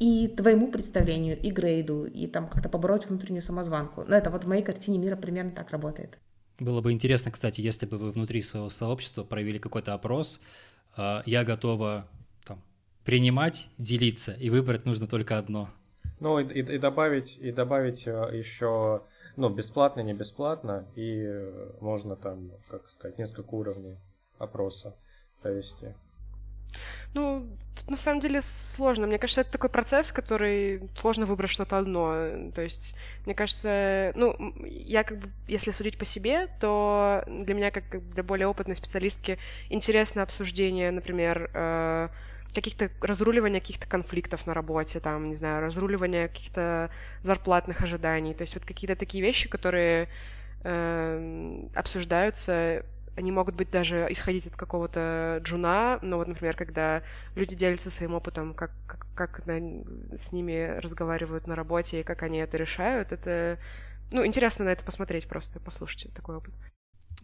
и 0.00 0.28
твоему 0.28 0.70
представлению, 0.72 1.38
и 1.38 1.50
грейду, 1.50 2.06
и 2.06 2.26
там 2.26 2.48
как-то 2.48 2.68
побороть 2.68 3.08
внутреннюю 3.08 3.42
самозванку. 3.42 4.04
Но 4.08 4.16
это 4.16 4.30
вот 4.30 4.44
в 4.44 4.48
моей 4.48 4.62
картине 4.62 4.98
мира 4.98 5.16
примерно 5.16 5.52
так 5.52 5.70
работает. 5.70 6.18
Было 6.58 6.80
бы 6.80 6.92
интересно, 6.92 7.30
кстати, 7.30 7.60
если 7.60 7.86
бы 7.86 7.98
вы 7.98 8.12
внутри 8.12 8.42
своего 8.42 8.68
сообщества 8.68 9.24
провели 9.24 9.58
какой-то 9.58 9.94
опрос, 9.94 10.38
э, 10.38 10.71
я 10.96 11.44
готова 11.44 12.06
там, 12.44 12.58
принимать, 13.04 13.68
делиться, 13.78 14.32
и 14.32 14.50
выбрать 14.50 14.84
нужно 14.84 15.06
только 15.06 15.38
одно. 15.38 15.68
Ну 16.20 16.38
и, 16.38 16.44
и, 16.44 16.60
и 16.60 16.78
добавить, 16.78 17.38
и 17.38 17.50
добавить 17.50 18.06
э, 18.06 18.30
еще 18.32 19.02
ну, 19.36 19.48
бесплатно, 19.48 20.02
не 20.02 20.12
бесплатно, 20.12 20.86
и 20.94 21.22
э, 21.24 21.70
можно 21.80 22.16
там, 22.16 22.50
как 22.68 22.88
сказать, 22.88 23.18
несколько 23.18 23.54
уровней 23.54 23.96
опроса 24.38 24.94
провести. 25.40 25.88
Ну, 27.14 27.46
тут 27.74 27.90
на 27.90 27.96
самом 27.96 28.20
деле 28.20 28.40
сложно. 28.42 29.06
Мне 29.06 29.18
кажется, 29.18 29.42
это 29.42 29.52
такой 29.52 29.70
процесс, 29.70 30.12
который 30.12 30.82
сложно 30.96 31.26
выбрать 31.26 31.50
что-то 31.50 31.78
одно. 31.78 32.50
То 32.54 32.62
есть, 32.62 32.94
мне 33.26 33.34
кажется, 33.34 34.12
ну, 34.14 34.54
я 34.64 35.04
как 35.04 35.18
бы, 35.18 35.30
если 35.48 35.70
судить 35.70 35.98
по 35.98 36.04
себе, 36.04 36.48
то 36.60 37.24
для 37.26 37.54
меня, 37.54 37.70
как 37.70 37.84
для 38.10 38.22
более 38.22 38.46
опытной 38.46 38.76
специалистки, 38.76 39.38
интересно 39.68 40.22
обсуждение, 40.22 40.90
например, 40.90 41.50
э, 41.54 42.08
каких-то 42.54 42.90
разруливания 43.00 43.60
каких-то 43.60 43.86
конфликтов 43.86 44.46
на 44.46 44.54
работе, 44.54 45.00
там, 45.00 45.28
не 45.28 45.34
знаю, 45.34 45.62
разруливания 45.62 46.28
каких-то 46.28 46.90
зарплатных 47.22 47.80
ожиданий. 47.82 48.34
То 48.34 48.42
есть 48.42 48.54
вот 48.54 48.64
какие-то 48.64 48.96
такие 48.96 49.22
вещи, 49.22 49.48
которые 49.48 50.08
э, 50.64 51.68
обсуждаются 51.74 52.84
они 53.16 53.30
могут 53.30 53.54
быть 53.54 53.70
даже 53.70 54.06
исходить 54.10 54.46
от 54.46 54.56
какого-то 54.56 55.40
джуна, 55.42 55.98
но 56.02 56.16
вот, 56.16 56.28
например, 56.28 56.56
когда 56.56 57.02
люди 57.34 57.54
делятся 57.54 57.90
своим 57.90 58.14
опытом, 58.14 58.54
как, 58.54 58.70
как, 58.86 59.06
как 59.14 59.46
на, 59.46 59.58
с 60.16 60.32
ними 60.32 60.78
разговаривают 60.78 61.46
на 61.46 61.54
работе 61.54 62.00
и 62.00 62.04
как 62.04 62.22
они 62.22 62.38
это 62.38 62.56
решают, 62.56 63.12
это, 63.12 63.58
ну, 64.12 64.24
интересно 64.24 64.64
на 64.64 64.70
это 64.70 64.84
посмотреть 64.84 65.28
просто, 65.28 65.60
послушать 65.60 66.12
такой 66.14 66.36
опыт. 66.36 66.54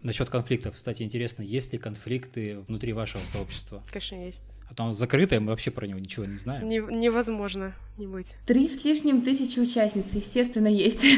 Насчет 0.02 0.30
конфликтов, 0.30 0.74
кстати, 0.74 1.02
интересно, 1.02 1.42
есть 1.42 1.72
ли 1.72 1.78
конфликты 1.78 2.60
внутри 2.60 2.92
вашего 2.92 3.24
сообщества? 3.24 3.82
Конечно, 3.90 4.24
есть. 4.26 4.54
А 4.70 4.74
то 4.74 4.84
оно 4.84 4.92
закрытое, 4.92 5.40
мы 5.40 5.48
вообще 5.48 5.70
про 5.70 5.86
него 5.86 5.98
ничего 5.98 6.24
не 6.24 6.38
знаем. 6.38 6.68
Не, 6.68 6.76
невозможно 6.78 7.74
не 7.96 8.06
быть. 8.06 8.34
Три 8.46 8.68
с 8.68 8.84
лишним 8.84 9.22
тысячи 9.22 9.58
участниц, 9.58 10.14
естественно, 10.14 10.68
есть. 10.68 11.04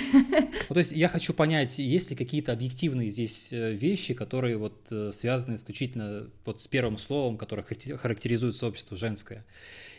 Ну, 0.68 0.74
то 0.74 0.78
есть 0.78 0.92
я 0.92 1.08
хочу 1.08 1.34
понять, 1.34 1.80
есть 1.80 2.10
ли 2.10 2.16
какие-то 2.16 2.52
объективные 2.52 3.10
здесь 3.10 3.52
э, 3.52 3.72
вещи, 3.72 4.14
которые 4.14 4.56
вот 4.56 4.86
э, 4.92 5.10
связаны 5.12 5.56
исключительно 5.56 6.30
вот 6.44 6.60
с 6.60 6.68
первым 6.68 6.96
словом, 6.96 7.36
которое 7.36 7.62
характеризует 7.62 8.54
сообщество 8.54 8.96
женское? 8.96 9.44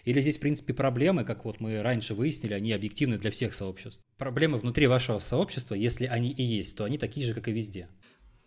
Или 0.05 0.21
здесь, 0.21 0.37
в 0.37 0.39
принципе, 0.39 0.73
проблемы, 0.73 1.25
как 1.25 1.43
вот 1.43 1.59
мы 1.59 1.81
раньше 1.81 2.13
выяснили, 2.13 2.53
они 2.53 2.71
объективны 2.71 3.17
для 3.17 3.31
всех 3.31 3.53
сообществ? 3.53 4.01
Проблемы 4.17 4.59
внутри 4.59 4.87
вашего 4.87 5.19
сообщества, 5.19 5.75
если 5.75 6.05
они 6.05 6.31
и 6.31 6.43
есть, 6.43 6.77
то 6.77 6.85
они 6.85 6.97
такие 6.97 7.25
же, 7.27 7.33
как 7.33 7.49
и 7.49 7.51
везде. 7.51 7.89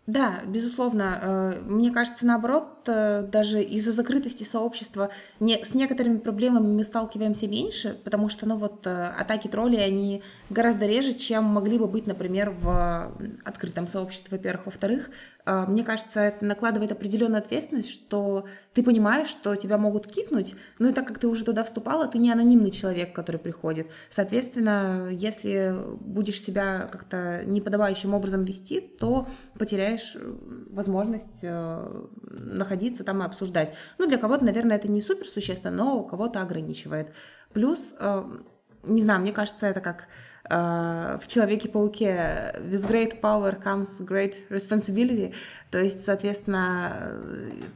Да, 0.07 0.41
безусловно. 0.45 1.19
Э, 1.19 1.61
мне 1.65 1.89
кажется, 1.89 2.27
наоборот, 2.27 2.83
э, 2.87 3.23
даже 3.23 3.63
из-за 3.63 3.91
закрытости 3.91 4.43
сообщества 4.43 5.09
не, 5.39 5.63
с 5.63 5.73
некоторыми 5.73 6.17
проблемами 6.17 6.67
мы 6.67 6.83
сталкиваемся 6.83 7.47
меньше, 7.47 7.99
потому 8.03 8.29
что, 8.29 8.45
ну 8.45 8.55
вот, 8.55 8.85
э, 8.85 9.07
атаки 9.17 9.47
троллей, 9.47 9.83
они 9.83 10.21
гораздо 10.51 10.85
реже, 10.85 11.13
чем 11.13 11.45
могли 11.45 11.79
бы 11.79 11.87
быть, 11.87 12.05
например, 12.05 12.51
в 12.51 13.15
открытом 13.43 13.87
сообществе, 13.87 14.37
во-первых. 14.37 14.67
Во-вторых, 14.67 15.09
мне 15.45 15.83
кажется, 15.83 16.21
это 16.21 16.43
накладывает 16.43 16.91
определенную 16.91 17.39
ответственность, 17.39 17.89
что 17.89 18.45
ты 18.73 18.83
понимаешь, 18.83 19.29
что 19.29 19.55
тебя 19.55 19.77
могут 19.77 20.07
кикнуть, 20.07 20.55
ну 20.79 20.89
и 20.89 20.93
так 20.93 21.07
как 21.07 21.19
ты 21.19 21.27
уже 21.27 21.43
туда 21.43 21.63
вступала, 21.63 22.07
ты 22.07 22.17
не 22.17 22.31
анонимный 22.31 22.71
человек, 22.71 23.13
который 23.13 23.37
приходит. 23.37 23.87
Соответственно, 24.09 25.07
если 25.11 25.75
будешь 25.99 26.41
себя 26.41 26.89
как-то 26.91 27.43
неподобающим 27.45 28.13
образом 28.13 28.43
вести, 28.43 28.81
то 28.81 29.27
потеряешь 29.57 30.15
э, 30.15 30.35
возможность 30.69 31.39
э, 31.43 32.05
находиться 32.21 33.03
там 33.03 33.21
и 33.21 33.25
обсуждать. 33.25 33.73
Ну, 33.97 34.07
для 34.07 34.17
кого-то, 34.17 34.45
наверное, 34.45 34.77
это 34.77 34.89
не 34.89 35.01
супер 35.01 35.25
существенно, 35.25 35.75
но 35.75 36.03
кого-то 36.03 36.41
ограничивает. 36.41 37.13
Плюс, 37.53 37.95
э, 37.99 38.23
не 38.83 39.01
знаю, 39.01 39.21
мне 39.21 39.31
кажется, 39.31 39.67
это 39.67 39.81
как 39.81 40.07
в 40.49 41.27
Человеке-пауке 41.27 42.55
with 42.69 42.87
great 42.87 43.19
power 43.21 43.61
comes 43.61 43.99
great 44.01 44.47
responsibility. 44.49 45.33
То 45.71 45.79
есть, 45.79 46.05
соответственно, 46.05 47.19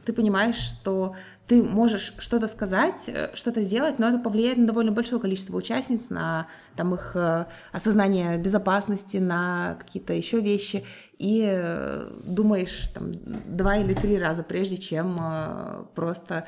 ты 0.04 0.12
понимаешь, 0.12 0.56
что 0.56 1.14
ты 1.50 1.64
можешь 1.64 2.14
что-то 2.18 2.46
сказать, 2.46 3.08
э, 3.08 3.34
что-то 3.34 3.62
сделать, 3.62 3.98
но 3.98 4.08
это 4.08 4.18
повлияет 4.20 4.56
на 4.56 4.68
довольно 4.68 4.92
большое 4.92 5.20
количество 5.20 5.56
участниц, 5.56 6.08
на 6.08 6.46
там, 6.76 6.94
их 6.94 7.16
э, 7.16 7.46
осознание 7.72 8.38
безопасности, 8.38 9.16
на 9.16 9.76
какие-то 9.80 10.12
еще 10.12 10.40
вещи, 10.40 10.84
и 11.18 11.44
э, 11.44 12.08
думаешь 12.24 12.86
там, 12.94 13.10
два 13.12 13.78
или 13.78 13.94
три 13.94 14.16
раза, 14.16 14.44
прежде 14.44 14.76
чем 14.76 15.88
просто 15.96 16.46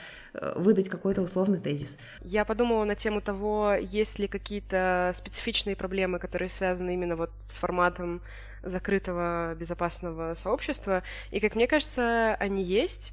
выдать 0.55 0.88
какой-то 0.88 1.22
условный 1.22 1.59
тезис. 1.59 1.98
Я 2.20 2.44
подумала 2.44 2.84
на 2.84 2.94
тему 2.94 3.20
того, 3.20 3.74
есть 3.80 4.20
ли 4.20 4.28
какие-то 4.28 5.12
специфичные 5.16 5.74
проблемы, 5.74 6.20
которые 6.20 6.48
связаны 6.48 6.94
именно 6.94 7.16
вот 7.16 7.30
с 7.48 7.57
форматом 7.57 8.22
закрытого 8.62 9.57
безопасного 9.57 10.34
сообщества, 10.34 11.03
и, 11.32 11.40
как 11.40 11.57
мне 11.57 11.66
кажется, 11.66 12.36
они 12.36 12.62
есть. 12.62 13.12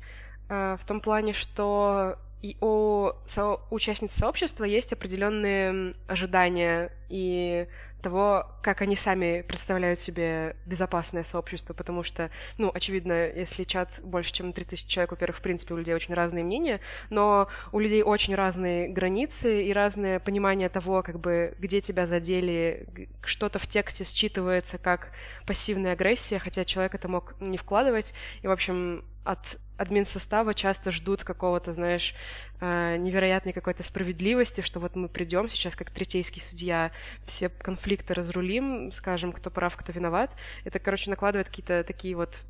Э, 0.49 0.77
в 0.79 0.85
том 0.85 0.99
плане, 0.99 1.33
что 1.33 2.17
и 2.41 2.57
у 2.61 3.11
со- 3.25 3.59
участниц 3.69 4.13
сообщества 4.13 4.63
есть 4.63 4.93
определенные 4.93 5.93
ожидания 6.07 6.91
и 7.09 7.67
того, 8.01 8.45
как 8.63 8.81
они 8.81 8.95
сами 8.95 9.41
представляют 9.41 9.99
себе 9.99 10.55
безопасное 10.65 11.25
сообщество, 11.25 11.73
потому 11.73 12.01
что, 12.01 12.31
ну, 12.57 12.71
очевидно, 12.73 13.27
если 13.27 13.65
чат 13.65 13.99
больше, 14.01 14.31
чем 14.31 14.53
3000 14.53 14.87
человек, 14.87 15.11
во-первых, 15.11 15.39
в 15.39 15.41
принципе, 15.41 15.73
у 15.73 15.77
людей 15.77 15.93
очень 15.93 16.13
разные 16.13 16.45
мнения, 16.45 16.79
но 17.09 17.49
у 17.73 17.79
людей 17.79 18.03
очень 18.03 18.35
разные 18.35 18.87
границы 18.87 19.63
и 19.65 19.73
разное 19.73 20.21
понимание 20.21 20.69
того, 20.69 21.03
как 21.03 21.19
бы, 21.19 21.55
где 21.59 21.81
тебя 21.81 22.05
задели, 22.05 22.87
что-то 23.21 23.59
в 23.59 23.67
тексте 23.67 24.05
считывается 24.05 24.77
как 24.77 25.11
пассивная 25.45 25.91
агрессия, 25.91 26.39
хотя 26.39 26.63
человек 26.63 26.95
это 26.95 27.09
мог 27.09 27.35
не 27.41 27.57
вкладывать, 27.57 28.13
и, 28.43 28.47
в 28.47 28.51
общем, 28.51 29.03
от 29.25 29.57
админ 29.79 30.05
состава 30.05 30.53
часто 30.53 30.91
ждут 30.91 31.23
какого-то, 31.23 31.71
знаешь, 31.71 32.13
э, 32.59 32.97
невероятной 32.97 33.53
какой-то 33.53 33.81
справедливости, 33.83 34.61
что 34.61 34.79
вот 34.79 34.95
мы 34.95 35.07
придем 35.07 35.47
сейчас 35.49 35.75
как 35.75 35.89
третейский 35.89 36.41
судья, 36.41 36.91
все 37.23 37.49
конфликты 37.49 38.13
разрулим, 38.13 38.91
скажем, 38.91 39.31
кто 39.31 39.49
прав, 39.49 39.75
кто 39.77 39.91
виноват. 39.91 40.31
Это, 40.65 40.79
короче, 40.79 41.09
накладывает 41.09 41.47
какие-то 41.47 41.83
такие 41.83 42.15
вот 42.15 42.43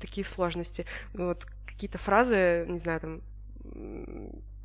такие 0.00 0.24
сложности. 0.24 0.86
Вот 1.12 1.46
какие-то 1.66 1.98
фразы, 1.98 2.64
не 2.68 2.78
знаю, 2.78 3.00
там 3.00 3.20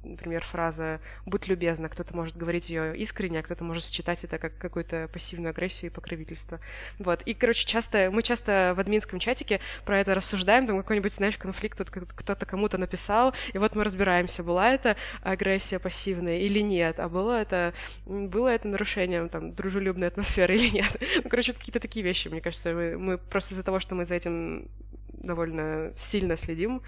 например, 0.04 0.44
фраза 0.44 1.00
«будь 1.26 1.48
любезна», 1.48 1.90
кто-то 1.90 2.16
может 2.16 2.38
говорить 2.38 2.70
ее 2.70 2.96
искренне, 2.98 3.40
а 3.40 3.44
кто-то 3.44 3.64
может 3.64 3.86
считать 3.86 4.24
это 4.24 4.38
как 4.38 4.58
какую-то 4.58 5.10
пассивную 5.12 5.52
агрессию 5.52 5.92
и 5.92 5.94
покровительство. 5.94 6.60
Вот. 7.00 7.22
И, 7.24 7.34
короче, 7.34 7.66
часто, 7.66 8.10
мы 8.12 8.22
часто 8.22 8.74
в 8.76 8.80
админском 8.80 9.20
чатике 9.20 9.60
про 9.86 10.00
это 10.00 10.14
рассуждаем, 10.14 10.68
там 10.68 10.78
какой-нибудь, 10.78 11.14
знаешь, 11.14 11.38
конфликт, 11.38 11.78
тут 11.78 11.90
кто-то 11.90 12.46
кому-то 12.46 12.78
написал, 12.78 13.34
и 13.54 13.58
вот 13.58 13.76
мы 13.76 13.84
разбираемся, 13.84 14.44
была 14.44 14.72
это 14.72 14.96
агрессия 15.22 15.80
пассивная 15.80 16.40
или 16.40 16.60
нет, 16.60 17.00
а 17.00 17.10
было 17.10 17.42
это, 17.42 17.74
было 18.06 18.50
это 18.50 18.68
нарушением 18.68 19.30
там 19.30 19.54
дружелюбной 19.54 20.08
атмосферы 20.08 20.56
или 20.56 20.70
нет. 20.70 20.98
Ну, 21.24 21.30
короче, 21.30 21.54
какие-то 21.54 21.80
такие 21.80 22.04
вещи, 22.04 22.28
мне 22.28 22.42
кажется, 22.42 22.74
мы, 22.74 22.98
мы 22.98 23.18
просто 23.18 23.54
из-за 23.54 23.64
того, 23.64 23.80
что 23.80 23.96
мы 23.96 24.06
за 24.06 24.16
этим 24.16 24.70
довольно 25.14 25.94
сильно 25.98 26.38
следим, 26.38 26.82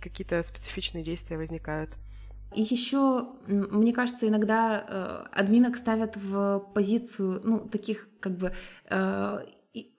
какие-то 0.00 0.42
специфичные 0.42 1.04
действия 1.04 1.36
возникают. 1.36 1.96
И 2.54 2.62
еще, 2.62 3.28
мне 3.46 3.92
кажется, 3.92 4.26
иногда 4.26 4.84
э, 4.86 5.38
админок 5.40 5.76
ставят 5.76 6.16
в 6.16 6.60
позицию, 6.74 7.40
ну, 7.44 7.60
таких 7.60 8.08
как 8.20 8.36
бы 8.36 8.52
э, 8.88 9.38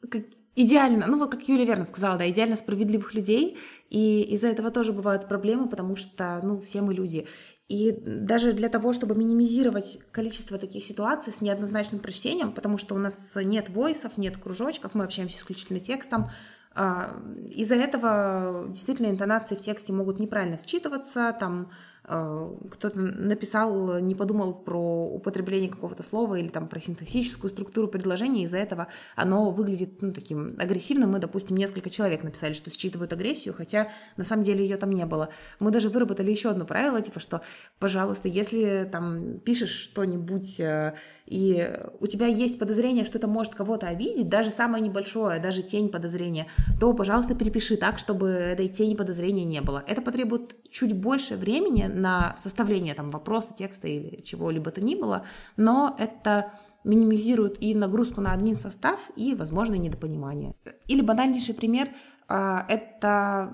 как 0.10 0.24
идеально, 0.56 1.08
ну 1.08 1.18
вот 1.18 1.32
как 1.32 1.48
Юлия 1.48 1.66
верно 1.66 1.86
сказала, 1.86 2.18
да, 2.18 2.30
идеально 2.30 2.56
справедливых 2.56 3.14
людей, 3.14 3.58
и 3.90 4.22
из-за 4.34 4.48
этого 4.48 4.70
тоже 4.70 4.92
бывают 4.92 5.28
проблемы, 5.28 5.70
потому 5.70 5.96
что, 5.96 6.42
ну, 6.44 6.60
все 6.60 6.82
мы 6.82 6.94
люди. 6.94 7.28
И 7.70 7.92
даже 8.06 8.52
для 8.52 8.68
того, 8.68 8.92
чтобы 8.92 9.16
минимизировать 9.16 10.00
количество 10.12 10.58
таких 10.58 10.84
ситуаций 10.84 11.32
с 11.32 11.40
неоднозначным 11.40 12.02
прочтением, 12.02 12.52
потому 12.52 12.78
что 12.78 12.96
у 12.96 12.98
нас 12.98 13.38
нет 13.38 13.70
войсов, 13.70 14.18
нет 14.18 14.36
кружочков, 14.36 14.94
мы 14.94 15.06
общаемся 15.06 15.38
исключительно 15.38 15.80
текстом, 15.80 16.30
а, 16.74 17.18
из-за 17.50 17.76
этого 17.76 18.66
действительно 18.70 19.08
интонации 19.08 19.56
в 19.56 19.62
тексте 19.62 19.94
могут 19.94 20.20
неправильно 20.20 20.58
считываться, 20.58 21.36
там 21.38 21.72
кто-то 22.04 23.00
написал, 23.00 24.00
не 24.00 24.16
подумал 24.16 24.54
про 24.54 25.06
употребление 25.06 25.70
какого-то 25.70 26.02
слова 26.02 26.36
или 26.36 26.48
там 26.48 26.68
про 26.68 26.82
синтаксическую 26.82 27.52
структуру 27.52 27.88
предложения, 27.88 28.44
из-за 28.46 28.58
этого 28.58 28.88
оно 29.16 29.52
выглядит 29.52 30.02
ну, 30.02 30.12
таким 30.12 30.56
агрессивным. 30.58 31.12
Мы, 31.12 31.20
допустим, 31.20 31.58
несколько 31.58 31.90
человек 31.92 32.24
написали, 32.24 32.54
что 32.54 32.72
считывают 32.72 33.14
агрессию, 33.14 33.54
хотя 33.54 33.90
на 34.18 34.24
самом 34.24 34.44
деле 34.44 34.64
ее 34.64 34.78
там 34.78 34.92
не 34.92 35.06
было. 35.06 35.30
Мы 35.60 35.70
даже 35.70 35.90
выработали 35.90 36.32
еще 36.32 36.50
одно 36.50 36.66
правило, 36.66 37.02
типа, 37.02 37.20
что, 37.20 37.42
пожалуйста, 37.78 38.28
если 38.28 38.90
там 38.92 39.40
пишешь 39.40 39.70
что-нибудь 39.70 40.60
э, 40.60 40.96
и 41.28 41.72
у 42.00 42.08
тебя 42.08 42.26
есть 42.26 42.60
подозрение, 42.60 43.06
что 43.06 43.18
это 43.18 43.28
может 43.28 43.56
кого-то 43.56 43.88
обидеть, 43.88 44.28
даже 44.28 44.52
самое 44.52 44.84
небольшое, 44.84 45.40
даже 45.40 45.62
тень 45.62 45.90
подозрения, 45.90 46.48
то, 46.80 46.92
пожалуйста, 46.94 47.36
перепиши 47.36 47.78
так, 47.78 48.00
чтобы 48.00 48.28
этой 48.28 48.68
тени 48.68 48.96
подозрения 48.96 49.46
не 49.46 49.62
было. 49.62 49.84
Это 49.88 50.02
потребует 50.02 50.56
чуть 50.72 50.94
больше 50.94 51.36
времени 51.36 51.84
на 51.84 52.36
составление 52.38 52.94
там 52.94 53.12
вопроса, 53.12 53.54
текста 53.54 53.88
или 53.88 54.22
чего-либо 54.22 54.72
то 54.72 54.82
ни 54.82 54.96
было, 54.96 55.26
но 55.58 55.96
это 56.00 56.54
минимизирует 56.84 57.62
и 57.62 57.76
нагрузку 57.76 58.22
на 58.22 58.34
админ 58.34 58.58
состав, 58.58 59.12
и 59.16 59.36
возможное 59.36 59.78
недопонимание. 59.78 60.56
Или 60.88 61.02
банальнейший 61.02 61.54
пример 61.54 61.90
это 62.32 63.52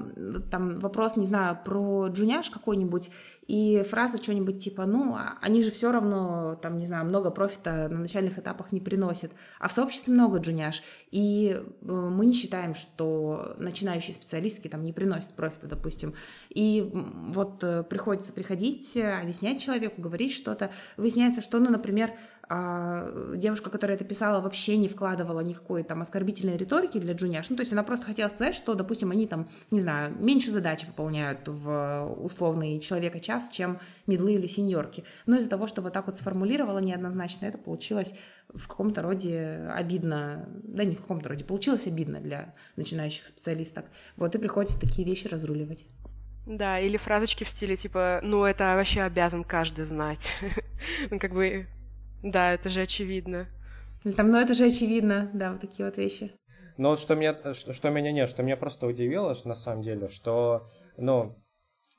там 0.52 0.80
вопрос, 0.80 1.16
не 1.16 1.26
знаю, 1.26 1.58
про 1.64 2.08
джуняш 2.08 2.50
какой-нибудь, 2.50 3.10
и 3.48 3.84
фраза 3.90 4.22
что-нибудь 4.22 4.62
типа, 4.62 4.86
ну, 4.86 5.16
а 5.16 5.38
они 5.42 5.64
же 5.64 5.72
все 5.72 5.92
равно, 5.92 6.60
там, 6.62 6.78
не 6.78 6.86
знаю, 6.86 7.06
много 7.06 7.32
профита 7.32 7.88
на 7.90 8.00
начальных 8.00 8.38
этапах 8.38 8.74
не 8.74 8.82
приносят. 8.82 9.32
А 9.60 9.70
в 9.70 9.72
сообществе 9.72 10.14
много 10.14 10.40
джуняш. 10.40 10.84
И 11.12 11.56
э, 11.56 11.86
мы 11.86 12.26
не 12.26 12.34
считаем, 12.34 12.76
что 12.76 13.56
начинающие 13.58 14.14
специалистки 14.14 14.68
там 14.68 14.84
не 14.84 14.92
приносят 14.92 15.32
профита, 15.34 15.68
допустим. 15.68 16.14
И 16.50 16.92
вот 16.92 17.64
э, 17.64 17.84
приходится 17.84 18.34
приходить, 18.34 18.98
объяснять 18.98 19.62
человеку, 19.62 20.02
говорить 20.02 20.34
что-то. 20.34 20.70
Выясняется, 20.98 21.42
что, 21.42 21.60
ну, 21.60 21.70
например, 21.70 22.12
а 22.50 23.10
девушка, 23.36 23.70
которая 23.70 23.98
это 23.98 24.06
писала, 24.06 24.40
вообще 24.42 24.78
не 24.78 24.88
вкладывала 24.88 25.42
никакой 25.42 25.84
там 25.84 26.02
оскорбительной 26.02 26.56
риторики 26.56 26.98
для 26.98 27.14
джуняш. 27.14 27.50
Ну, 27.50 27.58
то 27.58 27.62
есть 27.62 27.74
она 27.74 27.84
просто 27.84 28.06
хотела 28.06 28.30
сказать, 28.30 28.56
что, 28.56 28.74
допустим, 28.74 29.12
они 29.12 29.28
там, 29.28 29.48
не 29.70 29.82
знаю, 29.82 30.16
меньше 30.18 30.52
задач 30.52 30.86
выполняют 30.86 31.48
в 31.48 32.16
условный 32.22 32.80
человека 32.80 33.20
час, 33.20 33.50
чем 33.50 33.80
медлы 34.06 34.34
или 34.34 34.48
сеньорки. 34.48 35.04
Но 35.26 35.38
из-за 35.38 35.50
того, 35.50 35.68
что 35.68 35.82
вот 35.82 35.94
так 35.94 36.08
вот 36.08 36.18
сформулировала 36.18 36.80
неоднозначно, 36.80 37.48
это 37.48 37.58
получилось 37.58 38.16
в 38.54 38.68
каком-то 38.68 39.02
роде 39.02 39.70
обидно, 39.76 40.48
да 40.64 40.86
не 40.86 40.96
в 40.96 41.02
каком-то 41.02 41.30
роде, 41.30 41.44
получилось 41.44 41.86
обидно 41.86 42.22
для 42.22 42.54
начинающих 42.78 43.28
специалисток. 43.28 43.86
Вот 44.16 44.36
и 44.36 44.38
приходится 44.38 44.80
такие 44.80 45.06
вещи 45.06 45.28
разруливать. 45.28 45.86
Да, 46.46 46.80
или 46.80 46.96
фразочки 46.96 47.44
в 47.44 47.50
стиле 47.50 47.76
типа, 47.76 48.22
ну 48.24 48.46
это 48.46 48.76
вообще 48.76 49.02
обязан 49.02 49.44
каждый 49.44 49.84
знать. 49.84 50.32
Как 51.20 51.34
бы 51.34 51.68
да, 52.24 52.54
это 52.54 52.70
же 52.70 52.82
очевидно. 52.82 53.48
Там, 54.16 54.32
ну 54.32 54.38
это 54.38 54.54
же 54.54 54.66
очевидно, 54.66 55.30
да, 55.34 55.52
вот 55.52 55.62
такие 55.62 55.86
вот 55.86 55.98
вещи. 55.98 56.32
Но 56.78 56.92
вот 56.92 57.00
что 57.00 57.16
меня, 57.16 57.54
что, 57.54 57.74
что 57.74 57.90
меня 57.90 58.12
нет, 58.12 58.30
что 58.30 58.44
меня 58.44 58.56
просто 58.56 58.88
удивило, 58.88 59.34
что 59.34 59.48
на 59.48 59.56
самом 59.56 59.82
деле, 59.82 60.08
что, 60.08 60.68
ну, 60.96 61.36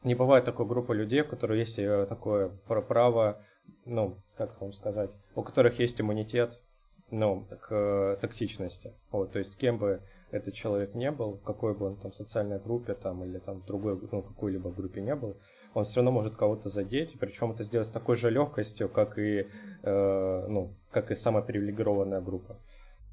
не 0.04 0.14
бывает 0.14 0.44
такой 0.44 0.66
группы 0.66 0.94
людей, 0.94 1.22
у 1.22 1.24
которых 1.24 1.58
есть 1.58 1.78
э, 1.78 2.06
такое 2.08 2.48
право, 2.66 3.42
ну, 3.84 4.22
как 4.36 4.58
вам 4.60 4.72
сказать, 4.72 5.16
у 5.34 5.42
которых 5.42 5.80
есть 5.80 6.00
иммунитет, 6.00 6.62
ну, 7.10 7.46
к 7.46 7.68
э, 7.70 8.16
токсичности. 8.20 8.94
Вот, 9.10 9.32
то 9.32 9.40
есть 9.40 9.58
кем 9.58 9.78
бы 9.78 10.00
этот 10.30 10.54
человек 10.54 10.94
не 10.94 11.10
был, 11.10 11.38
в 11.38 11.42
какой 11.42 11.74
бы 11.74 11.86
он 11.86 11.96
там 11.96 12.12
социальной 12.12 12.60
группе 12.60 12.94
там 12.94 13.24
или 13.24 13.38
там 13.38 13.64
другой, 13.66 13.98
ну, 14.12 14.22
какой-либо 14.22 14.70
группе 14.70 15.00
не 15.00 15.16
был, 15.16 15.36
он 15.74 15.84
все 15.84 15.96
равно 15.96 16.10
может 16.10 16.36
кого-то 16.36 16.68
задеть, 16.68 17.16
причем 17.18 17.52
это 17.52 17.62
сделать 17.64 17.86
с 17.86 17.90
такой 17.90 18.16
же 18.16 18.30
легкостью, 18.30 18.88
как 18.88 19.18
и, 19.18 19.46
э, 19.82 20.46
ну, 20.48 20.74
как 20.90 21.10
и 21.10 21.14
самая 21.14 21.42
привилегированная 21.42 22.20
группа. 22.20 22.56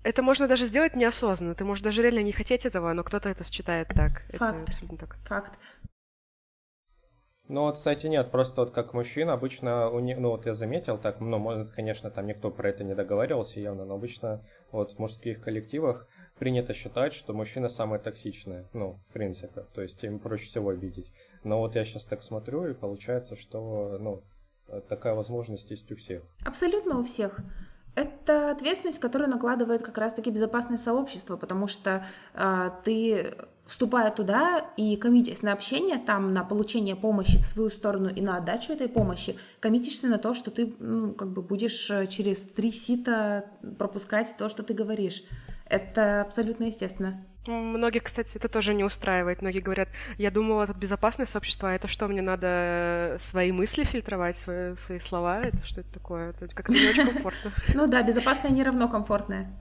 Это 0.03 0.21
можно 0.21 0.47
даже 0.47 0.65
сделать 0.65 0.95
неосознанно. 0.95 1.55
Ты 1.55 1.65
можешь 1.65 1.83
даже 1.83 2.03
реально 2.03 2.21
не 2.21 2.31
хотеть 2.31 2.65
этого, 2.65 2.93
но 2.93 3.03
кто-то 3.03 3.27
это 3.27 3.43
считает 3.43 3.87
так. 3.87 4.21
Факт. 4.33 4.61
Это 4.61 4.63
абсолютно 4.63 4.97
так. 4.97 5.17
Факт. 5.27 5.59
Ну 7.47 7.61
вот, 7.61 7.75
кстати, 7.75 8.07
нет, 8.07 8.31
просто 8.31 8.61
вот 8.61 8.71
как 8.71 8.93
мужчина 8.93 9.33
обычно, 9.33 9.89
у 9.89 9.99
них, 9.99 10.17
ну 10.17 10.29
вот 10.29 10.47
я 10.47 10.53
заметил 10.55 10.97
так, 10.97 11.19
ну, 11.19 11.37
может, 11.37 11.69
конечно, 11.71 12.09
там 12.09 12.25
никто 12.25 12.49
про 12.49 12.69
это 12.69 12.83
не 12.83 12.95
договаривался 12.95 13.59
явно, 13.59 13.85
но 13.85 13.95
обычно 13.95 14.41
вот 14.71 14.93
в 14.93 14.99
мужских 14.99 15.41
коллективах 15.41 16.07
принято 16.37 16.73
считать, 16.73 17.13
что 17.13 17.33
мужчина 17.33 17.69
самый 17.69 17.99
токсичный, 17.99 18.65
ну, 18.73 18.99
в 19.09 19.13
принципе, 19.13 19.65
то 19.73 19.81
есть 19.81 20.03
им 20.03 20.19
проще 20.19 20.45
всего 20.45 20.69
обидеть. 20.69 21.11
Но 21.43 21.59
вот 21.59 21.75
я 21.75 21.83
сейчас 21.83 22.05
так 22.05 22.23
смотрю, 22.23 22.67
и 22.67 22.73
получается, 22.73 23.35
что, 23.35 23.97
ну, 23.99 24.23
такая 24.87 25.13
возможность 25.13 25.71
есть 25.71 25.91
у 25.91 25.95
всех. 25.95 26.23
Абсолютно 26.45 26.99
у 26.99 27.03
всех. 27.03 27.39
Это 27.95 28.51
ответственность, 28.51 28.99
которую 28.99 29.29
накладывает 29.29 29.81
как 29.81 29.97
раз-таки 29.97 30.29
безопасное 30.29 30.77
сообщество, 30.77 31.37
потому 31.37 31.69
что 31.69 32.05
э, 32.33 32.69
ты, 32.83 33.33
вступая 33.65 34.11
туда 34.11 34.69
и 34.75 34.97
коммитясь 34.97 35.41
на 35.41 35.53
общение, 35.53 35.97
там, 35.97 36.33
на 36.33 36.43
получение 36.43 36.97
помощи 36.97 37.37
в 37.37 37.45
свою 37.45 37.69
сторону 37.69 38.09
и 38.09 38.19
на 38.19 38.35
отдачу 38.35 38.73
этой 38.73 38.89
помощи, 38.89 39.37
коммитишься 39.61 40.07
на 40.07 40.17
то, 40.17 40.33
что 40.33 40.51
ты 40.51 40.75
ну, 40.77 41.13
как 41.13 41.29
бы 41.29 41.41
будешь 41.41 41.89
э, 41.89 42.07
через 42.07 42.43
три 42.43 42.73
сита 42.73 43.45
пропускать 43.77 44.35
то, 44.37 44.49
что 44.49 44.61
ты 44.61 44.73
говоришь. 44.73 45.23
Это 45.65 46.21
абсолютно 46.21 46.65
естественно. 46.65 47.25
Многих, 47.47 48.03
кстати, 48.03 48.37
это 48.37 48.47
тоже 48.47 48.73
не 48.73 48.83
устраивает. 48.83 49.41
Многие 49.41 49.59
говорят, 49.59 49.89
я 50.17 50.31
думала, 50.31 50.65
тут 50.65 50.77
безопасное 50.77 51.27
сообщество, 51.27 51.69
а 51.69 51.73
это 51.73 51.87
что, 51.87 52.07
мне 52.07 52.21
надо 52.21 53.17
свои 53.19 53.51
мысли 53.51 53.83
фильтровать, 53.83 54.35
свои, 54.35 54.75
свои 54.75 54.99
слова? 54.99 55.41
Это 55.41 55.63
что 55.63 55.81
это 55.81 55.93
такое? 55.93 56.31
Это 56.31 56.47
как-то 56.47 56.71
не 56.71 56.89
очень 56.89 57.05
комфортно. 57.05 57.51
Ну 57.73 57.87
да, 57.87 58.01
безопасное 58.01 58.51
не 58.51 58.63
равно 58.63 58.89
комфортное. 58.89 59.53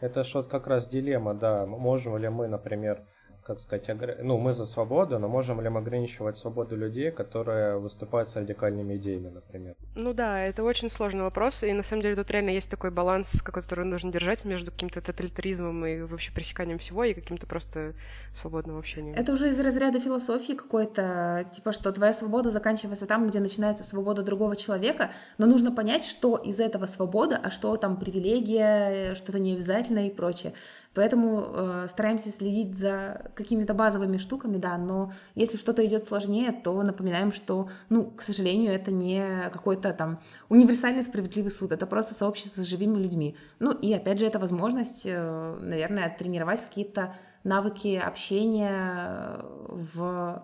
Это 0.00 0.24
что 0.24 0.42
как 0.42 0.66
раз 0.66 0.88
дилемма, 0.88 1.34
да. 1.34 1.66
Можем 1.66 2.16
ли 2.18 2.28
мы, 2.28 2.48
например, 2.48 3.00
как 3.48 3.60
сказать, 3.60 3.88
огр... 3.88 4.14
ну, 4.22 4.36
мы 4.36 4.52
за 4.52 4.66
свободу, 4.66 5.18
но 5.18 5.26
можем 5.26 5.62
ли 5.62 5.70
мы 5.70 5.80
ограничивать 5.80 6.36
свободу 6.36 6.76
людей, 6.76 7.10
которые 7.10 7.78
выступают 7.78 8.28
с 8.28 8.36
радикальными 8.36 8.96
идеями, 8.96 9.30
например? 9.30 9.74
Ну 9.94 10.12
да, 10.12 10.38
это 10.40 10.62
очень 10.62 10.90
сложный 10.90 11.22
вопрос, 11.22 11.62
и 11.62 11.72
на 11.72 11.82
самом 11.82 12.02
деле 12.02 12.14
тут 12.14 12.30
реально 12.30 12.50
есть 12.50 12.70
такой 12.70 12.90
баланс, 12.90 13.40
который 13.42 13.86
нужно 13.86 14.12
держать 14.12 14.44
между 14.44 14.70
каким-то 14.70 15.00
тоталитаризмом 15.00 15.86
и 15.86 16.02
вообще 16.02 16.30
пресеканием 16.30 16.78
всего 16.78 17.04
и 17.04 17.14
каким-то 17.14 17.46
просто 17.46 17.94
свободным 18.34 18.76
общением. 18.76 19.14
Это 19.14 19.32
уже 19.32 19.48
из 19.48 19.58
разряда 19.58 19.98
философии 19.98 20.52
какой-то, 20.52 21.48
типа, 21.50 21.72
что 21.72 21.90
твоя 21.90 22.12
свобода 22.12 22.50
заканчивается 22.50 23.06
там, 23.06 23.28
где 23.28 23.40
начинается 23.40 23.82
свобода 23.82 24.22
другого 24.22 24.56
человека, 24.56 25.10
но 25.38 25.46
нужно 25.46 25.72
понять, 25.72 26.04
что 26.04 26.36
из 26.36 26.60
этого 26.60 26.84
свобода, 26.84 27.40
а 27.42 27.50
что 27.50 27.74
там 27.78 27.96
привилегия, 27.96 29.14
что-то 29.14 29.38
необязательное 29.38 30.08
и 30.08 30.10
прочее. 30.10 30.52
Поэтому 30.94 31.46
э, 31.46 31.86
стараемся 31.90 32.30
следить 32.30 32.78
за 32.78 33.30
какими-то 33.34 33.74
базовыми 33.74 34.16
штуками, 34.16 34.56
да, 34.56 34.76
но 34.78 35.12
если 35.34 35.56
что-то 35.56 35.86
идет 35.86 36.04
сложнее, 36.04 36.50
то 36.52 36.82
напоминаем, 36.82 37.32
что, 37.32 37.68
ну, 37.88 38.10
к 38.10 38.22
сожалению, 38.22 38.72
это 38.72 38.90
не 38.90 39.48
какой-то 39.52 39.92
там 39.92 40.18
универсальный 40.48 41.04
справедливый 41.04 41.50
суд, 41.50 41.72
это 41.72 41.86
просто 41.86 42.14
сообщество 42.14 42.62
с 42.62 42.66
живыми 42.66 42.98
людьми. 42.98 43.36
Ну 43.58 43.72
и 43.72 43.92
опять 43.92 44.18
же, 44.18 44.26
это 44.26 44.38
возможность, 44.38 45.02
э, 45.04 45.58
наверное, 45.60 46.14
тренировать 46.18 46.60
какие-то 46.60 47.14
навыки 47.44 47.96
общения 47.96 49.40
в 49.68 50.42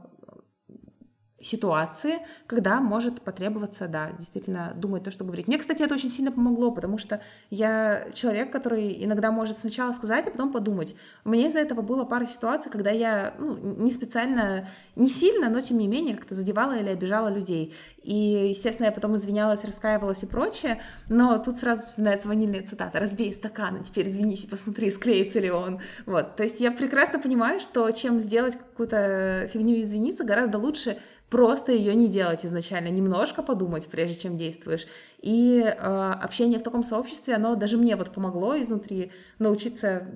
ситуации, 1.45 2.19
когда 2.47 2.81
может 2.81 3.21
потребоваться, 3.21 3.87
да, 3.87 4.11
действительно 4.19 4.73
думать 4.77 5.05
то, 5.05 5.11
что 5.11 5.25
говорить. 5.25 5.47
Мне, 5.47 5.59
кстати, 5.59 5.83
это 5.83 5.95
очень 5.95 6.11
сильно 6.11 6.33
помогло, 6.33 6.71
потому 6.71 6.99
что 6.99 7.21
я 7.51 8.07
человек, 8.15 8.51
который 8.51 9.05
иногда 9.05 9.31
может 9.31 9.59
сначала 9.59 9.93
сказать, 9.93 10.27
а 10.27 10.31
потом 10.31 10.53
подумать. 10.53 10.97
Меня 11.25 11.49
из-за 11.49 11.61
этого 11.61 11.83
было 11.83 12.05
пара 12.05 12.27
ситуаций, 12.27 12.71
когда 12.71 12.91
я 12.91 13.35
ну, 13.39 13.57
не 13.57 13.91
специально, 13.91 14.69
не 14.97 15.09
сильно, 15.09 15.49
но 15.51 15.61
тем 15.61 15.79
не 15.79 15.89
менее 15.89 16.17
как-то 16.17 16.35
задевала 16.35 16.77
или 16.77 16.89
обижала 16.89 17.29
людей. 17.29 17.75
И, 18.03 18.49
естественно, 18.51 18.87
я 18.87 18.93
потом 18.93 19.17
извинялась, 19.17 19.65
раскаивалась 19.65 20.23
и 20.23 20.27
прочее, 20.27 20.81
но 21.09 21.39
тут 21.39 21.57
сразу 21.57 21.83
вспоминается 21.83 22.29
ванильная 22.29 22.63
цитата 22.63 22.99
«разбей 23.01 23.33
стакан, 23.33 23.83
теперь 23.83 24.11
извинись 24.11 24.45
и 24.45 24.49
посмотри, 24.49 24.91
склеится 24.91 25.41
ли 25.41 25.51
он». 25.51 25.81
Вот, 26.07 26.37
то 26.37 26.43
есть 26.43 26.61
я 26.61 26.71
прекрасно 26.71 27.19
понимаю, 27.19 27.61
что 27.61 27.91
чем 27.91 28.21
сделать 28.21 28.57
какую-то 28.57 29.49
фигню 29.53 29.81
извиниться, 29.83 30.25
гораздо 30.25 30.59
лучше 30.59 30.99
просто 31.35 31.73
ее 31.73 31.97
не 31.97 32.07
делать 32.07 32.47
изначально, 32.47 32.91
немножко 32.91 33.43
подумать, 33.43 33.89
прежде 33.89 34.15
чем 34.15 34.37
действуешь. 34.37 34.87
И 35.21 35.65
э, 35.65 36.13
общение 36.23 36.61
в 36.61 36.63
таком 36.63 36.85
сообществе, 36.85 37.35
оно 37.35 37.57
даже 37.57 37.77
мне 37.77 37.97
вот 37.97 38.13
помогло 38.13 38.57
изнутри 38.57 39.11
научиться 39.41 40.07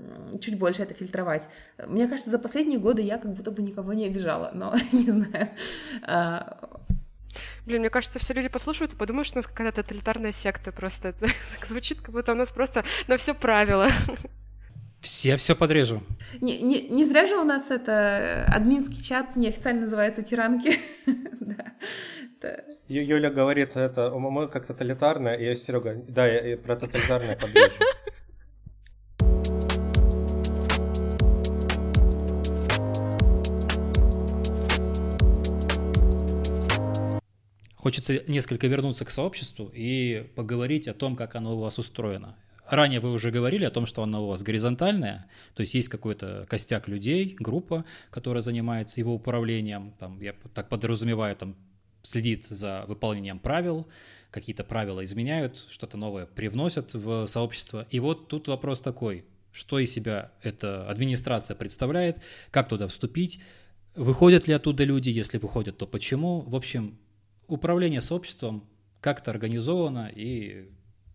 чуть 0.40 0.56
больше 0.56 0.82
это 0.82 0.94
фильтровать. 0.94 1.48
Мне 1.88 2.06
кажется, 2.06 2.30
за 2.30 2.38
последние 2.38 2.78
годы 2.78 3.02
я 3.02 3.18
как 3.18 3.34
будто 3.34 3.50
бы 3.50 3.62
никого 3.62 3.94
не 3.94 4.06
обижала, 4.06 4.52
но 4.54 4.72
не 4.92 5.10
знаю. 5.10 5.48
А, 6.02 6.70
Блин, 7.66 7.80
мне 7.80 7.90
кажется, 7.90 8.20
все 8.20 8.32
люди 8.32 8.48
послушают 8.48 8.92
и 8.92 8.96
подумают, 8.96 9.26
что 9.26 9.38
у 9.38 9.40
нас 9.40 9.48
какая-то 9.48 9.82
тоталитарная 9.82 10.30
секта 10.30 10.70
просто. 10.70 11.08
Это 11.20 11.66
звучит, 11.68 12.00
как 12.00 12.14
будто 12.14 12.30
у 12.30 12.36
нас 12.36 12.52
просто 12.52 12.84
на 13.08 13.16
все 13.16 13.34
правила. 13.34 13.88
Все 15.00 15.36
все 15.36 15.54
подрежу. 15.54 16.02
Не, 16.40 16.58
не, 16.58 16.88
не 16.88 17.04
зря 17.04 17.26
же 17.26 17.36
у 17.36 17.44
нас 17.44 17.70
это 17.70 17.92
э, 17.92 18.44
админский 18.44 19.02
чат 19.02 19.36
неофициально 19.36 19.82
называется 19.82 20.22
«Тиранки». 20.22 20.76
Юля 22.88 23.30
говорит, 23.30 23.76
это 23.76 24.10
мы 24.10 24.48
как 24.48 24.66
тоталитарное, 24.66 25.34
и 25.34 25.54
Серега, 25.54 26.02
да, 26.08 26.26
я 26.26 26.56
про 26.56 26.74
тоталитарное 26.74 27.36
подрежу. 27.36 27.84
Хочется 37.76 38.22
несколько 38.26 38.66
вернуться 38.66 39.04
к 39.04 39.10
сообществу 39.10 39.70
и 39.72 40.26
поговорить 40.34 40.88
о 40.88 40.94
том, 40.94 41.14
как 41.14 41.34
оно 41.36 41.56
у 41.56 41.60
вас 41.60 41.78
устроено. 41.78 42.36
Ранее 42.70 43.00
вы 43.00 43.12
уже 43.12 43.30
говорили 43.30 43.64
о 43.64 43.70
том, 43.70 43.86
что 43.86 44.02
она 44.02 44.20
у 44.20 44.26
вас 44.26 44.42
горизонтальная, 44.42 45.26
то 45.54 45.62
есть 45.62 45.74
есть 45.74 45.88
какой-то 45.88 46.46
костяк 46.48 46.88
людей, 46.88 47.36
группа, 47.38 47.84
которая 48.10 48.42
занимается 48.42 49.00
его 49.00 49.14
управлением, 49.14 49.94
там, 49.98 50.20
я 50.20 50.34
так 50.54 50.68
подразумеваю, 50.68 51.34
там, 51.36 51.56
следит 52.02 52.44
за 52.44 52.84
выполнением 52.86 53.38
правил, 53.38 53.88
какие-то 54.30 54.64
правила 54.64 55.04
изменяют, 55.04 55.66
что-то 55.70 55.96
новое 55.96 56.26
привносят 56.26 56.94
в 56.94 57.26
сообщество. 57.26 57.86
И 57.90 58.00
вот 58.00 58.28
тут 58.28 58.48
вопрос 58.48 58.80
такой, 58.80 59.24
что 59.52 59.78
из 59.78 59.92
себя 59.92 60.32
эта 60.42 60.88
администрация 60.88 61.54
представляет, 61.54 62.22
как 62.50 62.68
туда 62.68 62.86
вступить, 62.88 63.40
выходят 63.94 64.46
ли 64.46 64.54
оттуда 64.54 64.84
люди, 64.84 65.10
если 65.10 65.38
выходят, 65.38 65.78
то 65.78 65.86
почему. 65.86 66.40
В 66.42 66.54
общем, 66.54 66.98
управление 67.46 68.00
сообществом 68.00 68.68
как-то 69.00 69.30
организовано 69.30 70.10
и, 70.14 70.68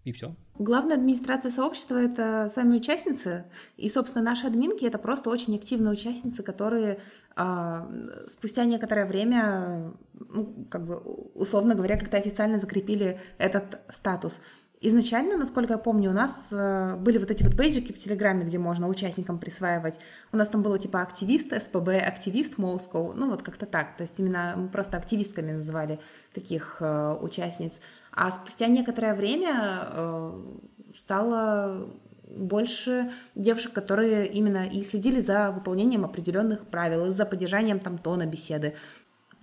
и 0.04 0.12
все. 0.12 0.36
Главная 0.60 0.98
администрация 0.98 1.50
сообщества— 1.50 1.96
это 1.98 2.52
сами 2.54 2.78
участницы, 2.78 3.46
и, 3.78 3.90
собственно, 3.90 4.24
наши 4.24 4.46
админки— 4.46 4.86
это 4.86 4.98
просто 4.98 5.30
очень 5.30 5.56
активные 5.56 5.94
участницы, 5.94 6.44
которые 6.44 7.00
а, 7.36 7.90
спустя 8.28 8.66
некоторое 8.66 9.06
время, 9.06 9.94
ну, 10.14 10.68
как 10.70 10.86
бы, 10.86 10.98
условно 11.34 11.74
говоря, 11.74 11.98
как-то 11.98 12.18
официально 12.18 12.60
закрепили 12.60 13.20
этот 13.38 13.80
статус. 13.90 14.42
Изначально, 14.86 15.38
насколько 15.38 15.74
я 15.74 15.78
помню, 15.80 16.10
у 16.10 16.14
нас 16.14 16.50
э, 16.52 16.98
были 16.98 17.18
вот 17.18 17.32
эти 17.32 17.42
вот 17.42 17.54
бейджики 17.54 17.94
в 17.94 17.98
Телеграме, 17.98 18.44
где 18.44 18.58
можно 18.58 18.90
участникам 18.90 19.40
присваивать. 19.40 19.98
У 20.34 20.38
нас 20.38 20.50
там 20.50 20.62
было 20.62 20.78
типа 20.78 21.02
активист, 21.02 21.54
СПБ, 21.58 22.06
активист 22.06 22.58
Москва, 22.58 23.14
ну 23.16 23.30
вот 23.30 23.44
как-то 23.44 23.66
так. 23.66 23.96
То 23.96 24.04
есть 24.04 24.20
именно 24.20 24.56
мы 24.58 24.68
просто 24.68 24.98
активистками 24.98 25.54
называли 25.54 26.00
таких 26.34 26.78
э, 26.82 27.18
участниц. 27.22 27.72
А 28.12 28.30
спустя 28.32 28.68
некоторое 28.68 29.16
время 29.16 29.88
э, 29.88 30.42
стало 30.98 31.88
больше 32.36 33.12
девушек, 33.36 33.74
которые 33.74 34.28
именно 34.28 34.68
и 34.68 34.84
следили 34.84 35.20
за 35.20 35.52
выполнением 35.52 36.04
определенных 36.04 36.68
правил, 36.68 37.10
за 37.12 37.26
поддержанием 37.26 37.80
там 37.80 37.98
тона 37.98 38.26
беседы. 38.26 38.76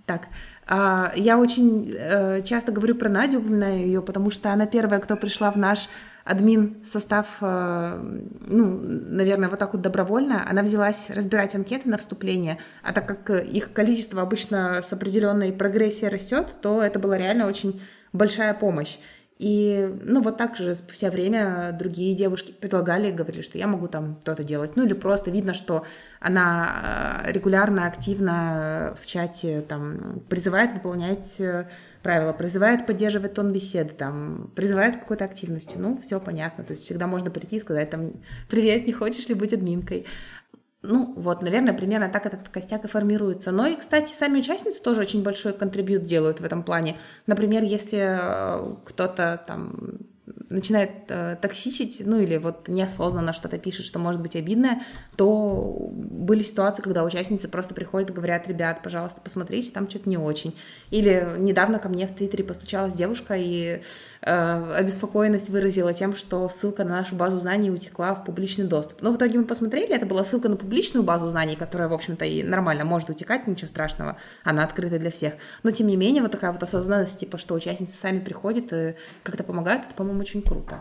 Так, 0.06 0.28
а, 0.66 1.12
я 1.16 1.38
очень 1.38 1.92
э, 1.96 2.42
часто 2.42 2.72
говорю 2.72 2.94
про 2.94 3.08
Надю, 3.08 3.38
упоминаю 3.38 3.78
ее, 3.78 4.02
потому 4.02 4.30
что 4.30 4.52
она 4.52 4.66
первая, 4.66 5.00
кто 5.00 5.16
пришла 5.16 5.50
в 5.50 5.56
наш 5.56 5.88
админ 6.24 6.82
состав, 6.84 7.26
э, 7.40 8.20
ну, 8.46 8.78
наверное, 8.80 9.48
вот 9.48 9.58
так 9.58 9.72
вот 9.72 9.82
добровольно. 9.82 10.48
Она 10.48 10.62
взялась 10.62 11.10
разбирать 11.10 11.54
анкеты 11.54 11.88
на 11.88 11.98
вступление, 11.98 12.58
а 12.82 12.92
так 12.92 13.06
как 13.06 13.30
их 13.44 13.72
количество 13.72 14.22
обычно 14.22 14.80
с 14.82 14.92
определенной 14.92 15.52
прогрессией 15.52 16.08
растет, 16.08 16.46
то 16.62 16.82
это 16.82 16.98
была 16.98 17.18
реально 17.18 17.46
очень 17.46 17.80
большая 18.12 18.54
помощь. 18.54 18.98
И, 19.40 19.90
ну, 20.02 20.20
вот 20.20 20.36
так 20.36 20.54
же 20.56 20.74
спустя 20.74 21.10
время 21.10 21.72
другие 21.72 22.14
девушки 22.14 22.52
предлагали, 22.52 23.10
говорили, 23.10 23.40
что 23.40 23.56
я 23.56 23.66
могу 23.66 23.88
там 23.88 24.16
то-то 24.22 24.44
делать. 24.44 24.76
Ну, 24.76 24.84
или 24.84 24.92
просто 24.92 25.30
видно, 25.30 25.54
что 25.54 25.86
она 26.20 27.22
э, 27.24 27.32
регулярно, 27.32 27.86
активно 27.86 28.94
в 29.00 29.06
чате 29.06 29.62
там 29.62 30.20
призывает 30.28 30.74
выполнять 30.74 31.40
э, 31.40 31.66
правила, 32.02 32.34
призывает 32.34 32.84
поддерживать 32.84 33.32
тон 33.32 33.50
беседы, 33.50 33.94
там, 33.94 34.50
призывает 34.54 34.96
какой-то 34.96 35.24
активности. 35.24 35.78
Ну, 35.78 35.98
все 36.02 36.20
понятно. 36.20 36.62
То 36.62 36.72
есть 36.72 36.84
всегда 36.84 37.06
можно 37.06 37.30
прийти 37.30 37.56
и 37.56 37.60
сказать 37.60 37.88
там, 37.88 38.12
привет, 38.50 38.86
не 38.86 38.92
хочешь 38.92 39.26
ли 39.30 39.34
быть 39.34 39.54
админкой? 39.54 40.04
Ну, 40.82 41.12
вот, 41.16 41.42
наверное, 41.42 41.74
примерно 41.74 42.08
так 42.08 42.24
этот 42.24 42.48
костяк 42.48 42.84
и 42.84 42.88
формируется. 42.88 43.52
Но 43.52 43.66
и, 43.66 43.76
кстати, 43.76 44.10
сами 44.10 44.38
участницы 44.38 44.82
тоже 44.82 45.02
очень 45.02 45.22
большой 45.22 45.52
контрибьют 45.52 46.04
делают 46.06 46.40
в 46.40 46.44
этом 46.44 46.62
плане. 46.62 46.96
Например, 47.26 47.62
если 47.62 47.98
э, 47.98 48.76
кто-то 48.86 49.42
там 49.46 49.98
начинает 50.48 50.90
э, 51.08 51.36
токсичить, 51.40 52.02
ну 52.04 52.20
или 52.20 52.36
вот 52.36 52.68
неосознанно 52.68 53.32
что-то 53.32 53.58
пишет, 53.58 53.86
что 53.86 53.98
может 53.98 54.20
быть 54.20 54.36
обидное, 54.36 54.82
то 55.16 55.90
были 55.90 56.42
ситуации, 56.42 56.82
когда 56.82 57.04
участницы 57.04 57.48
просто 57.48 57.74
приходят 57.74 58.10
и 58.10 58.12
говорят, 58.12 58.48
ребят, 58.48 58.82
пожалуйста, 58.82 59.20
посмотрите, 59.20 59.72
там 59.72 59.88
что-то 59.88 60.08
не 60.08 60.16
очень. 60.16 60.54
Или 60.90 61.26
недавно 61.38 61.78
ко 61.78 61.88
мне 61.88 62.06
в 62.06 62.14
Твиттере 62.14 62.44
постучалась 62.44 62.94
девушка 62.94 63.34
и 63.36 63.80
э, 64.22 64.74
обеспокоенность 64.76 65.48
выразила 65.48 65.92
тем, 65.94 66.14
что 66.14 66.48
ссылка 66.48 66.84
на 66.84 66.90
нашу 66.90 67.14
базу 67.16 67.38
знаний 67.38 67.70
утекла 67.70 68.14
в 68.14 68.24
публичный 68.24 68.66
доступ. 68.66 69.02
Но 69.02 69.12
в 69.12 69.16
итоге 69.16 69.38
мы 69.38 69.44
посмотрели, 69.44 69.94
это 69.94 70.06
была 70.06 70.24
ссылка 70.24 70.48
на 70.48 70.56
публичную 70.56 71.04
базу 71.04 71.28
знаний, 71.28 71.56
которая, 71.56 71.88
в 71.88 71.92
общем-то, 71.92 72.24
и 72.24 72.42
нормально 72.42 72.84
может 72.84 73.10
утекать, 73.10 73.46
ничего 73.46 73.68
страшного, 73.68 74.16
она 74.44 74.64
открыта 74.64 74.98
для 74.98 75.10
всех. 75.10 75.34
Но, 75.62 75.70
тем 75.70 75.86
не 75.86 75.96
менее, 75.96 76.22
вот 76.22 76.32
такая 76.32 76.52
вот 76.52 76.62
осознанность, 76.62 77.18
типа, 77.18 77.38
что 77.38 77.54
участницы 77.54 77.96
сами 77.96 78.20
приходят 78.20 78.72
и 78.72 78.94
как-то 79.22 79.44
помогают, 79.44 79.84
это, 79.86 79.94
по-моему, 79.94 80.19
очень 80.20 80.42
круто. 80.42 80.80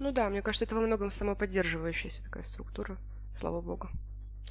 Ну 0.00 0.12
да, 0.12 0.28
мне 0.28 0.42
кажется, 0.42 0.64
это 0.64 0.74
во 0.74 0.80
многом 0.80 1.10
самоподдерживающаяся 1.10 2.22
такая 2.22 2.44
структура, 2.44 2.96
слава 3.34 3.60
богу. 3.60 3.88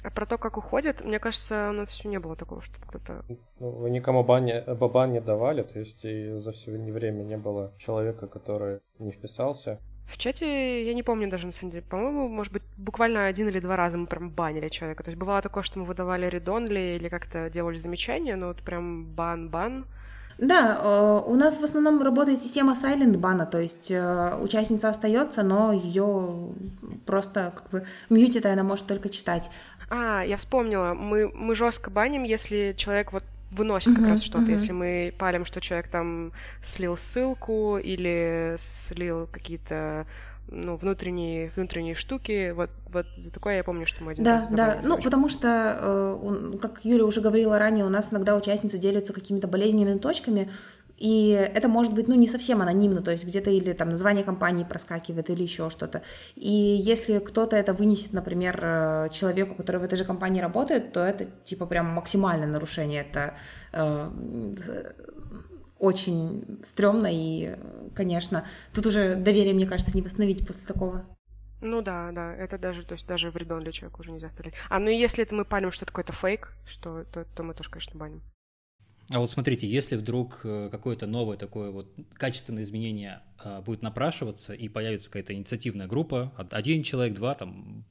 А 0.04 0.10
про 0.10 0.26
то, 0.26 0.38
как 0.38 0.56
уходят, 0.56 1.04
мне 1.04 1.18
кажется, 1.18 1.70
у 1.70 1.72
нас 1.72 1.92
еще 1.92 2.08
не 2.08 2.20
было 2.20 2.36
такого, 2.36 2.62
чтобы 2.62 2.86
кто-то... 2.86 3.24
Ну, 3.58 3.70
вы 3.70 3.90
никому 3.90 4.22
бане, 4.22 4.62
бабан 4.66 5.12
не 5.12 5.20
давали, 5.20 5.62
то 5.62 5.78
есть 5.78 6.04
и 6.04 6.34
за 6.34 6.52
все 6.52 6.70
время 6.70 7.24
не 7.24 7.36
было 7.36 7.72
человека, 7.78 8.28
который 8.28 8.80
не 8.98 9.10
вписался. 9.10 9.80
В 10.06 10.16
чате 10.16 10.86
я 10.86 10.94
не 10.94 11.02
помню 11.02 11.28
даже, 11.28 11.46
на 11.46 11.52
самом 11.52 11.72
деле. 11.72 11.84
По-моему, 11.84 12.28
может 12.28 12.52
быть, 12.52 12.62
буквально 12.78 13.26
один 13.26 13.48
или 13.48 13.60
два 13.60 13.76
раза 13.76 13.98
мы 13.98 14.06
прям 14.06 14.30
банили 14.30 14.68
человека. 14.68 15.02
То 15.02 15.10
есть 15.10 15.18
бывало 15.18 15.42
такое, 15.42 15.62
что 15.62 15.78
мы 15.78 15.84
выдавали 15.84 16.26
редонли 16.26 16.96
или 16.96 17.08
как-то 17.08 17.50
делали 17.50 17.76
замечания, 17.76 18.36
но 18.36 18.48
вот 18.48 18.62
прям 18.62 19.04
бан-бан 19.04 19.86
да, 20.38 20.78
э, 20.80 21.22
у 21.26 21.34
нас 21.34 21.58
в 21.58 21.64
основном 21.64 22.00
работает 22.00 22.40
система 22.40 22.74
silent 22.74 23.18
бана, 23.18 23.44
то 23.44 23.58
есть 23.58 23.90
э, 23.90 24.38
участница 24.40 24.88
остается, 24.88 25.42
но 25.42 25.72
ее 25.72 26.52
просто 27.06 27.52
как 27.56 27.70
бы 27.70 27.86
мьютит, 28.08 28.44
и 28.44 28.48
она 28.48 28.62
может 28.62 28.86
только 28.86 29.08
читать. 29.08 29.50
А, 29.90 30.22
я 30.22 30.36
вспомнила, 30.36 30.94
мы, 30.94 31.28
мы 31.28 31.54
жестко 31.54 31.90
баним, 31.90 32.22
если 32.22 32.74
человек 32.76 33.12
вот 33.12 33.24
выносит 33.50 33.94
как 33.94 34.04
uh-huh, 34.04 34.10
раз 34.10 34.22
что-то. 34.22 34.44
Uh-huh. 34.44 34.52
Если 34.52 34.72
мы 34.72 35.14
палим, 35.18 35.44
что 35.44 35.60
человек 35.60 35.88
там 35.88 36.32
слил 36.62 36.96
ссылку 36.96 37.78
или 37.78 38.56
слил 38.58 39.26
какие-то 39.32 40.06
ну, 40.50 40.76
внутренние, 40.76 41.50
внутренние 41.54 41.94
штуки. 41.94 42.50
Вот, 42.50 42.70
вот 42.92 43.06
за 43.16 43.32
такое 43.32 43.56
я 43.56 43.64
помню, 43.64 43.86
что 43.86 44.02
мы 44.04 44.12
один 44.12 44.24
да, 44.24 44.34
раз 44.34 44.50
Да, 44.50 44.80
ну, 44.82 45.00
потому 45.00 45.28
что, 45.28 45.78
э, 45.80 46.58
как 46.60 46.84
Юля 46.84 47.04
уже 47.04 47.20
говорила 47.20 47.58
ранее, 47.58 47.84
у 47.84 47.90
нас 47.90 48.12
иногда 48.12 48.36
участницы 48.36 48.78
делятся 48.78 49.12
какими-то 49.12 49.46
болезненными 49.46 49.98
точками, 49.98 50.50
и 50.98 51.30
это 51.30 51.68
может 51.68 51.94
быть, 51.94 52.08
ну, 52.08 52.16
не 52.16 52.26
совсем 52.26 52.60
анонимно, 52.60 53.02
то 53.02 53.12
есть 53.12 53.24
где-то 53.24 53.50
или 53.50 53.72
там 53.72 53.90
название 53.90 54.24
компании 54.24 54.64
проскакивает, 54.64 55.30
или 55.30 55.42
еще 55.44 55.70
что-то. 55.70 56.02
И 56.34 56.50
если 56.50 57.20
кто-то 57.20 57.56
это 57.56 57.72
вынесет, 57.72 58.12
например, 58.12 58.58
э, 58.60 59.08
человеку, 59.12 59.54
который 59.54 59.76
в 59.76 59.84
этой 59.84 59.96
же 59.96 60.04
компании 60.04 60.40
работает, 60.40 60.92
то 60.92 61.00
это, 61.00 61.26
типа, 61.44 61.66
прям 61.66 61.86
максимальное 61.86 62.48
нарушение. 62.48 63.06
Это 63.08 63.34
э, 63.72 64.10
очень 65.78 66.58
стрёмно, 66.62 67.08
и, 67.10 67.56
конечно, 67.94 68.44
тут 68.74 68.86
уже 68.86 69.16
доверие, 69.16 69.54
мне 69.54 69.66
кажется, 69.66 69.94
не 69.94 70.02
восстановить 70.02 70.46
после 70.46 70.66
такого. 70.66 71.04
Ну 71.60 71.82
да, 71.82 72.12
да, 72.12 72.34
это 72.34 72.56
даже, 72.56 72.84
то 72.84 72.92
есть 72.92 73.06
даже 73.06 73.30
вредон 73.30 73.62
для 73.62 73.72
человека 73.72 74.00
уже 74.00 74.12
нельзя 74.12 74.28
оставлять. 74.28 74.54
А 74.68 74.78
ну 74.78 74.88
и 74.90 74.96
если 74.96 75.24
это 75.24 75.34
мы 75.34 75.44
палим, 75.44 75.72
что 75.72 75.84
это 75.84 75.92
какой-то 75.92 76.12
фейк, 76.12 76.52
что, 76.66 77.04
то, 77.04 77.24
то 77.24 77.42
мы 77.42 77.54
тоже, 77.54 77.70
конечно, 77.70 77.98
баним. 77.98 78.22
А 79.10 79.20
вот 79.20 79.30
смотрите, 79.30 79.66
если 79.66 79.96
вдруг 79.96 80.42
э, 80.44 80.68
какое-то 80.70 81.06
новое 81.06 81.38
такое 81.38 81.70
вот 81.70 81.90
качественное 82.12 82.62
изменение 82.62 83.22
а, 83.38 83.62
будет 83.62 83.80
напрашиваться 83.80 84.52
и 84.52 84.68
появится 84.68 85.10
какая-то 85.10 85.32
инициативная 85.32 85.86
группа, 85.86 86.30
один 86.50 86.82
человек, 86.82 87.14
два, 87.14 87.32
там 87.32 87.84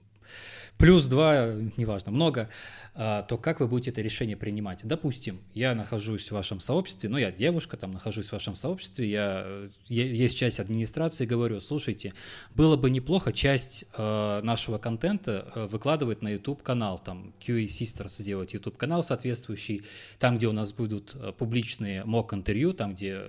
плюс 0.78 1.08
два, 1.08 1.54
неважно, 1.78 2.12
много, 2.12 2.50
а, 2.94 3.24
то 3.24 3.38
как 3.38 3.60
вы 3.60 3.68
будете 3.68 3.92
это 3.92 4.02
решение 4.02 4.36
принимать? 4.36 4.82
Допустим, 4.84 5.40
я 5.54 5.76
нахожусь 5.76 6.30
в 6.30 6.32
вашем 6.32 6.60
сообществе, 6.60 7.10
ну, 7.10 7.18
я 7.18 7.32
девушка, 7.32 7.78
там, 7.78 7.92
нахожусь 7.92 8.30
в 8.30 8.32
вашем 8.32 8.56
сообществе, 8.56 9.10
я, 9.10 9.70
есть 9.88 10.38
часть 10.38 10.60
администрации, 10.60 11.26
говорю, 11.26 11.60
слушайте, 11.60 12.14
было 12.56 12.76
бы 12.76 12.90
неплохо 12.90 13.32
часть 13.34 13.86
э, 13.94 14.42
нашего 14.44 14.78
контента 14.78 15.52
э, 15.54 15.68
выкладывать 15.68 16.22
на 16.22 16.30
YouTube-канал, 16.30 17.00
там, 17.00 17.34
QA 17.40 17.66
Sisters 17.66 18.18
сделать 18.18 18.54
YouTube-канал 18.54 19.04
соответствующий, 19.04 19.84
там, 20.18 20.38
где 20.38 20.48
у 20.48 20.54
нас 20.54 20.74
будут 20.74 21.16
публичные 21.38 22.04
мок-интервью, 22.04 22.74
там, 22.74 22.94
где 22.94 23.22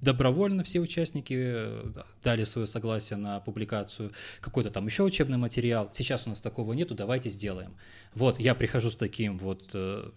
добровольно 0.00 0.64
все 0.64 0.80
участники 0.80 1.34
э, 1.36 1.92
дали 2.22 2.44
свое 2.44 2.66
согласие 2.66 3.18
на 3.18 3.40
публикацию, 3.40 4.12
какой-то 4.40 4.70
там 4.70 4.86
еще 4.86 5.02
учебный 5.02 5.38
материал. 5.38 5.90
Сейчас 5.92 6.26
у 6.26 6.30
нас 6.30 6.40
такого 6.40 6.72
нету, 6.72 6.94
давайте 6.94 7.28
сделаем. 7.28 7.76
Вот, 8.14 8.40
я 8.40 8.54
прихожу 8.54 8.90
с 8.90 8.96
таким 8.96 9.38
вот 9.38 9.70
э, 9.74 10.10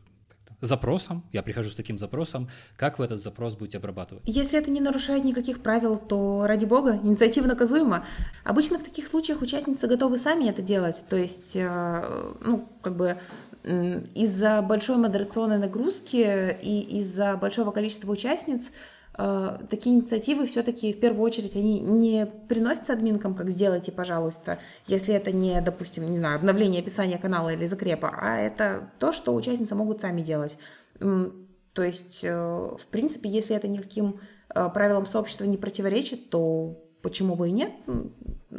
запросом, 0.61 1.23
я 1.31 1.43
прихожу 1.43 1.69
с 1.69 1.75
таким 1.75 1.97
запросом, 1.97 2.49
как 2.77 2.99
вы 2.99 3.05
этот 3.05 3.21
запрос 3.21 3.55
будете 3.55 3.77
обрабатывать? 3.77 4.23
Если 4.25 4.57
это 4.57 4.71
не 4.71 4.79
нарушает 4.79 5.23
никаких 5.23 5.61
правил, 5.61 5.97
то 5.97 6.45
ради 6.47 6.65
бога, 6.65 6.99
инициатива 7.03 7.47
наказуема. 7.47 8.05
Обычно 8.43 8.79
в 8.79 8.83
таких 8.83 9.07
случаях 9.07 9.41
участницы 9.41 9.87
готовы 9.87 10.17
сами 10.17 10.49
это 10.49 10.61
делать, 10.61 11.03
то 11.09 11.17
есть, 11.17 11.55
э, 11.55 12.03
ну, 12.41 12.69
как 12.81 12.95
бы 12.95 13.17
из-за 13.63 14.61
большой 14.61 14.97
модерационной 14.97 15.57
нагрузки 15.57 16.57
и 16.61 16.97
из-за 16.99 17.37
большого 17.37 17.71
количества 17.71 18.11
участниц 18.11 18.71
такие 19.15 19.95
инициативы 19.95 20.47
все-таки 20.47 20.91
в 20.91 20.99
первую 20.99 21.23
очередь 21.23 21.55
они 21.55 21.79
не 21.79 22.25
приносятся 22.25 22.93
админкам, 22.93 23.35
как 23.35 23.49
сделайте, 23.49 23.91
пожалуйста, 23.91 24.57
если 24.87 25.13
это 25.13 25.31
не, 25.31 25.61
допустим, 25.61 26.09
не 26.09 26.17
знаю, 26.17 26.37
обновление 26.37 26.81
описания 26.81 27.19
канала 27.19 27.49
или 27.49 27.67
закрепа, 27.67 28.11
а 28.11 28.37
это 28.39 28.89
то, 28.99 29.11
что 29.11 29.35
участницы 29.35 29.75
могут 29.75 30.01
сами 30.01 30.21
делать. 30.21 30.57
То 30.99 31.81
есть, 31.83 32.23
э, 32.23 32.35
в 32.35 32.85
принципе, 32.91 33.29
если 33.29 33.55
это 33.55 33.67
никаким 33.67 34.19
э, 34.53 34.69
правилам 34.73 35.05
сообщества 35.05 35.45
не 35.45 35.57
противоречит, 35.57 36.29
то 36.29 36.77
почему 37.03 37.35
бы 37.35 37.49
и 37.49 37.51
нет? 37.51 37.71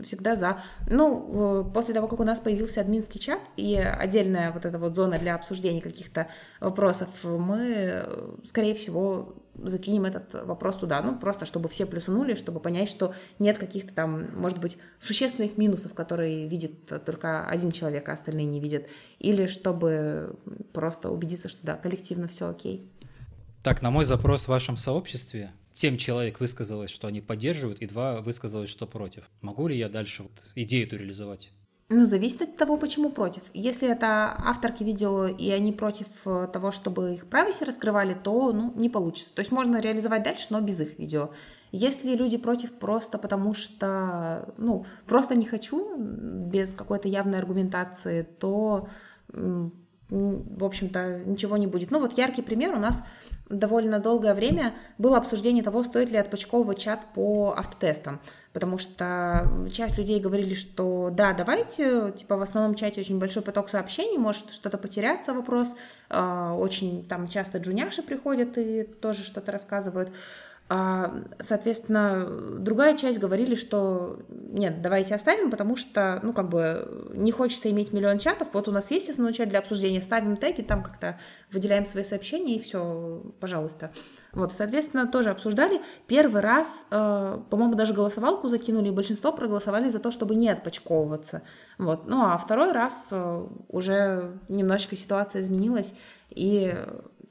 всегда 0.03 0.37
за. 0.37 0.61
Ну, 0.89 1.71
после 1.73 1.95
того, 1.95 2.09
как 2.09 2.21
у 2.21 2.25
нас 2.25 2.41
появился 2.41 2.81
админский 2.81 3.21
чат 3.21 3.41
и 3.57 3.77
отдельная 3.77 4.53
вот 4.53 4.65
эта 4.65 4.79
вот 4.79 4.97
зона 4.97 5.19
для 5.19 5.35
обсуждения 5.35 5.81
каких-то 5.81 6.29
вопросов, 6.61 7.09
мы, 7.23 8.05
скорее 8.45 8.75
всего, 8.75 9.37
закинем 9.55 10.05
этот 10.05 10.47
вопрос 10.47 10.77
туда, 10.77 11.01
ну, 11.01 11.17
просто 11.19 11.47
чтобы 11.47 11.69
все 11.69 11.87
плюсанули, 11.87 12.35
чтобы 12.35 12.61
понять, 12.61 12.89
что 12.89 13.15
нет 13.39 13.59
каких-то 13.59 13.95
там, 13.95 14.35
может 14.37 14.59
быть, 14.59 14.79
существенных 14.99 15.57
минусов, 15.57 15.95
которые 15.95 16.49
видит 16.49 16.73
только 17.05 17.47
один 17.47 17.71
человек, 17.71 18.09
а 18.09 18.15
остальные 18.15 18.47
не 18.47 18.61
видят, 18.61 18.87
или 19.21 19.47
чтобы 19.47 20.37
просто 20.73 21.11
убедиться, 21.11 21.49
что 21.49 21.61
да, 21.63 21.77
коллективно 21.77 22.27
все 22.27 22.49
окей. 22.49 22.91
Так, 23.63 23.81
на 23.81 23.91
мой 23.91 24.05
запрос 24.05 24.45
в 24.45 24.49
вашем 24.49 24.77
сообществе 24.77 25.53
семь 25.75 25.99
человек 25.99 26.41
высказалось, 26.41 26.91
что 26.91 27.07
они 27.09 27.20
поддерживают, 27.20 27.81
и 27.81 27.87
два 27.87 28.20
высказалось, 28.22 28.70
что 28.70 28.87
против. 28.87 29.31
Могу 29.43 29.68
ли 29.68 29.77
я 29.77 29.89
дальше 29.89 30.22
вот 30.22 30.33
идею 30.55 30.87
эту 30.87 30.97
реализовать? 30.97 31.51
Ну, 31.91 32.07
зависит 32.07 32.41
от 32.41 32.57
того, 32.57 32.79
почему 32.79 33.11
против. 33.11 33.43
Если 33.53 33.91
это 33.91 34.35
авторки 34.39 34.83
видео, 34.83 35.27
и 35.27 35.51
они 35.51 35.70
против 35.70 36.07
э, 36.25 36.49
того, 36.51 36.72
чтобы 36.72 37.14
их 37.14 37.27
прависи 37.29 37.62
раскрывали, 37.64 38.14
то, 38.14 38.53
ну, 38.53 38.72
не 38.75 38.89
получится. 38.89 39.35
То 39.35 39.41
есть 39.41 39.53
можно 39.53 39.81
реализовать 39.81 40.22
дальше, 40.22 40.47
но 40.49 40.62
без 40.62 40.81
их 40.81 40.99
видео. 40.99 41.31
Если 41.72 42.14
люди 42.14 42.39
против 42.39 42.72
просто 42.72 43.18
потому 43.18 43.53
что, 43.53 44.55
ну, 44.57 44.87
просто 45.07 45.35
не 45.35 45.45
хочу, 45.45 45.95
без 45.99 46.72
какой-то 46.72 47.09
явной 47.09 47.39
аргументации, 47.39 48.22
то 48.22 48.89
в 50.15 50.65
общем-то, 50.65 51.21
ничего 51.27 51.57
не 51.57 51.67
будет. 51.67 51.91
Ну 51.91 51.99
вот 51.99 52.17
яркий 52.17 52.43
пример, 52.43 52.75
у 52.75 52.79
нас 52.79 53.05
довольно 53.49 53.99
долгое 53.99 54.35
время 54.35 54.75
было 54.97 55.19
обсуждение 55.19 55.62
того, 55.62 55.83
стоит 55.83 56.11
ли 56.11 56.17
отпочковывать 56.17 56.79
чат 56.79 57.01
по 57.15 57.55
автотестам, 57.57 58.21
потому 58.53 58.79
что 58.79 59.47
часть 59.71 59.99
людей 59.99 60.21
говорили, 60.21 60.55
что 60.55 61.11
да, 61.11 61.33
давайте, 61.33 62.12
типа 62.12 62.37
в 62.37 62.43
основном 62.43 62.75
чате 62.75 63.01
очень 63.01 63.19
большой 63.19 63.43
поток 63.43 63.69
сообщений, 63.69 64.17
может 64.17 64.53
что-то 64.53 64.79
потеряться 64.79 65.35
вопрос, 65.35 65.77
а, 66.09 66.55
очень 66.55 67.05
там 67.07 67.29
часто 67.29 67.59
джуняши 67.59 68.03
приходят 68.03 68.57
и 68.57 68.85
тоже 68.85 69.25
что-то 69.25 69.53
рассказывают, 69.53 70.11
соответственно, 70.69 72.27
другая 72.59 72.97
часть 72.97 73.19
говорили, 73.19 73.55
что 73.55 74.19
нет, 74.29 74.81
давайте 74.81 75.15
оставим, 75.15 75.51
потому 75.51 75.77
что, 75.77 76.21
ну, 76.23 76.33
как 76.33 76.49
бы 76.49 77.11
не 77.12 77.33
хочется 77.33 77.71
иметь 77.71 77.93
миллион 77.93 78.19
чатов. 78.19 78.49
Вот 78.55 78.67
у 78.67 78.73
нас 78.73 78.91
есть 78.91 79.11
основной 79.11 79.35
чат 79.35 79.51
для 79.51 79.59
обсуждения, 79.59 80.01
ставим 80.01 80.39
теги, 80.39 80.62
там 80.62 80.83
как-то 80.83 81.19
выделяем 81.53 81.85
свои 81.85 82.03
сообщения 82.03 82.57
и 82.57 82.61
все, 82.61 83.23
пожалуйста. 83.41 83.93
Вот, 84.33 84.55
соответственно, 84.55 85.07
тоже 85.07 85.31
обсуждали. 85.31 85.83
Первый 86.07 86.41
раз, 86.41 86.87
э, 86.91 87.39
по-моему, 87.51 87.75
даже 87.75 87.93
голосовалку 87.93 88.49
закинули, 88.49 88.89
и 88.89 88.93
большинство 88.93 89.33
проголосовали 89.33 89.91
за 89.91 89.99
то, 89.99 90.11
чтобы 90.11 90.35
не 90.35 90.49
отпочковываться. 90.49 91.43
Вот. 91.77 92.07
Ну, 92.07 92.25
а 92.25 92.39
второй 92.39 92.73
раз 92.73 93.09
э, 93.11 93.47
уже 93.69 94.39
немножечко 94.49 94.97
ситуация 94.97 95.43
изменилась, 95.43 95.95
и 96.31 96.75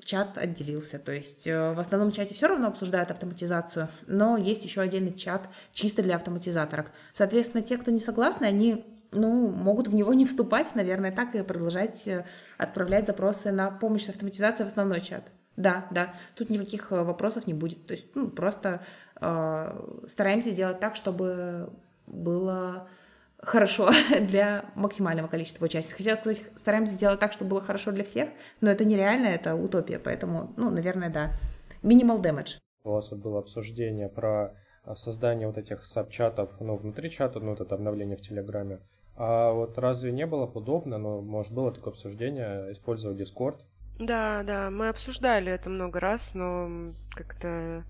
чат 0.05 0.37
отделился. 0.37 0.99
То 0.99 1.11
есть 1.11 1.47
э, 1.47 1.73
в 1.73 1.79
основном 1.79 2.11
чате 2.11 2.33
все 2.33 2.47
равно 2.47 2.67
обсуждают 2.67 3.11
автоматизацию, 3.11 3.89
но 4.07 4.37
есть 4.37 4.63
еще 4.63 4.81
отдельный 4.81 5.13
чат 5.13 5.49
чисто 5.71 6.01
для 6.01 6.15
автоматизаторов. 6.15 6.87
Соответственно, 7.13 7.63
те, 7.63 7.77
кто 7.77 7.91
не 7.91 7.99
согласны, 7.99 8.45
они 8.45 8.85
ну, 9.11 9.49
могут 9.49 9.87
в 9.87 9.95
него 9.95 10.13
не 10.13 10.25
вступать, 10.25 10.73
наверное, 10.75 11.11
так 11.11 11.35
и 11.35 11.43
продолжать 11.43 12.07
э, 12.07 12.25
отправлять 12.57 13.07
запросы 13.07 13.51
на 13.51 13.71
помощь 13.71 14.05
с 14.05 14.09
автоматизацией 14.09 14.65
в 14.65 14.69
основной 14.69 15.01
чат. 15.01 15.23
Да, 15.55 15.85
да, 15.91 16.13
тут 16.35 16.49
никаких 16.49 16.91
э, 16.91 17.03
вопросов 17.03 17.47
не 17.47 17.53
будет. 17.53 17.85
То 17.85 17.93
есть 17.93 18.05
ну, 18.15 18.29
просто 18.29 18.81
э, 19.21 20.05
стараемся 20.07 20.51
сделать 20.51 20.79
так, 20.79 20.95
чтобы 20.95 21.71
было 22.07 22.87
хорошо 23.45 23.89
для 24.21 24.65
максимального 24.75 25.27
количества 25.27 25.65
участников. 25.65 25.97
Хотела 25.97 26.15
сказать, 26.17 26.41
стараемся 26.55 26.93
сделать 26.93 27.19
так, 27.19 27.33
чтобы 27.33 27.51
было 27.51 27.61
хорошо 27.61 27.91
для 27.91 28.03
всех, 28.03 28.29
но 28.61 28.69
это 28.69 28.85
нереально, 28.85 29.27
это 29.27 29.55
утопия, 29.55 29.99
поэтому, 29.99 30.53
ну, 30.57 30.69
наверное, 30.69 31.09
да. 31.09 31.31
Minimal 31.81 32.21
damage. 32.21 32.57
У 32.83 32.91
вас 32.91 33.11
вот 33.11 33.19
было 33.19 33.39
обсуждение 33.39 34.09
про 34.09 34.55
а, 34.83 34.95
создание 34.95 35.47
вот 35.47 35.57
этих 35.57 35.83
сабчатов, 35.83 36.59
ну, 36.59 36.75
внутри 36.75 37.09
чата, 37.09 37.39
ну, 37.39 37.51
вот 37.51 37.61
это 37.61 37.75
обновление 37.75 38.17
в 38.17 38.21
Телеграме. 38.21 38.79
А 39.15 39.51
вот 39.51 39.77
разве 39.77 40.11
не 40.11 40.25
было 40.25 40.45
удобно, 40.45 40.97
ну, 40.97 41.21
может, 41.21 41.53
было 41.53 41.71
такое 41.71 41.93
обсуждение, 41.93 42.71
использовать 42.71 43.19
Discord? 43.19 43.59
Да, 43.99 44.43
да, 44.43 44.71
мы 44.71 44.89
обсуждали 44.89 45.51
это 45.51 45.69
много 45.69 45.99
раз, 45.99 46.33
но 46.33 46.93
как-то 47.11 47.83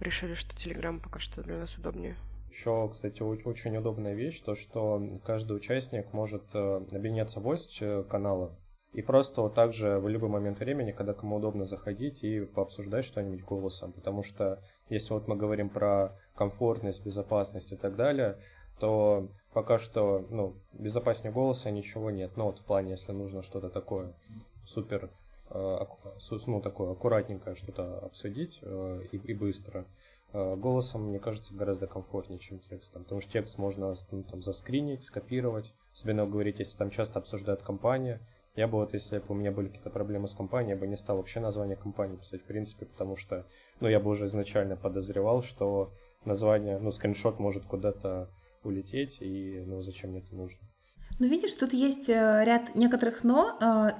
решили, 0.00 0.34
что 0.34 0.54
Telegram 0.54 1.00
пока 1.00 1.18
что 1.20 1.42
для 1.42 1.58
нас 1.58 1.76
удобнее. 1.76 2.16
Еще, 2.52 2.90
кстати, 2.92 3.22
очень 3.22 3.76
удобная 3.78 4.12
вещь, 4.12 4.40
то 4.40 4.54
что 4.54 5.02
каждый 5.24 5.56
участник 5.56 6.12
может 6.12 6.54
э, 6.54 6.76
объединяться 6.92 7.40
в 7.40 7.48
ось 7.48 7.82
канала 8.10 8.54
и 8.92 9.00
просто 9.00 9.40
вот 9.40 9.54
так 9.54 9.72
же 9.72 9.98
в 9.98 10.08
любой 10.08 10.28
момент 10.28 10.60
времени, 10.60 10.92
когда 10.92 11.14
кому 11.14 11.36
удобно 11.36 11.64
заходить 11.64 12.22
и 12.24 12.40
пообсуждать 12.44 13.06
что-нибудь 13.06 13.42
голосом. 13.42 13.92
Потому 13.92 14.22
что 14.22 14.60
если 14.90 15.14
вот 15.14 15.28
мы 15.28 15.36
говорим 15.36 15.70
про 15.70 16.14
комфортность, 16.34 17.04
безопасность 17.04 17.72
и 17.72 17.76
так 17.76 17.96
далее, 17.96 18.38
то 18.78 19.28
пока 19.54 19.78
что, 19.78 20.26
ну, 20.28 20.56
безопаснее 20.74 21.32
голоса 21.32 21.70
ничего 21.70 22.10
нет. 22.10 22.32
Ну, 22.36 22.44
вот 22.44 22.58
в 22.58 22.64
плане, 22.64 22.90
если 22.90 23.12
нужно 23.12 23.42
что-то 23.42 23.70
такое 23.70 24.12
супер, 24.66 25.08
э, 25.48 25.78
ну, 26.46 26.60
такое 26.60 26.92
аккуратненькое 26.92 27.56
что-то 27.56 27.98
обсудить 28.00 28.58
э, 28.60 29.00
и, 29.10 29.32
быстро, 29.32 29.86
голосом, 30.32 31.08
мне 31.08 31.18
кажется, 31.18 31.54
гораздо 31.54 31.86
комфортнее, 31.86 32.38
чем 32.38 32.58
текстом, 32.58 33.02
потому 33.02 33.20
что 33.20 33.32
текст 33.32 33.58
можно 33.58 33.94
ну, 34.10 34.22
там 34.22 34.42
заскринить, 34.42 35.02
скопировать, 35.02 35.72
особенно 35.92 36.26
говорить, 36.26 36.58
если 36.58 36.78
там 36.78 36.90
часто 36.90 37.18
обсуждают 37.18 37.62
компания. 37.62 38.20
Я 38.54 38.68
бы 38.68 38.78
вот, 38.78 38.92
если 38.92 39.18
бы 39.18 39.24
у 39.28 39.34
меня 39.34 39.50
были 39.50 39.68
какие-то 39.68 39.90
проблемы 39.90 40.28
с 40.28 40.34
компанией, 40.34 40.74
я 40.74 40.78
бы 40.78 40.86
не 40.86 40.96
стал 40.96 41.16
вообще 41.16 41.40
название 41.40 41.76
компании 41.76 42.16
писать, 42.16 42.42
в 42.42 42.46
принципе, 42.46 42.84
потому 42.84 43.16
что, 43.16 43.46
ну, 43.80 43.88
я 43.88 43.98
бы 43.98 44.10
уже 44.10 44.26
изначально 44.26 44.76
подозревал, 44.76 45.42
что 45.42 45.90
название, 46.26 46.78
ну, 46.78 46.92
скриншот 46.92 47.38
может 47.38 47.64
куда-то 47.64 48.28
улететь, 48.62 49.22
и, 49.22 49.62
ну, 49.66 49.80
зачем 49.80 50.10
мне 50.10 50.20
это 50.20 50.34
нужно. 50.34 50.60
Ну, 51.18 51.26
видишь, 51.26 51.52
тут 51.54 51.72
есть 51.72 52.08
э, 52.08 52.42
ряд 52.44 52.74
некоторых 52.74 53.22
«но». 53.22 53.56
Э, 53.60 53.90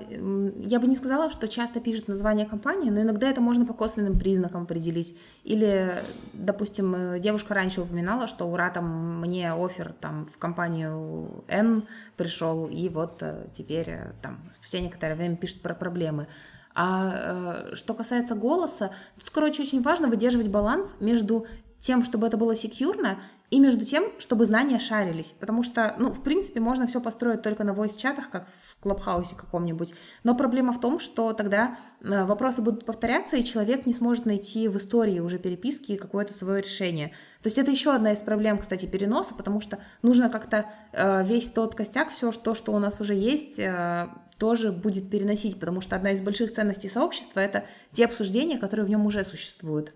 я 0.57 0.81
бы 0.81 0.87
не 0.87 0.97
сказала, 0.97 1.31
что 1.31 1.47
часто 1.47 1.81
пишут 1.81 2.09
название 2.09 2.47
компании, 2.47 2.91
но 2.91 3.03
иногда 3.03 3.31
это 3.31 3.41
можно 3.41 3.67
по 3.67 3.75
косвенным 3.75 4.19
признакам 4.19 4.63
определить. 4.63 5.17
Или, 5.45 5.95
допустим, 6.33 6.95
э, 6.95 7.21
девушка 7.21 7.55
раньше 7.55 7.83
упоминала, 7.83 8.27
что 8.27 8.47
ура, 8.47 8.71
там 8.71 9.21
мне 9.21 9.53
офер 9.53 9.95
там, 10.01 10.27
в 10.27 10.39
компанию 10.39 11.45
N 11.49 11.87
пришел, 12.17 12.67
и 12.67 12.89
вот 12.89 13.23
теперь 13.55 13.91
там 14.23 14.41
спустя 14.51 14.81
некоторое 14.81 15.15
время 15.15 15.37
пишет 15.37 15.61
про 15.61 15.75
проблемы. 15.75 16.27
А 16.75 17.75
что 17.75 17.93
касается 17.93 18.35
голоса, 18.35 18.93
тут, 19.19 19.31
короче, 19.31 19.63
очень 19.63 19.83
важно 19.83 20.09
выдерживать 20.09 20.49
баланс 20.49 20.97
между 21.01 21.47
тем, 21.81 22.03
чтобы 22.03 22.27
это 22.27 22.39
было 22.39 22.57
секьюрно, 22.57 23.19
и 23.53 23.61
между 23.61 23.85
тем, 23.85 24.05
чтобы 24.19 24.47
знания 24.47 24.79
шарились, 24.79 25.35
потому 25.39 25.63
что, 25.63 25.95
ну, 25.99 26.11
в 26.11 26.23
принципе, 26.23 26.59
можно 26.59 26.87
все 26.87 27.03
построить 27.03 27.43
только 27.43 27.65
на 27.65 27.73
voice-чатах, 27.73 28.31
как 28.31 28.49
в 28.49 28.83
Клабхаусе 28.83 29.37
каком-нибудь, 29.37 29.93
но 30.25 30.35
проблема 30.35 30.73
в 30.73 30.81
том, 30.81 30.99
что 30.99 31.35
тогда 31.35 31.77
э, 32.01 32.25
вопросы 32.25 32.63
будут 32.63 32.87
повторяться, 32.87 33.37
и 33.37 33.45
человек 33.45 33.85
не 33.85 33.93
сможет 33.93 34.25
найти 34.25 34.69
в 34.69 34.79
истории 34.79 35.21
уже 35.21 35.39
переписки 35.39 35.99
какое-то 35.99 36.33
свое 36.33 36.63
решение. 36.63 37.09
То 37.43 37.49
есть 37.49 37.59
это 37.59 37.71
еще 37.71 37.95
одна 37.95 38.15
из 38.15 38.21
проблем, 38.21 38.57
кстати, 38.57 38.87
переноса, 38.87 39.35
потому 39.35 39.61
что 39.61 39.81
нужно 40.01 40.31
как-то 40.31 40.65
э, 40.93 41.23
весь 41.23 41.51
тот 41.51 41.75
костяк, 41.75 42.09
все 42.09 42.33
то, 42.33 42.55
что 42.55 42.73
у 42.73 42.79
нас 42.79 43.03
уже 43.03 43.13
есть, 43.15 43.59
э, 43.59 44.09
тоже 44.39 44.73
будет 44.73 45.11
переносить, 45.11 45.61
потому 45.61 45.83
что 45.83 45.95
одна 45.95 46.13
из 46.13 46.23
больших 46.23 46.55
ценностей 46.55 46.89
сообщества— 46.89 47.41
это 47.41 47.67
те 47.93 48.07
обсуждения, 48.07 48.57
которые 48.57 48.87
в 48.87 48.89
нем 48.89 49.05
уже 49.05 49.27
существуют. 49.27 49.93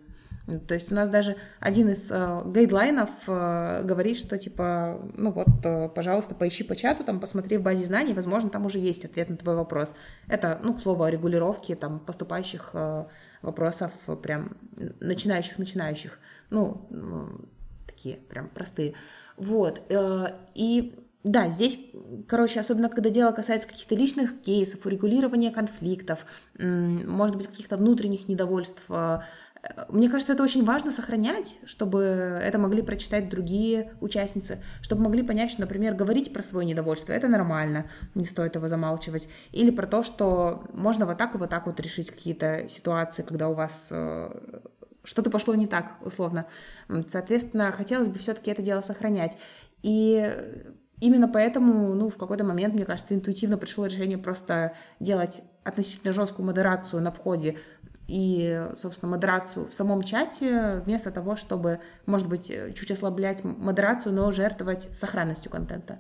То 0.47 0.74
есть 0.74 0.92
у 0.92 0.94
нас 0.94 1.09
даже 1.09 1.36
один 1.59 1.88
из 1.90 2.09
э, 2.11 2.42
гайдлайнов 2.44 3.11
э, 3.26 3.82
говорит, 3.82 4.16
что 4.16 4.38
типа, 4.38 5.01
ну 5.14 5.32
вот, 5.32 5.49
э, 5.64 5.88
пожалуйста, 5.88 6.36
поищи 6.36 6.62
по 6.62 6.76
чату, 6.76 7.03
там, 7.03 7.18
посмотри 7.18 7.57
в 7.57 7.62
базе 7.62 7.84
знаний, 7.84 8.14
возможно, 8.14 8.49
там 8.49 8.64
уже 8.64 8.78
есть 8.78 9.05
ответ 9.05 9.28
на 9.28 9.36
твой 9.36 9.57
вопрос. 9.57 9.97
Это, 10.28 10.61
ну, 10.62 10.74
к 10.74 10.80
слову, 10.80 11.03
о 11.03 11.11
регулировке 11.11 11.74
там 11.74 11.99
поступающих 11.99 12.70
э, 12.74 13.05
вопросов, 13.42 13.90
прям 14.22 14.57
начинающих-начинающих, 15.01 16.18
ну, 16.51 16.86
такие 17.88 18.16
прям 18.16 18.49
простые. 18.49 18.94
Вот, 19.36 19.82
э, 19.88 20.26
и 20.55 20.94
да, 21.26 21.49
здесь, 21.49 21.80
короче, 22.28 22.61
особенно 22.61 22.88
когда 22.88 23.11
дело 23.11 23.32
касается 23.32 23.66
каких-то 23.66 23.97
личных 23.97 24.42
кейсов, 24.42 24.86
урегулирования 24.86 25.51
конфликтов, 25.51 26.24
может 26.57 27.34
быть, 27.34 27.49
каких-то 27.49 27.76
внутренних 27.76 28.28
недовольств, 28.28 28.84
э, 28.88 29.18
мне 29.88 30.08
кажется, 30.08 30.32
это 30.32 30.42
очень 30.42 30.64
важно 30.64 30.90
сохранять, 30.90 31.58
чтобы 31.64 32.00
это 32.00 32.58
могли 32.58 32.82
прочитать 32.82 33.28
другие 33.28 33.92
участницы, 34.00 34.62
чтобы 34.82 35.02
могли 35.02 35.22
понять, 35.22 35.50
что, 35.50 35.62
например, 35.62 35.94
говорить 35.94 36.32
про 36.32 36.42
свое 36.42 36.66
недовольство— 36.66 37.12
это 37.14 37.28
нормально, 37.28 37.86
не 38.14 38.26
стоит 38.26 38.56
его 38.56 38.68
замалчивать. 38.68 39.28
Или 39.52 39.70
про 39.70 39.86
то, 39.86 40.02
что 40.02 40.64
можно 40.72 41.06
вот 41.06 41.18
так 41.18 41.34
и 41.34 41.38
вот 41.38 41.50
так 41.50 41.66
вот 41.66 41.80
решить 41.80 42.10
какие-то 42.10 42.68
ситуации, 42.68 43.22
когда 43.22 43.48
у 43.48 43.54
вас 43.54 43.88
э, 43.90 44.60
что-то 45.04 45.30
пошло 45.30 45.54
не 45.54 45.66
так, 45.66 45.96
условно. 46.00 46.46
Соответственно, 47.08 47.72
хотелось 47.72 48.08
бы 48.08 48.18
все-таки 48.18 48.50
это 48.50 48.62
дело 48.62 48.80
сохранять. 48.80 49.36
И 49.82 50.34
именно 51.00 51.28
поэтому, 51.28 51.94
ну, 51.94 52.08
в 52.08 52.16
какой-то 52.16 52.44
момент, 52.44 52.74
мне 52.74 52.84
кажется, 52.84 53.14
интуитивно 53.14 53.58
пришло 53.58 53.86
решение 53.86 54.18
просто 54.18 54.74
делать 55.00 55.42
относительно 55.64 56.12
жесткую 56.12 56.46
модерацию 56.46 57.02
на 57.02 57.10
входе 57.10 57.58
и, 58.09 58.68
собственно, 58.74 59.11
модерацию 59.11 59.66
в 59.66 59.74
самом 59.74 60.02
чате, 60.02 60.82
вместо 60.84 61.11
того, 61.11 61.36
чтобы, 61.36 61.80
может 62.07 62.28
быть, 62.28 62.52
чуть 62.74 62.90
ослаблять 62.90 63.44
модерацию, 63.44 64.14
но 64.14 64.30
жертвовать 64.32 64.94
сохранностью 64.94 65.50
контента. 65.50 65.98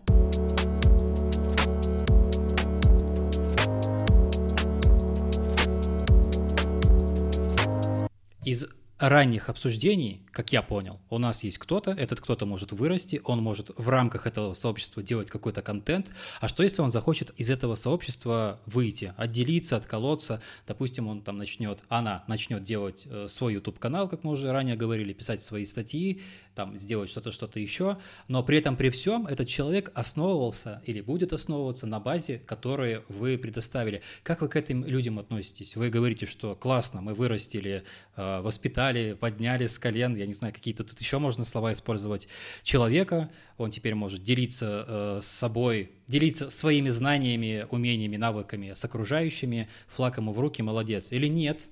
Из 8.44 8.64
ранних 8.98 9.50
обсуждений, 9.50 10.22
как 10.32 10.52
я 10.52 10.62
понял, 10.62 11.00
у 11.10 11.18
нас 11.18 11.44
есть 11.44 11.58
кто-то, 11.58 11.90
этот 11.90 12.20
кто-то 12.20 12.46
может 12.46 12.72
вырасти, 12.72 13.20
он 13.24 13.42
может 13.42 13.70
в 13.76 13.88
рамках 13.90 14.26
этого 14.26 14.54
сообщества 14.54 15.02
делать 15.02 15.30
какой-то 15.30 15.60
контент, 15.60 16.10
а 16.40 16.48
что 16.48 16.62
если 16.62 16.80
он 16.80 16.90
захочет 16.90 17.30
из 17.36 17.50
этого 17.50 17.74
сообщества 17.74 18.58
выйти, 18.64 19.12
отделиться, 19.18 19.76
отколоться, 19.76 20.40
допустим, 20.66 21.08
он 21.08 21.20
там 21.20 21.36
начнет, 21.36 21.80
она 21.88 22.24
начнет 22.26 22.64
делать 22.64 23.06
э, 23.06 23.26
свой 23.28 23.54
YouTube-канал, 23.54 24.08
как 24.08 24.24
мы 24.24 24.32
уже 24.32 24.50
ранее 24.50 24.76
говорили, 24.76 25.12
писать 25.12 25.42
свои 25.42 25.66
статьи, 25.66 26.22
там 26.54 26.78
сделать 26.78 27.10
что-то, 27.10 27.32
что-то 27.32 27.60
еще, 27.60 27.98
но 28.28 28.42
при 28.42 28.56
этом 28.56 28.76
при 28.76 28.88
всем 28.88 29.26
этот 29.26 29.46
человек 29.46 29.92
основывался 29.94 30.80
или 30.86 31.02
будет 31.02 31.34
основываться 31.34 31.86
на 31.86 32.00
базе, 32.00 32.38
которую 32.38 33.04
вы 33.08 33.36
предоставили. 33.36 34.00
Как 34.22 34.40
вы 34.40 34.48
к 34.48 34.56
этим 34.56 34.86
людям 34.86 35.18
относитесь? 35.18 35.76
Вы 35.76 35.90
говорите, 35.90 36.24
что 36.24 36.54
классно, 36.54 37.02
мы 37.02 37.12
вырастили, 37.12 37.84
э, 38.16 38.40
воспитали 38.40 38.85
встали, 38.86 39.14
подняли 39.14 39.66
с 39.66 39.78
колен, 39.78 40.14
я 40.14 40.26
не 40.26 40.34
знаю, 40.34 40.54
какие-то 40.54 40.84
тут 40.84 41.00
еще 41.00 41.18
можно 41.18 41.44
слова 41.44 41.72
использовать, 41.72 42.28
человека, 42.62 43.30
он 43.58 43.70
теперь 43.70 43.94
может 43.94 44.22
делиться 44.22 44.84
э, 44.86 45.18
с 45.22 45.26
собой, 45.26 45.90
делиться 46.06 46.50
своими 46.50 46.88
знаниями, 46.88 47.66
умениями, 47.70 48.16
навыками 48.16 48.74
с 48.74 48.84
окружающими, 48.84 49.68
флаг 49.88 50.18
ему 50.18 50.32
в 50.32 50.38
руки, 50.38 50.62
молодец. 50.62 51.10
Или 51.10 51.26
нет, 51.26 51.68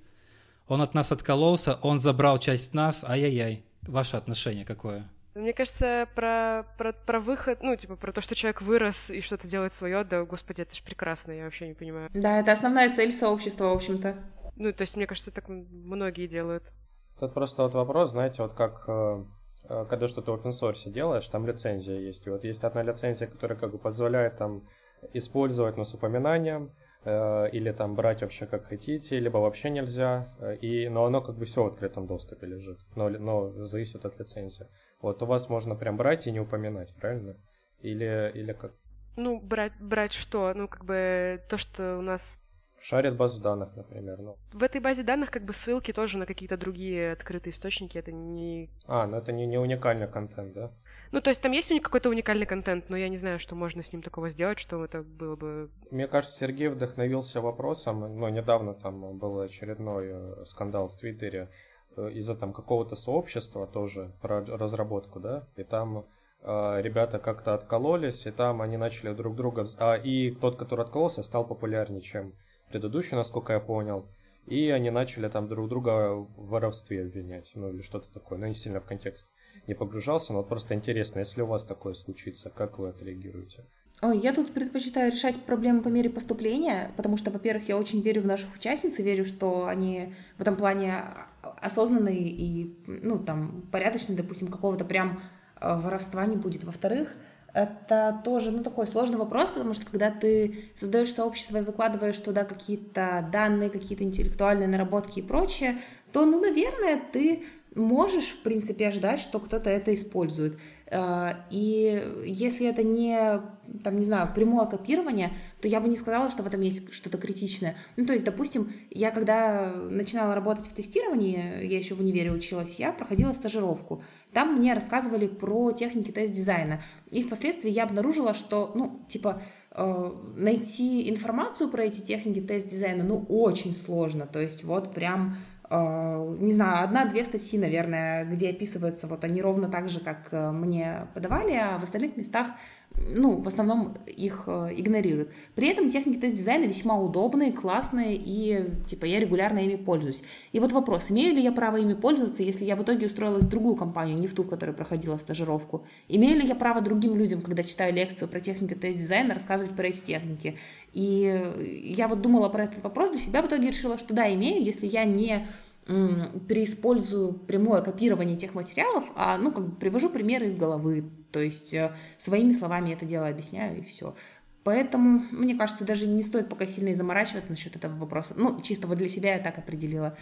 он 0.66 0.82
от 0.82 0.94
нас 0.94 1.12
откололся, 1.12 1.78
он 1.82 2.00
забрал 2.00 2.38
часть 2.38 2.74
нас, 2.74 3.04
ай-яй-яй. 3.04 3.62
Ваше 3.82 4.16
отношение 4.16 4.64
какое? 4.64 5.08
Мне 5.34 5.52
кажется, 5.52 6.08
про, 6.14 6.64
про, 6.78 6.92
про 6.92 7.20
выход, 7.20 7.62
ну, 7.62 7.76
типа, 7.76 7.96
про 7.96 8.12
то, 8.12 8.20
что 8.20 8.34
человек 8.34 8.62
вырос 8.62 9.10
и 9.10 9.20
что-то 9.20 9.46
делает 9.46 9.72
свое, 9.72 10.02
да, 10.04 10.24
господи, 10.24 10.62
это 10.62 10.74
же 10.74 10.82
прекрасно, 10.82 11.32
я 11.32 11.44
вообще 11.44 11.68
не 11.68 11.74
понимаю. 11.74 12.08
Да, 12.14 12.40
это 12.40 12.52
основная 12.52 12.92
цель 12.92 13.12
сообщества, 13.12 13.66
в 13.66 13.72
общем-то. 13.72 14.16
Ну, 14.56 14.72
то 14.72 14.82
есть, 14.82 14.96
мне 14.96 15.06
кажется, 15.06 15.32
так 15.32 15.48
многие 15.48 16.28
делают. 16.28 16.72
Тут 17.18 17.32
просто 17.32 17.62
вот 17.62 17.74
вопрос, 17.74 18.10
знаете, 18.10 18.42
вот 18.42 18.54
как 18.54 18.84
э, 18.88 19.24
э, 19.68 19.86
когда 19.88 20.08
что-то 20.08 20.32
в 20.32 20.40
open 20.40 20.50
source 20.50 20.90
делаешь, 20.90 21.28
там 21.28 21.46
лицензия 21.46 21.98
есть. 21.98 22.26
И 22.26 22.30
вот 22.30 22.44
есть 22.44 22.64
одна 22.64 22.82
лицензия, 22.82 23.28
которая 23.28 23.58
как 23.58 23.70
бы 23.70 23.78
позволяет 23.78 24.36
там 24.36 24.66
использовать, 25.12 25.76
но 25.76 25.84
с 25.84 25.94
упоминанием, 25.94 26.72
э, 27.04 27.50
или 27.50 27.70
там 27.70 27.94
брать 27.94 28.22
вообще 28.22 28.46
как 28.46 28.64
хотите, 28.64 29.20
либо 29.20 29.38
вообще 29.38 29.70
нельзя, 29.70 30.26
и, 30.60 30.88
но 30.88 31.04
оно 31.04 31.20
как 31.20 31.36
бы 31.36 31.44
все 31.44 31.62
в 31.62 31.68
открытом 31.68 32.06
доступе 32.06 32.46
лежит, 32.46 32.80
но, 32.96 33.08
но 33.08 33.50
зависит 33.66 34.04
от 34.04 34.18
лицензии. 34.18 34.66
Вот 35.00 35.22
у 35.22 35.26
вас 35.26 35.48
можно 35.48 35.76
прям 35.76 35.96
брать 35.96 36.26
и 36.26 36.32
не 36.32 36.40
упоминать, 36.40 36.94
правильно? 36.96 37.36
Или, 37.80 38.32
или 38.34 38.52
как? 38.52 38.72
Ну, 39.16 39.40
брать, 39.40 39.78
брать 39.78 40.12
что? 40.12 40.52
Ну, 40.54 40.66
как 40.66 40.84
бы 40.84 41.40
то, 41.48 41.58
что 41.58 41.98
у 41.98 42.02
нас 42.02 42.40
шарит 42.84 43.16
базу 43.16 43.40
данных, 43.40 43.74
например. 43.76 44.18
Ну. 44.20 44.36
В 44.52 44.62
этой 44.62 44.80
базе 44.80 45.02
данных 45.02 45.30
как 45.30 45.44
бы 45.44 45.54
ссылки 45.54 45.92
тоже 45.92 46.18
на 46.18 46.26
какие-то 46.26 46.58
другие 46.58 47.12
открытые 47.12 47.52
источники, 47.52 47.96
это 47.96 48.12
не... 48.12 48.68
А, 48.86 49.06
ну 49.06 49.16
это 49.16 49.32
не, 49.32 49.46
не 49.46 49.58
уникальный 49.58 50.06
контент, 50.06 50.52
да? 50.52 50.70
Ну, 51.10 51.22
то 51.22 51.30
есть 51.30 51.40
там 51.40 51.52
есть 51.52 51.70
у 51.70 51.74
них 51.74 51.82
какой-то 51.82 52.10
уникальный 52.10 52.44
контент, 52.44 52.90
но 52.90 52.96
я 52.96 53.08
не 53.08 53.16
знаю, 53.16 53.38
что 53.38 53.54
можно 53.54 53.82
с 53.82 53.92
ним 53.92 54.02
такого 54.02 54.28
сделать, 54.28 54.58
что 54.58 54.84
это 54.84 55.02
было 55.02 55.34
бы... 55.34 55.70
Мне 55.90 56.06
кажется, 56.06 56.38
Сергей 56.38 56.68
вдохновился 56.68 57.40
вопросом, 57.40 58.00
но 58.18 58.28
недавно 58.28 58.74
там 58.74 59.16
был 59.16 59.40
очередной 59.40 60.10
э, 60.12 60.44
скандал 60.44 60.88
в 60.88 60.96
Твиттере 60.96 61.48
э, 61.96 62.10
из-за 62.10 62.34
там 62.34 62.52
какого-то 62.52 62.96
сообщества 62.96 63.66
тоже 63.66 64.12
про 64.20 64.44
разработку, 64.44 65.20
да, 65.20 65.48
и 65.56 65.64
там 65.64 66.04
э, 66.42 66.82
ребята 66.82 67.18
как-то 67.18 67.54
откололись, 67.54 68.26
и 68.26 68.30
там 68.30 68.60
они 68.60 68.76
начали 68.76 69.14
друг 69.14 69.36
друга... 69.36 69.64
А, 69.78 69.94
и 69.94 70.32
тот, 70.32 70.56
который 70.56 70.84
откололся, 70.84 71.22
стал 71.22 71.46
популярнее, 71.46 72.02
чем 72.02 72.34
предыдущий, 72.74 73.16
насколько 73.16 73.52
я 73.52 73.60
понял. 73.60 74.04
И 74.46 74.68
они 74.68 74.90
начали 74.90 75.28
там 75.28 75.48
друг 75.48 75.68
друга 75.68 76.14
в 76.14 76.48
воровстве 76.48 77.02
обвинять, 77.02 77.52
ну 77.54 77.70
или 77.70 77.80
что-то 77.80 78.12
такое. 78.12 78.38
Но 78.38 78.46
не 78.46 78.54
сильно 78.54 78.80
в 78.80 78.84
контекст 78.84 79.28
не 79.66 79.74
погружался, 79.74 80.32
но 80.32 80.40
вот 80.40 80.48
просто 80.48 80.74
интересно, 80.74 81.20
если 81.20 81.42
у 81.42 81.46
вас 81.46 81.64
такое 81.64 81.94
случится, 81.94 82.50
как 82.50 82.78
вы 82.78 82.88
отреагируете? 82.88 83.64
Ой, 84.02 84.18
я 84.18 84.34
тут 84.34 84.52
предпочитаю 84.52 85.10
решать 85.12 85.36
проблемы 85.46 85.82
по 85.82 85.88
мере 85.88 86.10
поступления, 86.10 86.90
потому 86.96 87.16
что, 87.16 87.30
во-первых, 87.30 87.68
я 87.68 87.78
очень 87.78 88.02
верю 88.02 88.22
в 88.22 88.26
наших 88.26 88.54
участниц 88.54 88.98
и 88.98 89.02
верю, 89.02 89.24
что 89.24 89.66
они 89.66 90.14
в 90.36 90.42
этом 90.42 90.56
плане 90.56 91.04
осознанные 91.42 92.28
и, 92.28 92.76
ну, 92.86 93.18
там, 93.18 93.62
порядочные, 93.72 94.18
допустим, 94.18 94.48
какого-то 94.48 94.84
прям 94.84 95.22
э, 95.60 95.78
воровства 95.78 96.26
не 96.26 96.36
будет. 96.36 96.64
Во-вторых, 96.64 97.16
это 97.54 98.20
тоже, 98.24 98.50
ну, 98.50 98.62
такой 98.62 98.86
сложный 98.86 99.16
вопрос, 99.16 99.50
потому 99.50 99.74
что 99.74 99.86
когда 99.86 100.10
ты 100.10 100.70
создаешь 100.74 101.12
сообщество 101.12 101.58
и 101.58 101.62
выкладываешь 101.62 102.18
туда 102.18 102.44
какие-то 102.44 103.28
данные, 103.32 103.70
какие-то 103.70 104.02
интеллектуальные 104.02 104.66
наработки 104.66 105.20
и 105.20 105.22
прочее, 105.22 105.78
то, 106.12 106.24
ну, 106.26 106.40
наверное, 106.40 107.00
ты 107.12 107.44
можешь, 107.74 108.28
в 108.28 108.42
принципе, 108.42 108.88
ожидать, 108.88 109.20
что 109.20 109.40
кто-то 109.40 109.70
это 109.70 109.92
использует. 109.94 110.58
Э, 110.86 111.34
и 111.50 112.02
если 112.24 112.66
это 112.66 112.82
не, 112.82 113.40
там, 113.82 113.98
не 113.98 114.04
знаю, 114.04 114.30
прямое 114.34 114.66
копирование, 114.66 115.32
то 115.60 115.68
я 115.68 115.80
бы 115.80 115.88
не 115.88 115.96
сказала, 115.96 116.30
что 116.30 116.42
в 116.42 116.46
этом 116.46 116.60
есть 116.60 116.92
что-то 116.92 117.18
критичное. 117.18 117.76
Ну, 117.96 118.06
то 118.06 118.12
есть, 118.12 118.24
допустим, 118.24 118.72
я 118.90 119.10
когда 119.10 119.72
начинала 119.72 120.34
работать 120.34 120.68
в 120.68 120.74
тестировании, 120.74 121.64
я 121.64 121.78
еще 121.78 121.94
в 121.94 122.00
универе 122.00 122.30
училась, 122.30 122.78
я 122.78 122.92
проходила 122.92 123.32
стажировку. 123.32 124.02
Там 124.32 124.56
мне 124.56 124.74
рассказывали 124.74 125.26
про 125.26 125.72
техники 125.72 126.10
тест-дизайна. 126.10 126.82
И 127.10 127.22
впоследствии 127.22 127.70
я 127.70 127.84
обнаружила, 127.84 128.34
что, 128.34 128.72
ну, 128.74 129.04
типа, 129.08 129.40
э, 129.70 130.12
найти 130.36 131.08
информацию 131.08 131.70
про 131.70 131.84
эти 131.84 132.00
техники 132.00 132.40
тест-дизайна, 132.40 133.04
ну, 133.04 133.24
очень 133.28 133.74
сложно. 133.74 134.26
То 134.26 134.40
есть 134.40 134.64
вот 134.64 134.92
прям 134.92 135.36
не 135.70 136.52
знаю, 136.52 136.84
одна-две 136.84 137.24
статьи, 137.24 137.58
наверное, 137.58 138.24
где 138.24 138.50
описываются 138.50 139.06
вот 139.06 139.24
они 139.24 139.40
ровно 139.40 139.68
так 139.68 139.88
же, 139.88 140.00
как 140.00 140.28
э, 140.30 140.50
мне 140.50 141.06
подавали, 141.14 141.52
а 141.52 141.78
в 141.78 141.82
остальных 141.82 142.16
местах 142.16 142.48
ну, 142.96 143.40
в 143.40 143.48
основном 143.48 143.94
их 144.06 144.44
э, 144.46 144.70
игнорируют. 144.76 145.30
При 145.54 145.68
этом 145.68 145.90
техники 145.90 146.18
тест-дизайна 146.18 146.64
весьма 146.64 146.98
удобные, 146.98 147.52
классные, 147.52 148.16
и, 148.16 148.70
типа, 148.86 149.04
я 149.04 149.20
регулярно 149.20 149.58
ими 149.58 149.76
пользуюсь. 149.76 150.22
И 150.52 150.60
вот 150.60 150.72
вопрос, 150.72 151.10
имею 151.10 151.34
ли 151.34 151.42
я 151.42 151.52
право 151.52 151.76
ими 151.76 151.94
пользоваться, 151.94 152.42
если 152.42 152.64
я 152.64 152.76
в 152.76 152.82
итоге 152.82 153.06
устроилась 153.06 153.44
в 153.44 153.50
другую 153.50 153.76
компанию, 153.76 154.18
не 154.18 154.26
в 154.26 154.34
ту, 154.34 154.44
в 154.44 154.48
которой 154.48 154.72
проходила 154.72 155.16
стажировку? 155.16 155.84
Имею 156.08 156.40
ли 156.40 156.46
я 156.46 156.54
право 156.54 156.80
другим 156.80 157.16
людям, 157.16 157.40
когда 157.40 157.64
читаю 157.64 157.92
лекцию 157.92 158.28
про 158.28 158.40
техники 158.40 158.74
тест-дизайна, 158.74 159.34
рассказывать 159.34 159.74
про 159.74 159.88
эти 159.88 160.02
техники? 160.02 160.56
И 160.94 161.82
я 161.84 162.08
вот 162.08 162.22
думала 162.22 162.48
про 162.48 162.64
этот 162.64 162.82
вопрос 162.82 163.10
для 163.10 163.18
себя, 163.18 163.42
в 163.42 163.46
итоге 163.46 163.68
решила, 163.68 163.98
что 163.98 164.14
да, 164.14 164.32
имею, 164.32 164.64
если 164.64 164.86
я 164.86 165.04
не 165.04 165.46
переиспользую 165.86 167.34
прямое 167.34 167.82
копирование 167.82 168.36
тех 168.36 168.54
материалов, 168.54 169.04
а 169.16 169.36
ну 169.36 169.52
как 169.52 169.68
бы 169.68 169.76
привожу 169.76 170.08
примеры 170.08 170.46
из 170.46 170.56
головы, 170.56 171.10
то 171.30 171.40
есть 171.40 171.74
э, 171.74 171.94
своими 172.16 172.52
словами 172.52 172.92
это 172.92 173.04
дело 173.04 173.28
объясняю 173.28 173.78
и 173.78 173.82
все. 173.82 174.14
Поэтому, 174.62 175.24
мне 175.30 175.54
кажется, 175.54 175.84
даже 175.84 176.06
не 176.06 176.22
стоит 176.22 176.48
пока 176.48 176.64
сильно 176.64 176.96
заморачиваться 176.96 177.50
насчет 177.50 177.76
этого 177.76 177.94
вопроса. 177.96 178.32
Ну, 178.38 178.58
чисто 178.62 178.86
вот 178.86 178.96
для 178.96 179.08
себя 179.08 179.34
я 179.34 179.40
так 179.40 179.58
определила. 179.58 180.16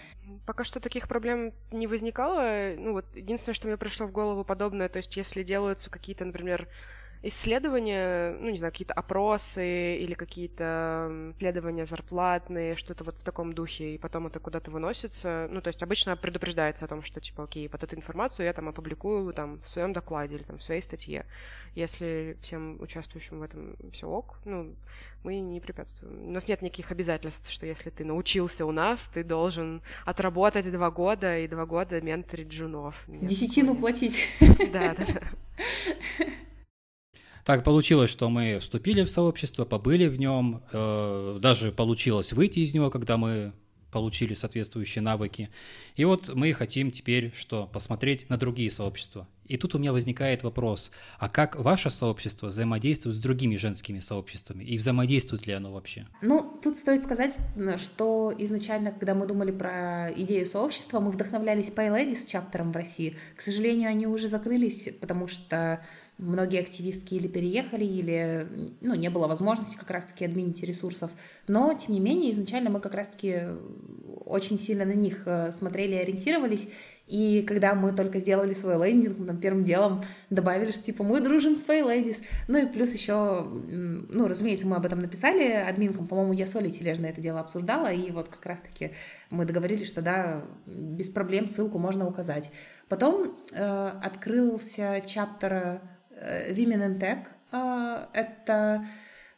Пока 0.47 0.65
что 0.65 0.81
таких 0.81 1.07
проблем 1.07 1.53
не 1.71 1.87
возникало. 1.87 2.75
Ну, 2.77 2.95
вот 2.95 3.05
единственное, 3.15 3.55
что 3.55 3.69
мне 3.69 3.77
пришло 3.77 4.09
в 4.09 4.11
голову 4.11 4.45
подобное, 4.45 4.89
то 4.89 4.97
есть 4.97 5.17
если 5.17 5.45
делаются 5.45 5.91
какие-то, 5.91 6.25
например, 6.25 6.69
исследования, 7.23 8.37
ну, 8.41 8.51
не 8.51 8.59
знаю, 8.59 8.73
какие-то 8.73 8.95
опросы 8.95 9.97
или 9.97 10.15
какие-то 10.15 11.33
исследования 11.37 11.87
зарплатные, 11.87 12.75
что-то 12.77 13.05
вот 13.05 13.17
в 13.17 13.23
таком 13.23 13.53
духе, 13.53 13.95
и 13.95 13.99
потом 13.99 14.27
это 14.27 14.41
куда-то 14.41 14.71
выносится. 14.71 15.49
Ну, 15.51 15.61
то 15.61 15.69
есть 15.69 15.83
обычно 15.83 16.17
предупреждается 16.17 16.85
о 16.85 16.89
том, 16.89 17.03
что, 17.03 17.21
типа, 17.21 17.45
окей, 17.45 17.69
вот 17.69 17.83
эту 17.83 17.97
информацию 17.97 18.47
я 18.47 18.53
там 18.53 18.69
опубликую 18.69 19.33
там 19.33 19.61
в 19.63 19.69
своем 19.69 19.93
докладе 19.93 20.37
или 20.37 20.43
там 20.43 20.59
в 20.59 20.63
своей 20.63 20.83
статье. 20.83 21.25
Если 21.75 22.37
всем 22.43 22.81
участвующим 22.81 23.39
в 23.39 23.43
этом 23.43 23.77
все 23.93 24.09
ок, 24.09 24.39
ну, 24.45 24.75
мы 25.23 25.39
не 25.39 25.61
препятствуем. 25.61 26.29
У 26.29 26.33
нас 26.33 26.49
нет 26.49 26.63
никаких 26.63 26.91
обязательств, 26.91 27.51
что 27.53 27.67
если 27.67 27.91
ты 27.91 28.05
научился 28.05 28.67
у 28.67 28.73
нас, 28.73 29.09
ты 29.15 29.23
должен 29.23 29.81
отработать 30.05 30.71
два 30.73 30.91
года 30.91 31.39
и 31.39 31.47
два 31.47 31.67
года 31.67 32.01
менторить 32.01 32.49
джунов. 32.49 32.97
Десятину 33.07 33.77
платить. 33.77 34.27
Да, 34.73 34.95
да, 34.95 35.07
да. 35.15 36.27
Так 37.45 37.65
получилось, 37.65 38.11
что 38.11 38.31
мы 38.31 38.59
вступили 38.61 39.03
в 39.03 39.11
сообщество, 39.11 39.65
побыли 39.65 40.07
в 40.07 40.19
нем, 40.19 40.63
э, 40.73 41.39
даже 41.41 41.73
получилось 41.73 42.33
выйти 42.33 42.61
из 42.61 42.73
него, 42.73 42.91
когда 42.91 43.17
мы 43.17 43.53
получили 43.93 44.35
соответствующие 44.35 45.03
навыки. 45.03 45.51
И 45.97 46.05
вот 46.05 46.35
мы 46.35 46.53
хотим 46.55 46.91
теперь 46.91 47.33
что? 47.35 47.67
Посмотреть 47.67 48.29
на 48.31 48.39
другие 48.39 48.71
сообщества. 48.71 49.29
И 49.47 49.59
тут 49.59 49.75
у 49.75 49.79
меня 49.79 49.93
возникает 49.93 50.43
вопрос, 50.43 50.91
а 51.19 51.29
как 51.29 51.57
ваше 51.57 51.91
сообщество 51.91 52.47
взаимодействует 52.47 53.17
с 53.17 53.19
другими 53.19 53.57
женскими 53.57 53.99
сообществами? 53.99 54.65
И 54.65 54.79
взаимодействует 54.79 55.47
ли 55.47 55.53
оно 55.53 55.73
вообще? 55.73 56.07
Ну, 56.23 56.59
тут 56.63 56.79
стоит 56.79 57.05
сказать, 57.05 57.37
что 57.77 58.33
изначально, 58.39 58.93
когда 58.93 59.15
мы 59.15 59.27
думали 59.27 59.51
про 59.51 60.11
идею 60.17 60.47
сообщества, 60.47 61.01
мы 61.01 61.11
вдохновлялись 61.11 61.71
PyLadies 61.71 62.27
чаптером 62.27 62.73
в 62.73 62.77
России. 62.77 63.15
К 63.37 63.43
сожалению, 63.43 63.91
они 63.91 64.07
уже 64.07 64.29
закрылись, 64.29 64.89
потому 65.01 65.29
что 65.29 65.85
многие 66.23 66.61
активистки 66.61 67.15
или 67.15 67.29
переехали, 67.29 67.85
или 67.85 68.75
ну, 68.81 68.95
не 68.95 69.11
было 69.11 69.27
возможности 69.27 69.77
как 69.77 69.91
раз-таки 69.91 70.25
админить 70.25 70.63
ресурсов. 70.63 71.11
Но, 71.49 71.75
тем 71.75 71.95
не 71.95 72.01
менее, 72.01 72.33
изначально 72.33 72.71
мы 72.71 72.81
как 72.81 72.95
раз-таки 72.95 73.49
очень 74.25 74.59
сильно 74.59 74.85
на 74.85 74.95
них 74.95 75.23
э, 75.27 75.53
смотрели 75.53 75.95
и 75.95 75.99
ориентировались. 75.99 76.69
И 77.07 77.45
когда 77.47 77.75
мы 77.75 77.93
только 77.93 78.21
сделали 78.21 78.55
свой 78.55 78.77
лендинг, 78.77 79.19
мы 79.19 79.27
там 79.27 79.39
первым 79.39 79.65
делом 79.65 80.03
добавили, 80.31 80.73
что 80.73 80.83
типа 80.83 81.05
мы 81.05 81.21
дружим 81.21 81.57
с 81.57 81.65
Ladies. 81.65 82.23
Ну 82.49 82.59
и 82.59 82.67
плюс 82.67 82.93
еще, 82.95 83.43
ну, 83.43 84.29
разумеется, 84.29 84.67
мы 84.67 84.77
об 84.77 84.87
этом 84.87 85.01
написали 85.01 85.53
админкам, 85.53 86.07
по-моему, 86.07 86.33
я 86.33 86.47
с 86.47 86.57
Олей 86.57 86.71
Тележно 86.71 87.07
это 87.07 87.21
дело 87.21 87.41
обсуждала, 87.41 87.93
и 87.93 88.11
вот 88.11 88.29
как 88.29 88.47
раз-таки 88.47 88.93
мы 89.31 89.45
договорились, 89.45 89.89
что 89.89 90.01
да, 90.01 90.45
без 90.67 91.11
проблем 91.11 91.49
ссылку 91.49 91.79
можно 91.79 92.07
указать. 92.07 92.51
Потом 92.89 93.37
э, 93.53 93.91
открылся 94.03 95.03
чаптер 95.07 95.81
Э, 96.23 96.53
Women 96.53 96.83
in 96.83 96.99
Tech. 96.99 97.27
Э, 97.53 98.07
это 98.13 98.85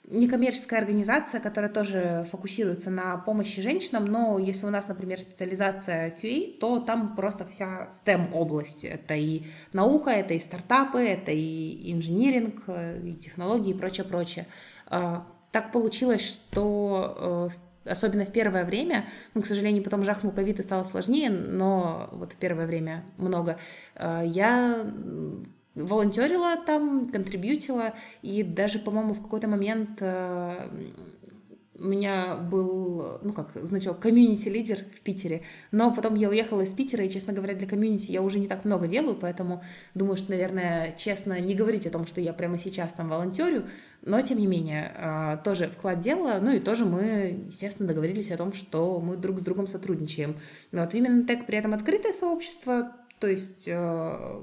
некоммерческая 0.09 0.81
организация, 0.81 1.41
которая 1.41 1.71
тоже 1.71 2.27
фокусируется 2.31 2.91
на 2.91 3.17
помощи 3.17 3.63
женщинам, 3.63 4.05
но 4.05 4.39
если 4.39 4.67
у 4.67 4.71
нас, 4.71 4.87
например, 4.89 5.19
специализация 5.19 6.15
QA, 6.23 6.59
то 6.59 6.79
там 6.81 7.17
просто 7.17 7.47
вся 7.47 7.89
STEM-область. 7.91 8.85
Это 8.85 9.15
и 9.15 9.45
наука, 9.73 10.11
это 10.11 10.35
и 10.35 10.41
стартапы, 10.41 11.01
это 11.01 11.33
и 11.33 11.93
инжиниринг, 11.93 12.65
и 13.03 13.15
технологии 13.15 13.71
и 13.71 13.79
прочее, 13.79 14.05
прочее. 14.05 14.47
Э, 14.91 15.21
так 15.53 15.73
получилось, 15.73 16.23
что 16.23 17.51
особенно 17.85 18.25
в 18.25 18.33
первое 18.33 18.65
время, 18.65 19.07
ну, 19.35 19.43
к 19.43 19.47
сожалению, 19.47 19.83
потом 19.83 20.05
жахнул 20.05 20.33
ковид 20.33 20.59
и 20.59 20.63
стало 20.63 20.85
сложнее, 20.85 21.31
но 21.31 22.09
вот 22.13 22.33
в 22.33 22.37
первое 22.37 22.67
время 22.67 23.05
много, 23.19 23.59
я 23.97 24.85
волонтерила 25.75 26.57
там, 26.57 27.09
контрибьютила, 27.09 27.95
и 28.23 28.43
даже, 28.43 28.79
по-моему, 28.79 29.15
в 29.15 29.23
какой-то 29.23 29.49
момент 29.49 29.99
э, 30.01 30.69
у 31.77 31.85
меня 31.85 32.37
был, 32.37 33.19
ну 33.23 33.33
как, 33.33 33.51
значок, 33.55 33.99
комьюнити-лидер 33.99 34.85
в 34.97 35.01
Питере, 35.01 35.43
но 35.73 35.93
потом 35.93 36.15
я 36.15 36.29
уехала 36.29 36.61
из 36.63 36.73
Питера, 36.73 37.05
и, 37.05 37.11
честно 37.11 37.33
говоря, 37.33 37.55
для 37.55 37.67
комьюнити 37.67 38.11
я 38.11 38.23
уже 38.23 38.39
не 38.39 38.47
так 38.47 38.65
много 38.65 38.87
делаю, 38.87 39.17
поэтому 39.17 39.63
думаю, 39.95 40.17
что, 40.17 40.31
наверное, 40.31 40.95
честно 40.97 41.41
не 41.41 41.55
говорить 41.55 41.87
о 41.87 41.91
том, 41.91 42.07
что 42.07 42.21
я 42.21 42.33
прямо 42.33 42.59
сейчас 42.59 42.93
там 42.93 43.09
волонтерю, 43.09 43.65
но, 44.03 44.21
тем 44.21 44.39
не 44.39 44.47
менее, 44.47 44.93
э, 44.97 45.39
тоже 45.45 45.69
вклад 45.69 46.01
делала, 46.01 46.39
ну 46.41 46.53
и 46.53 46.61
тоже 46.61 46.85
мы, 46.85 47.45
естественно, 47.47 47.89
договорились 47.89 48.31
о 48.31 48.37
том, 48.37 48.53
что 48.53 49.01
мы 49.01 49.17
друг 49.17 49.41
с 49.41 49.43
другом 49.43 49.67
сотрудничаем. 49.67 50.37
Вот 50.73 50.95
именно 50.95 51.27
так. 51.27 51.47
При 51.47 51.59
этом 51.59 51.75
открытое 51.75 52.13
сообщество, 52.13 52.93
то 53.25 53.31
есть 53.31 53.67
э, 53.69 54.43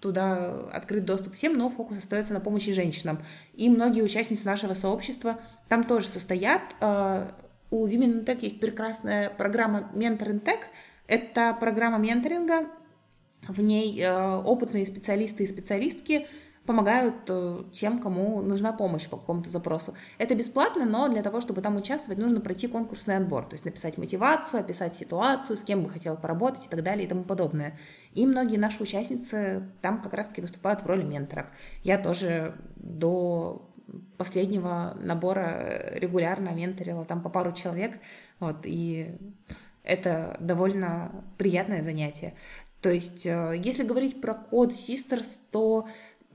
туда 0.00 0.68
открыт 0.72 1.04
доступ 1.04 1.34
всем, 1.34 1.56
но 1.56 1.70
фокус 1.70 1.98
остается 1.98 2.32
на 2.32 2.40
помощи 2.40 2.72
женщинам. 2.72 3.20
И 3.54 3.70
многие 3.70 4.02
участницы 4.02 4.44
нашего 4.46 4.74
сообщества 4.74 5.38
там 5.68 5.84
тоже 5.84 6.08
состоят. 6.08 6.62
Э, 6.80 7.30
у 7.70 7.86
Women 7.86 8.24
in 8.24 8.24
Tech 8.24 8.38
есть 8.40 8.58
прекрасная 8.58 9.30
программа 9.30 9.92
Mentor 9.94 10.32
in 10.32 10.42
Tech. 10.42 10.58
Это 11.06 11.56
программа 11.60 11.98
менторинга. 11.98 12.66
В 13.46 13.62
ней 13.62 13.96
э, 14.00 14.36
опытные 14.38 14.86
специалисты 14.86 15.44
и 15.44 15.46
специалистки 15.46 16.26
помогают 16.66 17.14
э, 17.28 17.62
тем, 17.72 17.98
кому 18.00 18.42
нужна 18.42 18.72
помощь 18.72 19.08
по 19.08 19.16
какому-то 19.16 19.48
запросу. 19.48 19.94
Это 20.18 20.34
бесплатно, 20.34 20.84
но 20.84 21.08
для 21.08 21.22
того, 21.22 21.40
чтобы 21.40 21.62
там 21.62 21.76
участвовать, 21.76 22.18
нужно 22.18 22.40
пройти 22.40 22.68
конкурсный 22.68 23.16
отбор, 23.16 23.44
то 23.44 23.54
есть 23.54 23.64
написать 23.64 23.96
мотивацию, 23.98 24.60
описать 24.60 24.94
ситуацию, 24.94 25.56
с 25.56 25.62
кем 25.62 25.82
бы 25.82 25.90
хотел 25.90 26.16
поработать 26.16 26.66
и 26.66 26.68
так 26.68 26.82
далее 26.82 27.06
и 27.06 27.08
тому 27.08 27.24
подобное. 27.24 27.78
И 28.14 28.26
многие 28.26 28.56
наши 28.56 28.82
участницы 28.82 29.68
там 29.80 30.02
как 30.02 30.14
раз-таки 30.14 30.42
выступают 30.42 30.82
в 30.82 30.86
роли 30.86 31.02
менторок. 31.02 31.46
Я 31.84 31.98
тоже 31.98 32.54
до 32.76 33.70
последнего 34.18 34.96
набора 35.00 35.94
регулярно 35.94 36.50
менторила 36.50 37.04
там 37.04 37.22
по 37.22 37.28
пару 37.28 37.52
человек, 37.52 37.98
вот, 38.40 38.58
и 38.64 39.16
это 39.84 40.36
довольно 40.40 41.24
приятное 41.38 41.82
занятие. 41.82 42.34
То 42.80 42.90
есть, 42.90 43.26
э, 43.26 43.54
если 43.62 43.84
говорить 43.84 44.20
про 44.20 44.34
код 44.34 44.72
Sisters, 44.72 45.38
то 45.50 45.88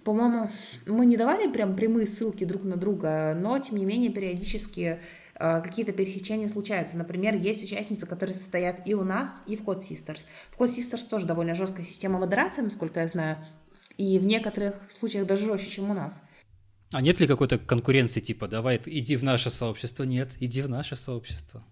по-моему, 0.03 0.49
мы 0.85 1.05
не 1.05 1.17
давали 1.17 1.51
прям 1.51 1.75
прямые 1.75 2.07
ссылки 2.07 2.43
друг 2.43 2.63
на 2.63 2.75
друга, 2.75 3.37
но, 3.39 3.57
тем 3.59 3.77
не 3.77 3.85
менее, 3.85 4.11
периодически 4.11 4.99
э, 5.35 5.61
какие-то 5.61 5.91
пересечения 5.91 6.47
случаются. 6.47 6.97
Например, 6.97 7.35
есть 7.35 7.63
участницы, 7.63 8.05
которые 8.07 8.35
состоят 8.35 8.87
и 8.87 8.93
у 8.93 9.03
нас, 9.03 9.43
и 9.47 9.55
в 9.55 9.61
Code 9.61 9.79
Sisters. 9.79 10.25
В 10.51 10.59
Code 10.59 10.67
Sisters 10.67 11.07
тоже 11.09 11.25
довольно 11.25 11.55
жесткая 11.55 11.85
система 11.85 12.19
модерации, 12.19 12.61
насколько 12.61 12.99
я 12.99 13.07
знаю, 13.07 13.37
и 13.97 14.17
в 14.19 14.25
некоторых 14.25 14.89
случаях 14.89 15.27
даже 15.27 15.45
жестче, 15.45 15.69
чем 15.69 15.89
у 15.89 15.93
нас. 15.93 16.23
А 16.91 17.01
нет 17.01 17.19
ли 17.19 17.27
какой-то 17.27 17.57
конкуренции, 17.57 18.19
типа, 18.19 18.47
давай, 18.47 18.81
иди 18.85 19.15
в 19.15 19.23
наше 19.23 19.49
сообщество? 19.49 20.03
Нет, 20.03 20.31
иди 20.39 20.61
в 20.61 20.69
наше 20.69 20.95
сообщество. 20.95 21.63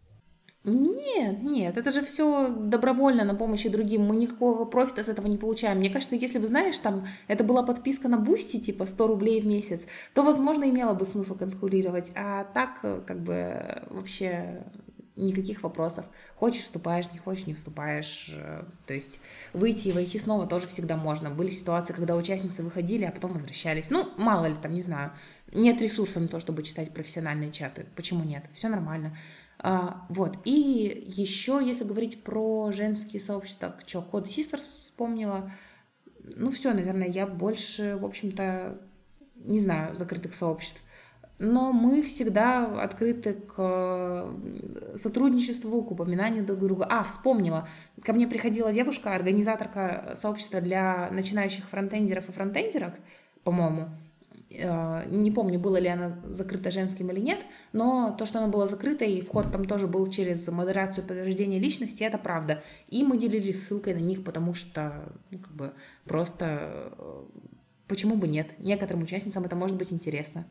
Нет, 0.70 1.42
нет, 1.42 1.78
это 1.78 1.92
же 1.92 2.02
все 2.02 2.50
добровольно 2.50 3.24
на 3.24 3.36
помощи 3.36 3.70
другим. 3.70 4.06
Мы 4.06 4.16
никакого 4.16 4.66
профита 4.66 5.04
с 5.04 5.10
этого 5.10 5.28
не 5.28 5.38
получаем. 5.38 5.80
Мне 5.80 5.90
кажется, 5.90 6.16
если 6.16 6.40
бы, 6.40 6.48
знаешь, 6.48 6.78
там 6.80 7.08
это 7.28 7.44
была 7.44 7.64
подписка 7.64 8.08
на 8.08 8.18
Boosty, 8.18 8.60
типа 8.60 8.86
100 8.86 9.08
рублей 9.08 9.42
в 9.42 9.48
месяц, 9.48 9.86
то, 10.14 10.24
возможно, 10.24 10.70
имело 10.70 10.94
бы 10.94 11.06
смысл 11.06 11.36
конкурировать. 11.36 12.12
А 12.16 12.46
так, 12.54 12.82
как 12.82 13.20
бы, 13.22 13.84
вообще 13.90 14.64
никаких 15.16 15.64
вопросов. 15.64 16.06
Хочешь, 16.36 16.64
вступаешь, 16.64 17.12
не 17.12 17.20
хочешь, 17.20 17.46
не 17.46 17.54
вступаешь. 17.54 18.32
То 18.88 18.94
есть 18.94 19.20
выйти 19.54 19.90
и 19.90 19.92
войти 19.92 20.18
снова 20.18 20.48
тоже 20.48 20.68
всегда 20.68 20.96
можно. 20.96 21.30
Были 21.30 21.50
ситуации, 21.50 21.94
когда 21.94 22.16
участницы 22.16 22.64
выходили, 22.64 23.04
а 23.04 23.12
потом 23.12 23.34
возвращались. 23.34 23.90
Ну, 23.90 24.10
мало 24.18 24.46
ли 24.46 24.56
там, 24.62 24.74
не 24.74 24.82
знаю. 24.82 25.12
Нет 25.52 25.82
ресурса 25.82 26.20
на 26.20 26.28
то, 26.28 26.40
чтобы 26.40 26.64
читать 26.64 26.94
профессиональные 26.94 27.52
чаты. 27.52 27.86
Почему 27.96 28.24
нет? 28.24 28.46
Все 28.54 28.70
нормально. 28.70 29.18
А, 29.62 30.06
вот. 30.10 30.38
И 30.46 31.04
еще, 31.08 31.62
если 31.64 31.84
говорить 31.84 32.24
про 32.24 32.72
женские 32.72 33.20
сообщества, 33.22 33.76
что, 33.86 34.02
Код 34.02 34.28
Sisters 34.28 34.62
вспомнила. 34.62 35.52
Ну, 36.36 36.52
все, 36.52 36.74
наверное, 36.74 37.08
я 37.08 37.28
больше, 37.28 37.98
в 37.98 38.06
общем-то, 38.06 38.80
не 39.36 39.60
знаю 39.60 39.96
закрытых 39.96 40.34
сообществ. 40.34 40.82
Но 41.40 41.72
мы 41.72 42.02
всегда 42.04 42.66
открыты 42.82 43.34
к 43.34 44.30
сотрудничеству, 44.96 45.82
к 45.84 45.92
упоминанию 45.92 46.46
друг 46.46 46.60
друга. 46.60 46.86
А, 46.90 47.04
вспомнила. 47.04 47.68
Ко 48.04 48.14
мне 48.14 48.28
приходила 48.28 48.74
девушка, 48.74 49.16
организаторка 49.16 50.14
сообщества 50.16 50.60
для 50.60 51.10
начинающих 51.12 51.66
фронтендеров 51.70 52.28
и 52.28 52.32
фронтендерок, 52.34 52.96
по-моему. 53.44 53.90
Э, 54.52 55.06
не 55.08 55.32
помню, 55.32 55.60
было 55.60 55.78
ли 55.78 55.88
она 55.88 56.20
закрыта 56.26 56.72
женским 56.72 57.10
или 57.12 57.20
нет, 57.20 57.40
но 57.72 58.16
то, 58.18 58.26
что 58.26 58.40
она 58.40 58.48
была 58.48 58.68
закрыта, 58.68 59.06
и 59.06 59.22
вход 59.22 59.52
там 59.52 59.66
тоже 59.66 59.88
был 59.88 60.10
через 60.10 60.48
модерацию 60.48 61.06
подтверждения 61.06 61.60
личности, 61.60 62.04
это 62.04 62.18
правда. 62.18 62.64
И 62.88 63.04
мы 63.04 63.18
делились 63.18 63.66
ссылкой 63.66 63.94
на 63.94 64.00
них, 64.00 64.24
потому 64.24 64.54
что, 64.54 65.14
ну, 65.30 65.40
как 65.40 65.54
бы, 65.54 65.74
просто 66.06 66.92
э, 66.98 67.24
почему 67.88 68.16
бы 68.16 68.28
нет? 68.28 68.58
Некоторым 68.58 69.04
участницам 69.04 69.44
это 69.46 69.56
может 69.56 69.78
быть 69.78 69.94
интересно. 69.94 70.48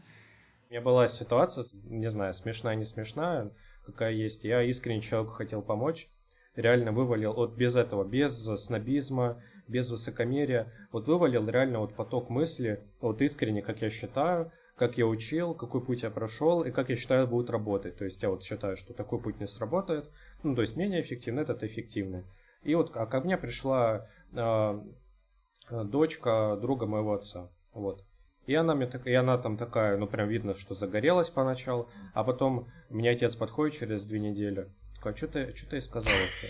У 0.69 0.73
меня 0.73 0.81
была 0.81 1.09
ситуация, 1.09 1.65
не 1.85 2.11
знаю, 2.11 2.35
смешная, 2.35 2.77
не 2.77 2.85
смешная, 2.85 3.51
какая 3.85 4.13
есть. 4.13 4.45
Я 4.45 4.63
искренне 4.63 5.01
человеку 5.01 5.33
хотел 5.33 5.63
помочь, 5.63 6.09
реально 6.55 6.93
вывалил, 6.93 7.33
вот 7.33 7.57
без 7.57 7.75
этого, 7.75 8.05
без 8.05 8.45
снобизма, 8.45 9.43
без 9.69 9.91
высокомерия, 9.91 10.73
вот 10.93 11.07
вывалил 11.07 11.49
реально 11.49 11.81
вот 11.81 11.95
поток 11.95 12.31
мысли, 12.31 12.83
вот 13.01 13.23
искренне, 13.23 13.63
как 13.63 13.83
я 13.83 13.91
считаю, 13.91 14.51
как 14.77 14.97
я 14.97 15.07
учил, 15.07 15.55
какой 15.55 15.85
путь 15.85 16.03
я 16.03 16.11
прошел 16.11 16.63
и 16.63 16.71
как 16.71 16.89
я 16.89 16.97
считаю 16.97 17.27
будет 17.27 17.51
работать. 17.51 17.97
То 17.97 18.05
есть 18.05 18.23
я 18.23 18.31
вот 18.31 18.43
считаю, 18.43 18.77
что 18.77 18.95
такой 18.95 19.21
путь 19.21 19.41
не 19.41 19.47
сработает, 19.47 20.11
ну 20.43 20.55
то 20.55 20.63
есть 20.63 20.77
менее 20.77 21.03
эффективный, 21.03 21.43
этот 21.43 21.63
эффективный. 21.65 22.25
И 22.63 22.75
вот 22.75 22.97
а 22.97 23.07
ко 23.07 23.21
мне 23.21 23.37
пришла 23.37 24.07
э, 24.33 24.85
дочка 25.71 26.59
друга 26.61 26.87
моего 26.87 27.15
отца, 27.15 27.51
вот. 27.73 28.05
И 28.47 28.55
она, 28.55 28.75
мне 28.75 28.87
так, 28.87 29.07
и 29.07 29.13
она 29.13 29.37
там 29.37 29.59
такая, 29.59 29.99
ну 29.99 30.07
прям 30.07 30.29
видно, 30.29 30.55
что 30.55 30.75
загорелась 30.75 31.29
поначалу, 31.29 31.91
а 32.15 32.25
потом 32.25 32.69
мне 32.89 33.11
отец 33.11 33.37
подходит 33.37 33.77
через 33.77 34.07
две 34.07 34.21
недели, 34.21 34.73
такой, 34.95 35.13
а 35.13 35.17
что 35.17 35.29
ты, 35.29 35.55
что 35.55 35.71
ты 35.71 35.81
сказал 35.81 36.15
вообще? 36.15 36.49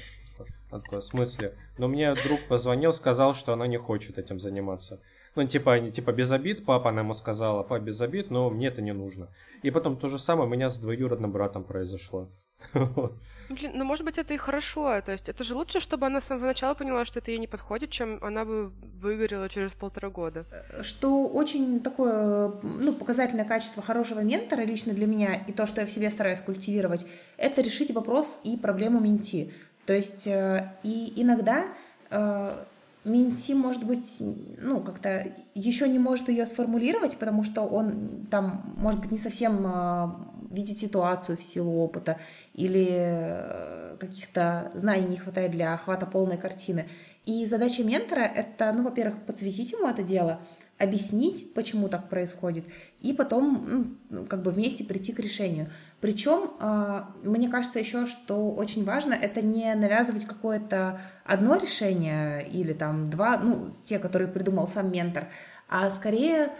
Она 0.71 0.81
такая, 0.81 1.01
в 1.01 1.05
смысле? 1.05 1.55
Но 1.79 1.89
мне 1.89 2.15
друг 2.15 2.47
позвонил, 2.49 2.93
сказал, 2.93 3.35
что 3.35 3.53
она 3.53 3.67
не 3.67 3.79
хочет 3.79 4.19
этим 4.19 4.39
заниматься. 4.39 5.01
Ну, 5.35 5.47
типа, 5.47 5.79
типа 5.91 6.13
без 6.13 6.33
обид, 6.33 6.65
папа 6.65 6.91
она 6.91 7.01
ему 7.01 7.15
сказала, 7.15 7.63
папа 7.63 7.81
без 7.81 8.01
обид, 8.01 8.31
но 8.31 8.51
мне 8.51 8.69
это 8.69 8.83
не 8.83 8.93
нужно. 8.93 9.29
И 9.63 9.71
потом 9.71 9.97
то 9.97 10.09
же 10.09 10.19
самое 10.19 10.49
у 10.49 10.53
меня 10.53 10.69
с 10.69 10.79
двоюродным 10.79 11.33
братом 11.33 11.65
произошло. 11.65 12.29
Блин, 12.75 13.73
ну, 13.75 13.85
может 13.85 14.05
быть, 14.05 14.19
это 14.19 14.35
и 14.35 14.37
хорошо. 14.37 15.01
То 15.01 15.13
есть 15.13 15.29
это 15.29 15.45
же 15.45 15.55
лучше, 15.55 15.81
чтобы 15.81 16.07
она 16.07 16.21
с 16.21 16.25
самого 16.25 16.47
начала 16.47 16.75
поняла, 16.75 17.05
что 17.05 17.21
это 17.21 17.31
ей 17.31 17.39
не 17.39 17.47
подходит, 17.47 17.91
чем 17.91 18.19
она 18.23 18.45
бы 18.45 18.73
выгорела 19.01 19.49
через 19.49 19.73
полтора 19.73 20.11
года. 20.11 20.45
Э, 20.51 20.83
что 20.83 21.27
очень 21.29 21.81
такое, 21.81 22.53
ну, 22.63 22.93
показательное 22.93 23.45
качество 23.45 23.83
хорошего 23.83 24.21
ментора 24.21 24.63
лично 24.63 24.93
для 24.93 25.07
меня, 25.07 25.35
и 25.35 25.53
то, 25.53 25.67
что 25.67 25.81
я 25.81 25.87
в 25.87 25.91
себе 25.91 26.11
стараюсь 26.11 26.41
культивировать, 26.41 27.07
это 27.37 27.63
решить 27.63 27.91
вопрос 27.93 28.41
и 28.45 28.57
проблему 28.57 29.01
менти. 29.01 29.53
То 29.89 29.95
есть 29.95 30.27
э, 30.27 30.71
и 30.83 31.15
иногда 31.17 31.65
э, 32.11 32.65
менти, 33.07 33.55
может 33.55 33.85
быть, 33.85 34.23
ну, 34.61 34.83
как-то 34.83 35.27
еще 35.55 35.89
не 35.89 35.99
может 35.99 36.29
ее 36.29 36.45
сформулировать, 36.45 37.17
потому 37.17 37.43
что 37.43 37.63
он 37.63 38.27
там, 38.31 38.75
может 38.77 39.01
быть, 39.01 39.13
не 39.13 39.17
совсем 39.17 40.37
видеть 40.51 40.81
ситуацию 40.81 41.39
в 41.39 41.43
силу 41.43 41.83
опыта 41.83 42.19
или 42.53 42.87
э, 42.91 43.97
каких-то 43.99 44.73
знаний 44.75 45.07
не 45.07 45.17
хватает 45.17 45.53
для 45.53 45.73
охвата 45.73 46.05
полной 46.05 46.37
картины. 46.37 46.87
И 47.25 47.47
задача 47.47 47.83
ментора— 47.83 48.21
это, 48.35 48.71
ну, 48.75 48.83
во-первых, 48.83 49.23
подсветить 49.23 49.73
ему 49.73 49.89
это 49.89 50.03
дело, 50.03 50.39
объяснить, 50.79 51.55
почему 51.55 51.89
так 51.89 52.09
происходит, 52.09 52.65
и 53.01 53.13
потом 53.13 53.99
ну, 54.11 54.25
как 54.25 54.43
бы 54.43 54.51
вместе 54.53 54.85
прийти 54.85 55.13
к 55.13 55.19
решению. 55.19 55.69
Причем 56.01 56.53
а, 56.61 57.11
мне 57.23 57.49
кажется 57.49 57.79
еще, 57.79 58.07
что 58.07 58.53
очень 58.53 58.85
важно, 58.85 59.13
это 59.13 59.43
не 59.43 59.75
навязывать 59.75 60.25
какое-то 60.25 61.01
одно 61.25 61.57
решение 61.57 62.47
или 62.49 62.73
там 62.73 63.11
два, 63.11 63.39
ну, 63.39 63.75
те, 63.83 63.99
которые 63.99 64.29
придумал 64.29 64.69
сам 64.69 64.93
ментор, 64.93 65.29
а 65.69 65.91
скорее 65.91 66.51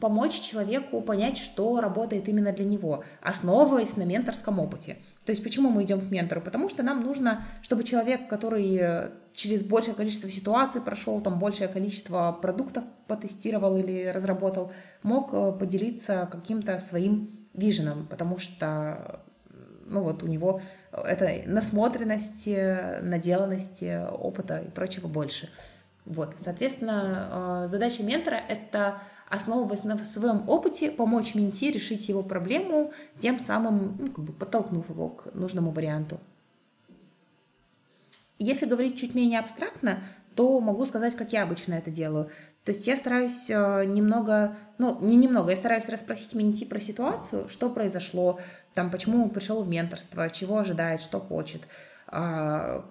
помочь 0.00 0.40
человеку 0.40 1.00
понять, 1.00 1.38
что 1.38 1.80
работает 1.80 2.28
именно 2.28 2.52
для 2.52 2.64
него, 2.64 3.04
основываясь 3.20 3.96
на 3.96 4.02
менторском 4.04 4.58
опыте. 4.58 4.96
То 5.28 5.32
есть 5.32 5.42
почему 5.42 5.68
мы 5.68 5.82
идем 5.82 6.00
к 6.00 6.10
ментору? 6.10 6.40
Потому 6.40 6.70
что 6.70 6.82
нам 6.82 7.02
нужно, 7.02 7.44
чтобы 7.60 7.84
человек, 7.84 8.28
который 8.28 8.80
через 9.34 9.62
большее 9.62 9.92
количество 9.92 10.30
ситуаций 10.30 10.80
прошел, 10.80 11.20
там 11.20 11.38
большее 11.38 11.68
количество 11.68 12.32
продуктов 12.32 12.84
потестировал 13.06 13.76
или 13.76 14.06
разработал, 14.06 14.72
мог 15.02 15.34
э, 15.34 15.52
поделиться 15.52 16.26
каким-то 16.32 16.78
своим 16.78 17.46
виженом, 17.52 18.06
потому 18.06 18.38
что 18.38 19.20
ну 19.84 20.00
вот 20.00 20.22
у 20.22 20.26
него 20.26 20.62
это 20.92 21.42
насмотренности, 21.44 23.02
наделанности, 23.02 24.08
опыта 24.10 24.60
и 24.60 24.70
прочего 24.70 25.08
больше. 25.08 25.50
Вот, 26.06 26.36
соответственно, 26.38 27.64
э, 27.64 27.66
задача 27.68 28.02
ментора— 28.02 28.40
это 28.48 29.02
основываясь 29.28 29.84
на 29.84 30.02
своем 30.04 30.48
опыте, 30.48 30.90
помочь 30.90 31.34
менти 31.34 31.70
решить 31.70 32.08
его 32.08 32.22
проблему, 32.22 32.92
тем 33.18 33.38
самым 33.38 33.96
ну, 33.98 34.06
как 34.08 34.24
бы 34.24 34.32
подтолкнув 34.32 34.88
его 34.88 35.08
к 35.10 35.34
нужному 35.34 35.70
варианту. 35.70 36.18
Если 38.38 38.66
говорить 38.66 38.98
чуть 38.98 39.14
менее 39.14 39.40
абстрактно, 39.40 39.98
то 40.34 40.60
могу 40.60 40.86
сказать, 40.86 41.16
как 41.16 41.32
я 41.32 41.42
обычно 41.42 41.74
это 41.74 41.90
делаю. 41.90 42.30
То 42.64 42.70
есть 42.72 42.86
я 42.86 42.96
стараюсь 42.96 43.50
э, 43.50 43.84
немного, 43.86 44.56
ну, 44.78 45.00
не 45.00 45.16
немного, 45.16 45.50
я 45.50 45.56
стараюсь 45.56 45.88
расспросить 45.88 46.34
менти 46.34 46.64
про 46.64 46.78
ситуацию, 46.78 47.48
что 47.48 47.70
произошло, 47.70 48.38
там, 48.74 48.90
почему 48.90 49.24
он 49.24 49.30
пришел 49.30 49.64
в 49.64 49.68
менторство, 49.68 50.30
чего 50.30 50.58
ожидает, 50.58 51.00
что 51.00 51.18
хочет, 51.18 51.62
а, 52.06 52.84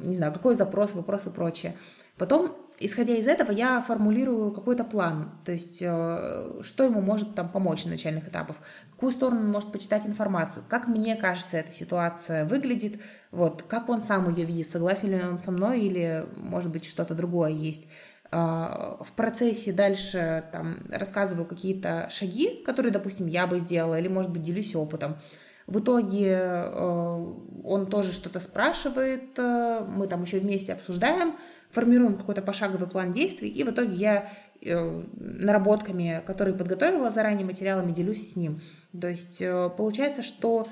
не 0.00 0.14
знаю, 0.14 0.32
какой 0.32 0.56
запрос, 0.56 0.94
вопрос 0.94 1.26
и 1.26 1.30
прочее. 1.30 1.76
Потом 2.16 2.56
исходя 2.80 3.14
из 3.14 3.28
этого, 3.28 3.52
я 3.52 3.82
формулирую 3.82 4.52
какой-то 4.52 4.84
план, 4.84 5.30
то 5.44 5.52
есть 5.52 5.82
э, 5.82 6.62
что 6.62 6.84
ему 6.84 7.02
может 7.02 7.34
там 7.34 7.50
помочь 7.50 7.84
на 7.84 7.92
начальных 7.92 8.28
этапах, 8.28 8.56
в 8.88 8.92
какую 8.94 9.12
сторону 9.12 9.40
он 9.40 9.52
может 9.52 9.70
почитать 9.70 10.06
информацию, 10.06 10.64
как 10.68 10.88
мне 10.88 11.14
кажется 11.14 11.58
эта 11.58 11.70
ситуация 11.72 12.46
выглядит, 12.46 12.98
вот, 13.30 13.62
как 13.62 13.90
он 13.90 14.02
сам 14.02 14.34
ее 14.34 14.46
видит, 14.46 14.70
согласен 14.70 15.10
ли 15.10 15.22
он 15.22 15.40
со 15.40 15.52
мной 15.52 15.82
или, 15.82 16.24
может 16.36 16.72
быть, 16.72 16.86
что-то 16.86 17.14
другое 17.14 17.50
есть. 17.50 17.86
Э, 18.32 18.96
в 19.00 19.12
процессе 19.14 19.72
дальше 19.72 20.44
там 20.50 20.78
рассказываю 20.90 21.46
какие-то 21.46 22.08
шаги, 22.10 22.62
которые, 22.64 22.92
допустим, 22.92 23.26
я 23.26 23.46
бы 23.46 23.60
сделала, 23.60 23.98
или, 23.98 24.08
может 24.08 24.30
быть, 24.30 24.42
делюсь 24.42 24.74
опытом. 24.74 25.18
В 25.66 25.80
итоге 25.80 26.32
э, 26.32 27.34
он 27.62 27.86
тоже 27.90 28.12
что-то 28.12 28.40
спрашивает, 28.40 29.36
мы 29.36 30.06
там 30.08 30.22
еще 30.22 30.40
вместе 30.40 30.72
обсуждаем, 30.72 31.34
формируем 31.70 32.16
какой-то 32.16 32.42
пошаговый 32.42 32.88
план 32.88 33.12
действий, 33.12 33.48
и 33.48 33.62
в 33.64 33.70
итоге 33.70 33.94
я 33.94 34.30
э, 34.62 35.02
наработками, 35.16 36.22
которые 36.26 36.54
подготовила 36.54 37.10
заранее 37.10 37.46
материалами, 37.46 37.92
делюсь 37.92 38.32
с 38.32 38.36
ним. 38.36 38.60
То 38.98 39.08
есть 39.08 39.40
э, 39.40 39.70
получается, 39.76 40.22
что 40.22 40.66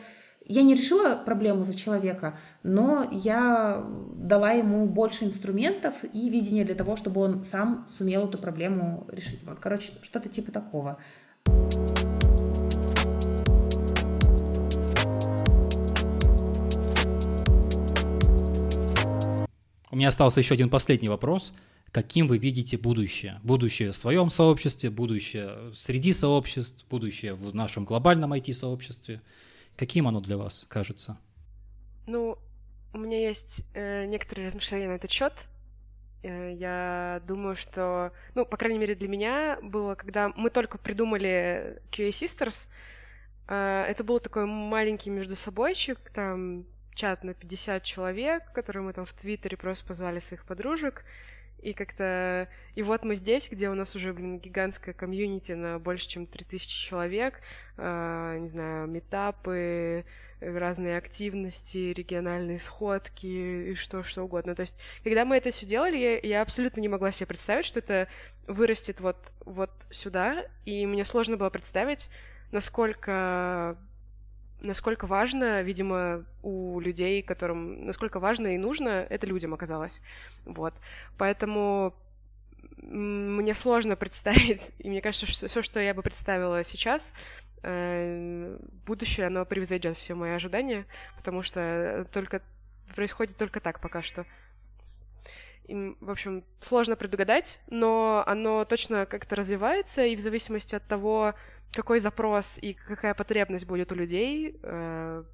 я 0.48 0.62
не 0.62 0.74
решила 0.74 1.14
проблему 1.14 1.62
за 1.62 1.76
человека, 1.76 2.38
но 2.62 3.06
я 3.12 3.84
дала 4.14 4.52
ему 4.52 4.86
больше 4.86 5.24
инструментов 5.24 5.94
и 6.12 6.30
видения 6.30 6.64
для 6.64 6.74
того, 6.74 6.96
чтобы 6.96 7.20
он 7.20 7.44
сам 7.44 7.84
сумел 7.88 8.26
эту 8.26 8.38
проблему 8.38 9.06
решить. 9.08 9.40
Вот, 9.44 9.58
короче, 9.60 9.92
что-то 10.02 10.28
типа 10.28 10.50
такого. 10.50 10.98
У 19.90 19.96
меня 19.96 20.08
остался 20.08 20.40
еще 20.40 20.54
один 20.54 20.68
последний 20.68 21.08
вопрос. 21.08 21.54
Каким 21.92 22.28
вы 22.28 22.36
видите 22.36 22.76
будущее? 22.76 23.40
Будущее 23.42 23.92
в 23.92 23.96
своем 23.96 24.28
сообществе, 24.28 24.90
будущее 24.90 25.72
среди 25.74 26.12
сообществ, 26.12 26.84
будущее 26.90 27.34
в 27.34 27.54
нашем 27.54 27.84
глобальном 27.84 28.34
IT-сообществе. 28.34 29.22
Каким 29.76 30.06
оно 30.06 30.20
для 30.20 30.36
вас 30.36 30.66
кажется? 30.68 31.18
Ну, 32.06 32.36
у 32.92 32.98
меня 32.98 33.18
есть 33.26 33.64
э, 33.74 34.04
некоторые 34.04 34.46
размышления 34.46 34.88
на 34.88 34.96
этот 34.96 35.10
счет. 35.10 35.32
Э, 36.22 36.52
я 36.52 37.22
думаю, 37.26 37.56
что, 37.56 38.12
ну, 38.34 38.44
по 38.44 38.58
крайней 38.58 38.78
мере, 38.78 38.94
для 38.94 39.08
меня 39.08 39.58
было, 39.62 39.94
когда 39.94 40.30
мы 40.36 40.50
только 40.50 40.76
придумали 40.76 41.80
QA 41.90 42.10
Sisters, 42.10 42.68
э, 43.48 43.84
это 43.88 44.04
был 44.04 44.20
такой 44.20 44.44
маленький 44.44 45.08
между 45.08 45.36
собойчик, 45.36 45.98
там 46.10 46.66
чат 46.98 47.22
на 47.22 47.32
50 47.32 47.82
человек, 47.84 48.42
который 48.52 48.82
мы 48.82 48.92
там 48.92 49.06
в 49.06 49.12
Твиттере 49.12 49.56
просто 49.56 49.86
позвали 49.86 50.18
своих 50.18 50.44
подружек, 50.44 51.04
и 51.62 51.72
как-то... 51.72 52.48
И 52.76 52.82
вот 52.82 53.04
мы 53.04 53.16
здесь, 53.16 53.48
где 53.50 53.68
у 53.68 53.74
нас 53.74 53.96
уже, 53.96 54.12
блин, 54.12 54.38
гигантская 54.38 54.94
комьюнити 54.94 55.52
на 55.52 55.78
больше, 55.78 56.08
чем 56.08 56.26
3000 56.26 56.88
человек, 56.88 57.40
э, 57.76 58.38
не 58.40 58.48
знаю, 58.48 58.86
метапы, 58.86 60.04
разные 60.40 60.96
активности, 60.96 61.92
региональные 61.92 62.60
сходки 62.60 63.70
и 63.70 63.74
что, 63.74 64.04
что 64.04 64.22
угодно. 64.22 64.54
То 64.54 64.62
есть, 64.62 64.78
когда 65.02 65.24
мы 65.24 65.36
это 65.36 65.50
все 65.50 65.66
делали, 65.66 65.96
я, 65.96 66.18
я 66.18 66.42
абсолютно 66.42 66.80
не 66.80 66.88
могла 66.88 67.10
себе 67.10 67.26
представить, 67.26 67.64
что 67.64 67.80
это 67.80 68.06
вырастет 68.46 69.00
вот, 69.00 69.16
вот 69.44 69.70
сюда, 69.90 70.44
и 70.64 70.86
мне 70.86 71.04
сложно 71.04 71.36
было 71.36 71.50
представить, 71.50 72.08
насколько 72.52 73.76
насколько 74.60 75.06
важно, 75.06 75.62
видимо, 75.62 76.24
у 76.42 76.80
людей, 76.80 77.22
которым 77.22 77.86
насколько 77.86 78.18
важно 78.20 78.54
и 78.54 78.58
нужно, 78.58 79.06
это 79.08 79.26
людям 79.26 79.54
оказалось. 79.54 80.00
Вот. 80.44 80.74
Поэтому 81.16 81.94
мне 82.82 83.54
сложно 83.54 83.96
представить, 83.96 84.72
и 84.78 84.88
мне 84.88 85.00
кажется, 85.00 85.26
что 85.26 85.48
все, 85.48 85.62
что 85.62 85.80
я 85.80 85.94
бы 85.94 86.02
представила 86.02 86.64
сейчас, 86.64 87.14
э, 87.62 88.58
будущее, 88.86 89.26
оно 89.26 89.44
превзойдет 89.44 89.96
все 89.96 90.14
мои 90.14 90.32
ожидания, 90.32 90.86
потому 91.16 91.42
что 91.42 92.06
только 92.12 92.42
происходит 92.94 93.36
только 93.36 93.60
так 93.60 93.80
пока 93.80 94.02
что. 94.02 94.26
И, 95.68 95.94
в 96.00 96.10
общем, 96.10 96.44
сложно 96.60 96.96
предугадать, 96.96 97.60
но 97.68 98.24
оно 98.26 98.64
точно 98.64 99.04
как-то 99.04 99.36
развивается, 99.36 100.02
и 100.04 100.16
в 100.16 100.20
зависимости 100.20 100.74
от 100.74 100.86
того, 100.86 101.34
какой 101.72 102.00
запрос 102.00 102.58
и 102.60 102.74
какая 102.74 103.14
потребность 103.14 103.66
будет 103.66 103.92
у 103.92 103.94
людей, 103.94 104.58
э, 104.62 105.24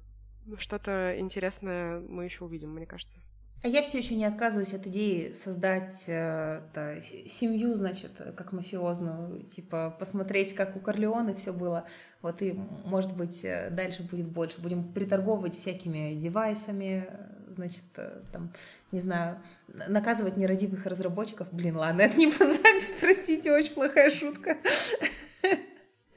что-то 0.57 1.15
интересное 1.19 1.99
мы 1.99 2.25
еще 2.25 2.45
увидим, 2.45 2.73
мне 2.73 2.85
кажется. 2.85 3.19
А 3.63 3.67
я 3.67 3.81
все 3.81 3.97
еще 3.97 4.15
не 4.15 4.25
отказываюсь 4.25 4.75
от 4.75 4.85
идеи 4.85 5.33
создать 5.33 6.03
э, 6.07 6.61
да, 6.73 7.01
семью, 7.01 7.73
значит, 7.73 8.11
как 8.37 8.51
мафиозную, 8.51 9.41
типа 9.43 9.95
посмотреть, 9.97 10.53
как 10.53 10.75
у 10.75 10.79
Корлеоне 10.79 11.33
все 11.33 11.51
было. 11.51 11.87
Вот 12.21 12.41
и, 12.43 12.53
может 12.53 13.15
быть, 13.15 13.43
э, 13.43 13.71
дальше 13.71 14.03
будет 14.03 14.27
больше. 14.27 14.61
Будем 14.61 14.93
приторговывать 14.93 15.55
всякими 15.55 16.13
девайсами, 16.13 17.09
значит, 17.55 17.85
э, 17.95 18.21
там, 18.31 18.53
не 18.91 18.99
знаю, 18.99 19.41
наказывать 19.87 20.37
нерадивых 20.37 20.85
разработчиков. 20.85 21.47
Блин, 21.51 21.77
ладно, 21.77 22.01
это 22.01 22.17
не 22.17 22.27
под 22.27 22.53
запись, 22.53 22.93
простите, 22.99 23.51
очень 23.51 23.73
плохая 23.73 24.11
шутка. 24.11 24.57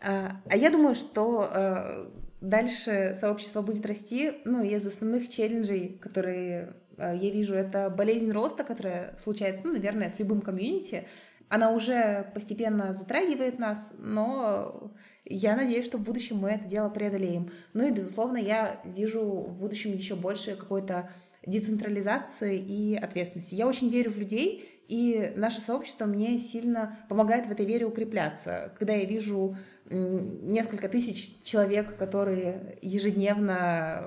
А, 0.09 0.40
а 0.48 0.56
я 0.56 0.70
думаю, 0.70 0.94
что 0.94 1.51
э, 1.52 2.06
дальше 2.40 3.14
сообщество 3.14 3.60
будет 3.60 3.85
расти. 3.85 4.32
Ну, 4.47 4.64
из 4.64 4.86
основных 4.86 5.28
челленджей, 5.28 5.98
которые 6.01 6.76
э, 6.97 7.14
я 7.20 7.30
вижу, 7.30 7.52
это 7.52 7.90
болезнь 7.90 8.30
роста, 8.30 8.64
которая 8.64 9.14
случается, 9.22 9.66
ну, 9.66 9.72
наверное, 9.72 10.09
с 10.09 10.18
любым 10.18 10.40
комьюнити. 10.40 11.06
Она 11.51 11.72
уже 11.72 12.30
постепенно 12.32 12.94
затрагивает 12.94 13.59
нас, 13.59 13.93
но 13.98 14.90
я 15.26 15.55
надеюсь, 15.56 15.85
что 15.85 15.98
в 15.98 16.02
будущем 16.05 16.39
мы 16.39 16.52
это 16.52 16.64
дело 16.64 16.89
преодолеем. 16.89 17.51
Ну 17.74 17.86
и, 17.86 17.90
безусловно, 17.90 18.39
я 18.39 18.80
вижу 18.86 19.22
в 19.22 19.59
будущем 19.59 19.93
еще 19.93 20.14
больше 20.14 20.56
какой-то 20.56 21.10
децентрализации 21.44 22.56
и 22.56 22.97
ответственности. 22.97 23.56
Я 23.56 23.66
очень 23.66 23.90
верю 23.90 24.12
в 24.12 24.16
людей, 24.16 24.78
и 24.89 25.35
наше 25.36 25.60
сообщество 25.60 26.06
мне 26.06 26.39
сильно 26.39 26.98
помогает 27.10 27.47
в 27.47 27.51
этой 27.51 27.66
вере 27.66 27.85
укрепляться. 27.85 28.72
Когда 28.78 28.94
я 28.94 29.05
вижу 29.05 29.56
несколько 29.90 30.89
тысяч 30.89 31.43
человек, 31.43 31.97
которые 31.97 32.78
ежедневно 32.82 34.05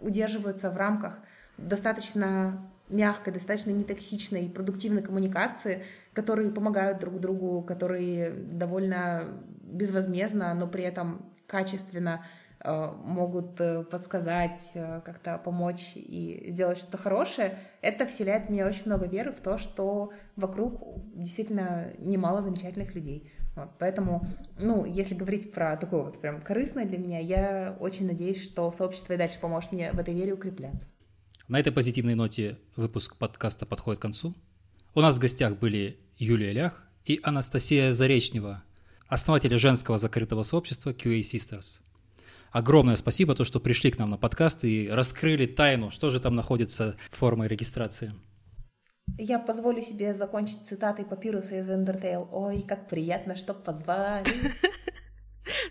удерживаются 0.00 0.70
в 0.70 0.76
рамках 0.76 1.18
достаточно 1.58 2.68
мягкой, 2.88 3.32
достаточно 3.32 3.70
нетоксичной 3.70 4.46
и 4.46 4.48
продуктивной 4.48 5.02
коммуникации, 5.02 5.84
которые 6.12 6.50
помогают 6.50 6.98
друг 7.00 7.20
другу, 7.20 7.62
которые 7.62 8.30
довольно 8.30 9.40
безвозмездно, 9.62 10.54
но 10.54 10.66
при 10.66 10.84
этом 10.84 11.26
качественно 11.46 12.24
э, 12.60 12.92
могут 13.04 13.60
э, 13.60 13.82
подсказать, 13.84 14.72
э, 14.74 15.00
как-то 15.04 15.38
помочь 15.38 15.92
и 15.96 16.46
сделать 16.48 16.78
что-то 16.78 16.98
хорошее, 16.98 17.58
это 17.82 18.06
вселяет 18.06 18.46
в 18.46 18.50
меня 18.50 18.66
очень 18.66 18.86
много 18.86 19.06
веры 19.06 19.32
в 19.32 19.40
то, 19.40 19.58
что 19.58 20.12
вокруг 20.36 20.80
действительно 21.14 21.92
немало 21.98 22.40
замечательных 22.40 22.94
людей. 22.94 23.32
Вот, 23.56 23.70
поэтому, 23.78 24.28
ну, 24.58 24.84
если 24.84 25.14
говорить 25.14 25.50
про 25.50 25.76
такое 25.78 26.02
вот 26.02 26.20
прям 26.20 26.42
корыстное 26.42 26.84
для 26.84 26.98
меня, 26.98 27.18
я 27.18 27.76
очень 27.80 28.06
надеюсь, 28.06 28.44
что 28.44 28.70
сообщество 28.70 29.14
и 29.14 29.16
дальше 29.16 29.40
поможет 29.40 29.72
мне 29.72 29.92
в 29.92 29.98
этой 29.98 30.14
вере 30.14 30.34
укрепляться. 30.34 30.86
На 31.48 31.58
этой 31.58 31.72
позитивной 31.72 32.14
ноте 32.14 32.58
выпуск 32.76 33.16
подкаста 33.16 33.64
подходит 33.64 33.98
к 33.98 34.02
концу. 34.02 34.34
У 34.94 35.00
нас 35.00 35.16
в 35.16 35.20
гостях 35.20 35.58
были 35.58 35.98
Юлия 36.18 36.52
Лях 36.52 36.86
и 37.06 37.18
Анастасия 37.22 37.92
Заречнева, 37.92 38.62
основатели 39.08 39.56
женского 39.56 39.96
закрытого 39.96 40.42
сообщества 40.42 40.90
QA 40.90 41.20
Sisters. 41.20 41.80
Огромное 42.50 42.96
спасибо, 42.96 43.34
то, 43.34 43.44
что 43.44 43.58
пришли 43.58 43.90
к 43.90 43.98
нам 43.98 44.10
на 44.10 44.18
подкаст 44.18 44.64
и 44.64 44.88
раскрыли 44.88 45.46
тайну, 45.46 45.90
что 45.90 46.10
же 46.10 46.20
там 46.20 46.34
находится 46.34 46.96
формой 47.10 47.48
регистрации. 47.48 48.12
Я 49.18 49.38
позволю 49.38 49.80
себе 49.80 50.12
закончить 50.12 50.66
цитатой 50.66 51.04
папируса 51.04 51.58
из 51.58 51.70
Undertale. 51.70 52.28
Ой, 52.30 52.62
как 52.62 52.88
приятно, 52.88 53.36
что 53.36 53.54
позвали. 53.54 54.26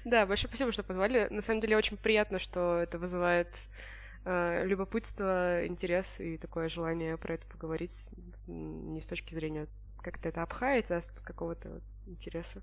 Да, 0.06 0.26
большое 0.26 0.48
спасибо, 0.48 0.72
что 0.72 0.84
позвали. 0.84 1.28
На 1.30 1.42
самом 1.42 1.60
деле 1.60 1.76
очень 1.76 1.98
приятно, 1.98 2.40
что 2.40 2.78
это 2.78 2.98
вызывает 2.98 3.50
э, 4.24 4.66
любопытство, 4.66 5.66
интерес 5.66 6.20
и 6.20 6.38
такое 6.38 6.70
желание 6.70 7.18
про 7.18 7.34
это 7.34 7.46
поговорить 7.48 8.06
не 8.48 9.02
с 9.02 9.06
точки 9.06 9.34
зрения 9.34 9.68
как-то 10.02 10.30
это 10.30 10.44
обхается, 10.44 10.98
а 10.98 11.02
с 11.02 11.08
какого-то 11.08 11.82
интереса. 12.06 12.62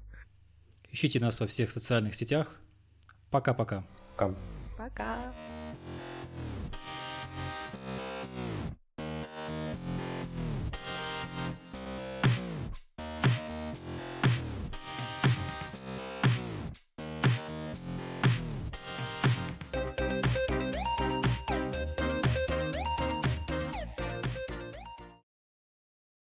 Ищите 0.90 1.20
нас 1.20 1.40
во 1.40 1.46
всех 1.46 1.70
социальных 1.70 2.14
сетях. 2.14 2.60
Пока-пока. 3.30 3.84
Пока. 4.16 4.34
Пока. 4.78 4.86
Пока. 4.88 5.32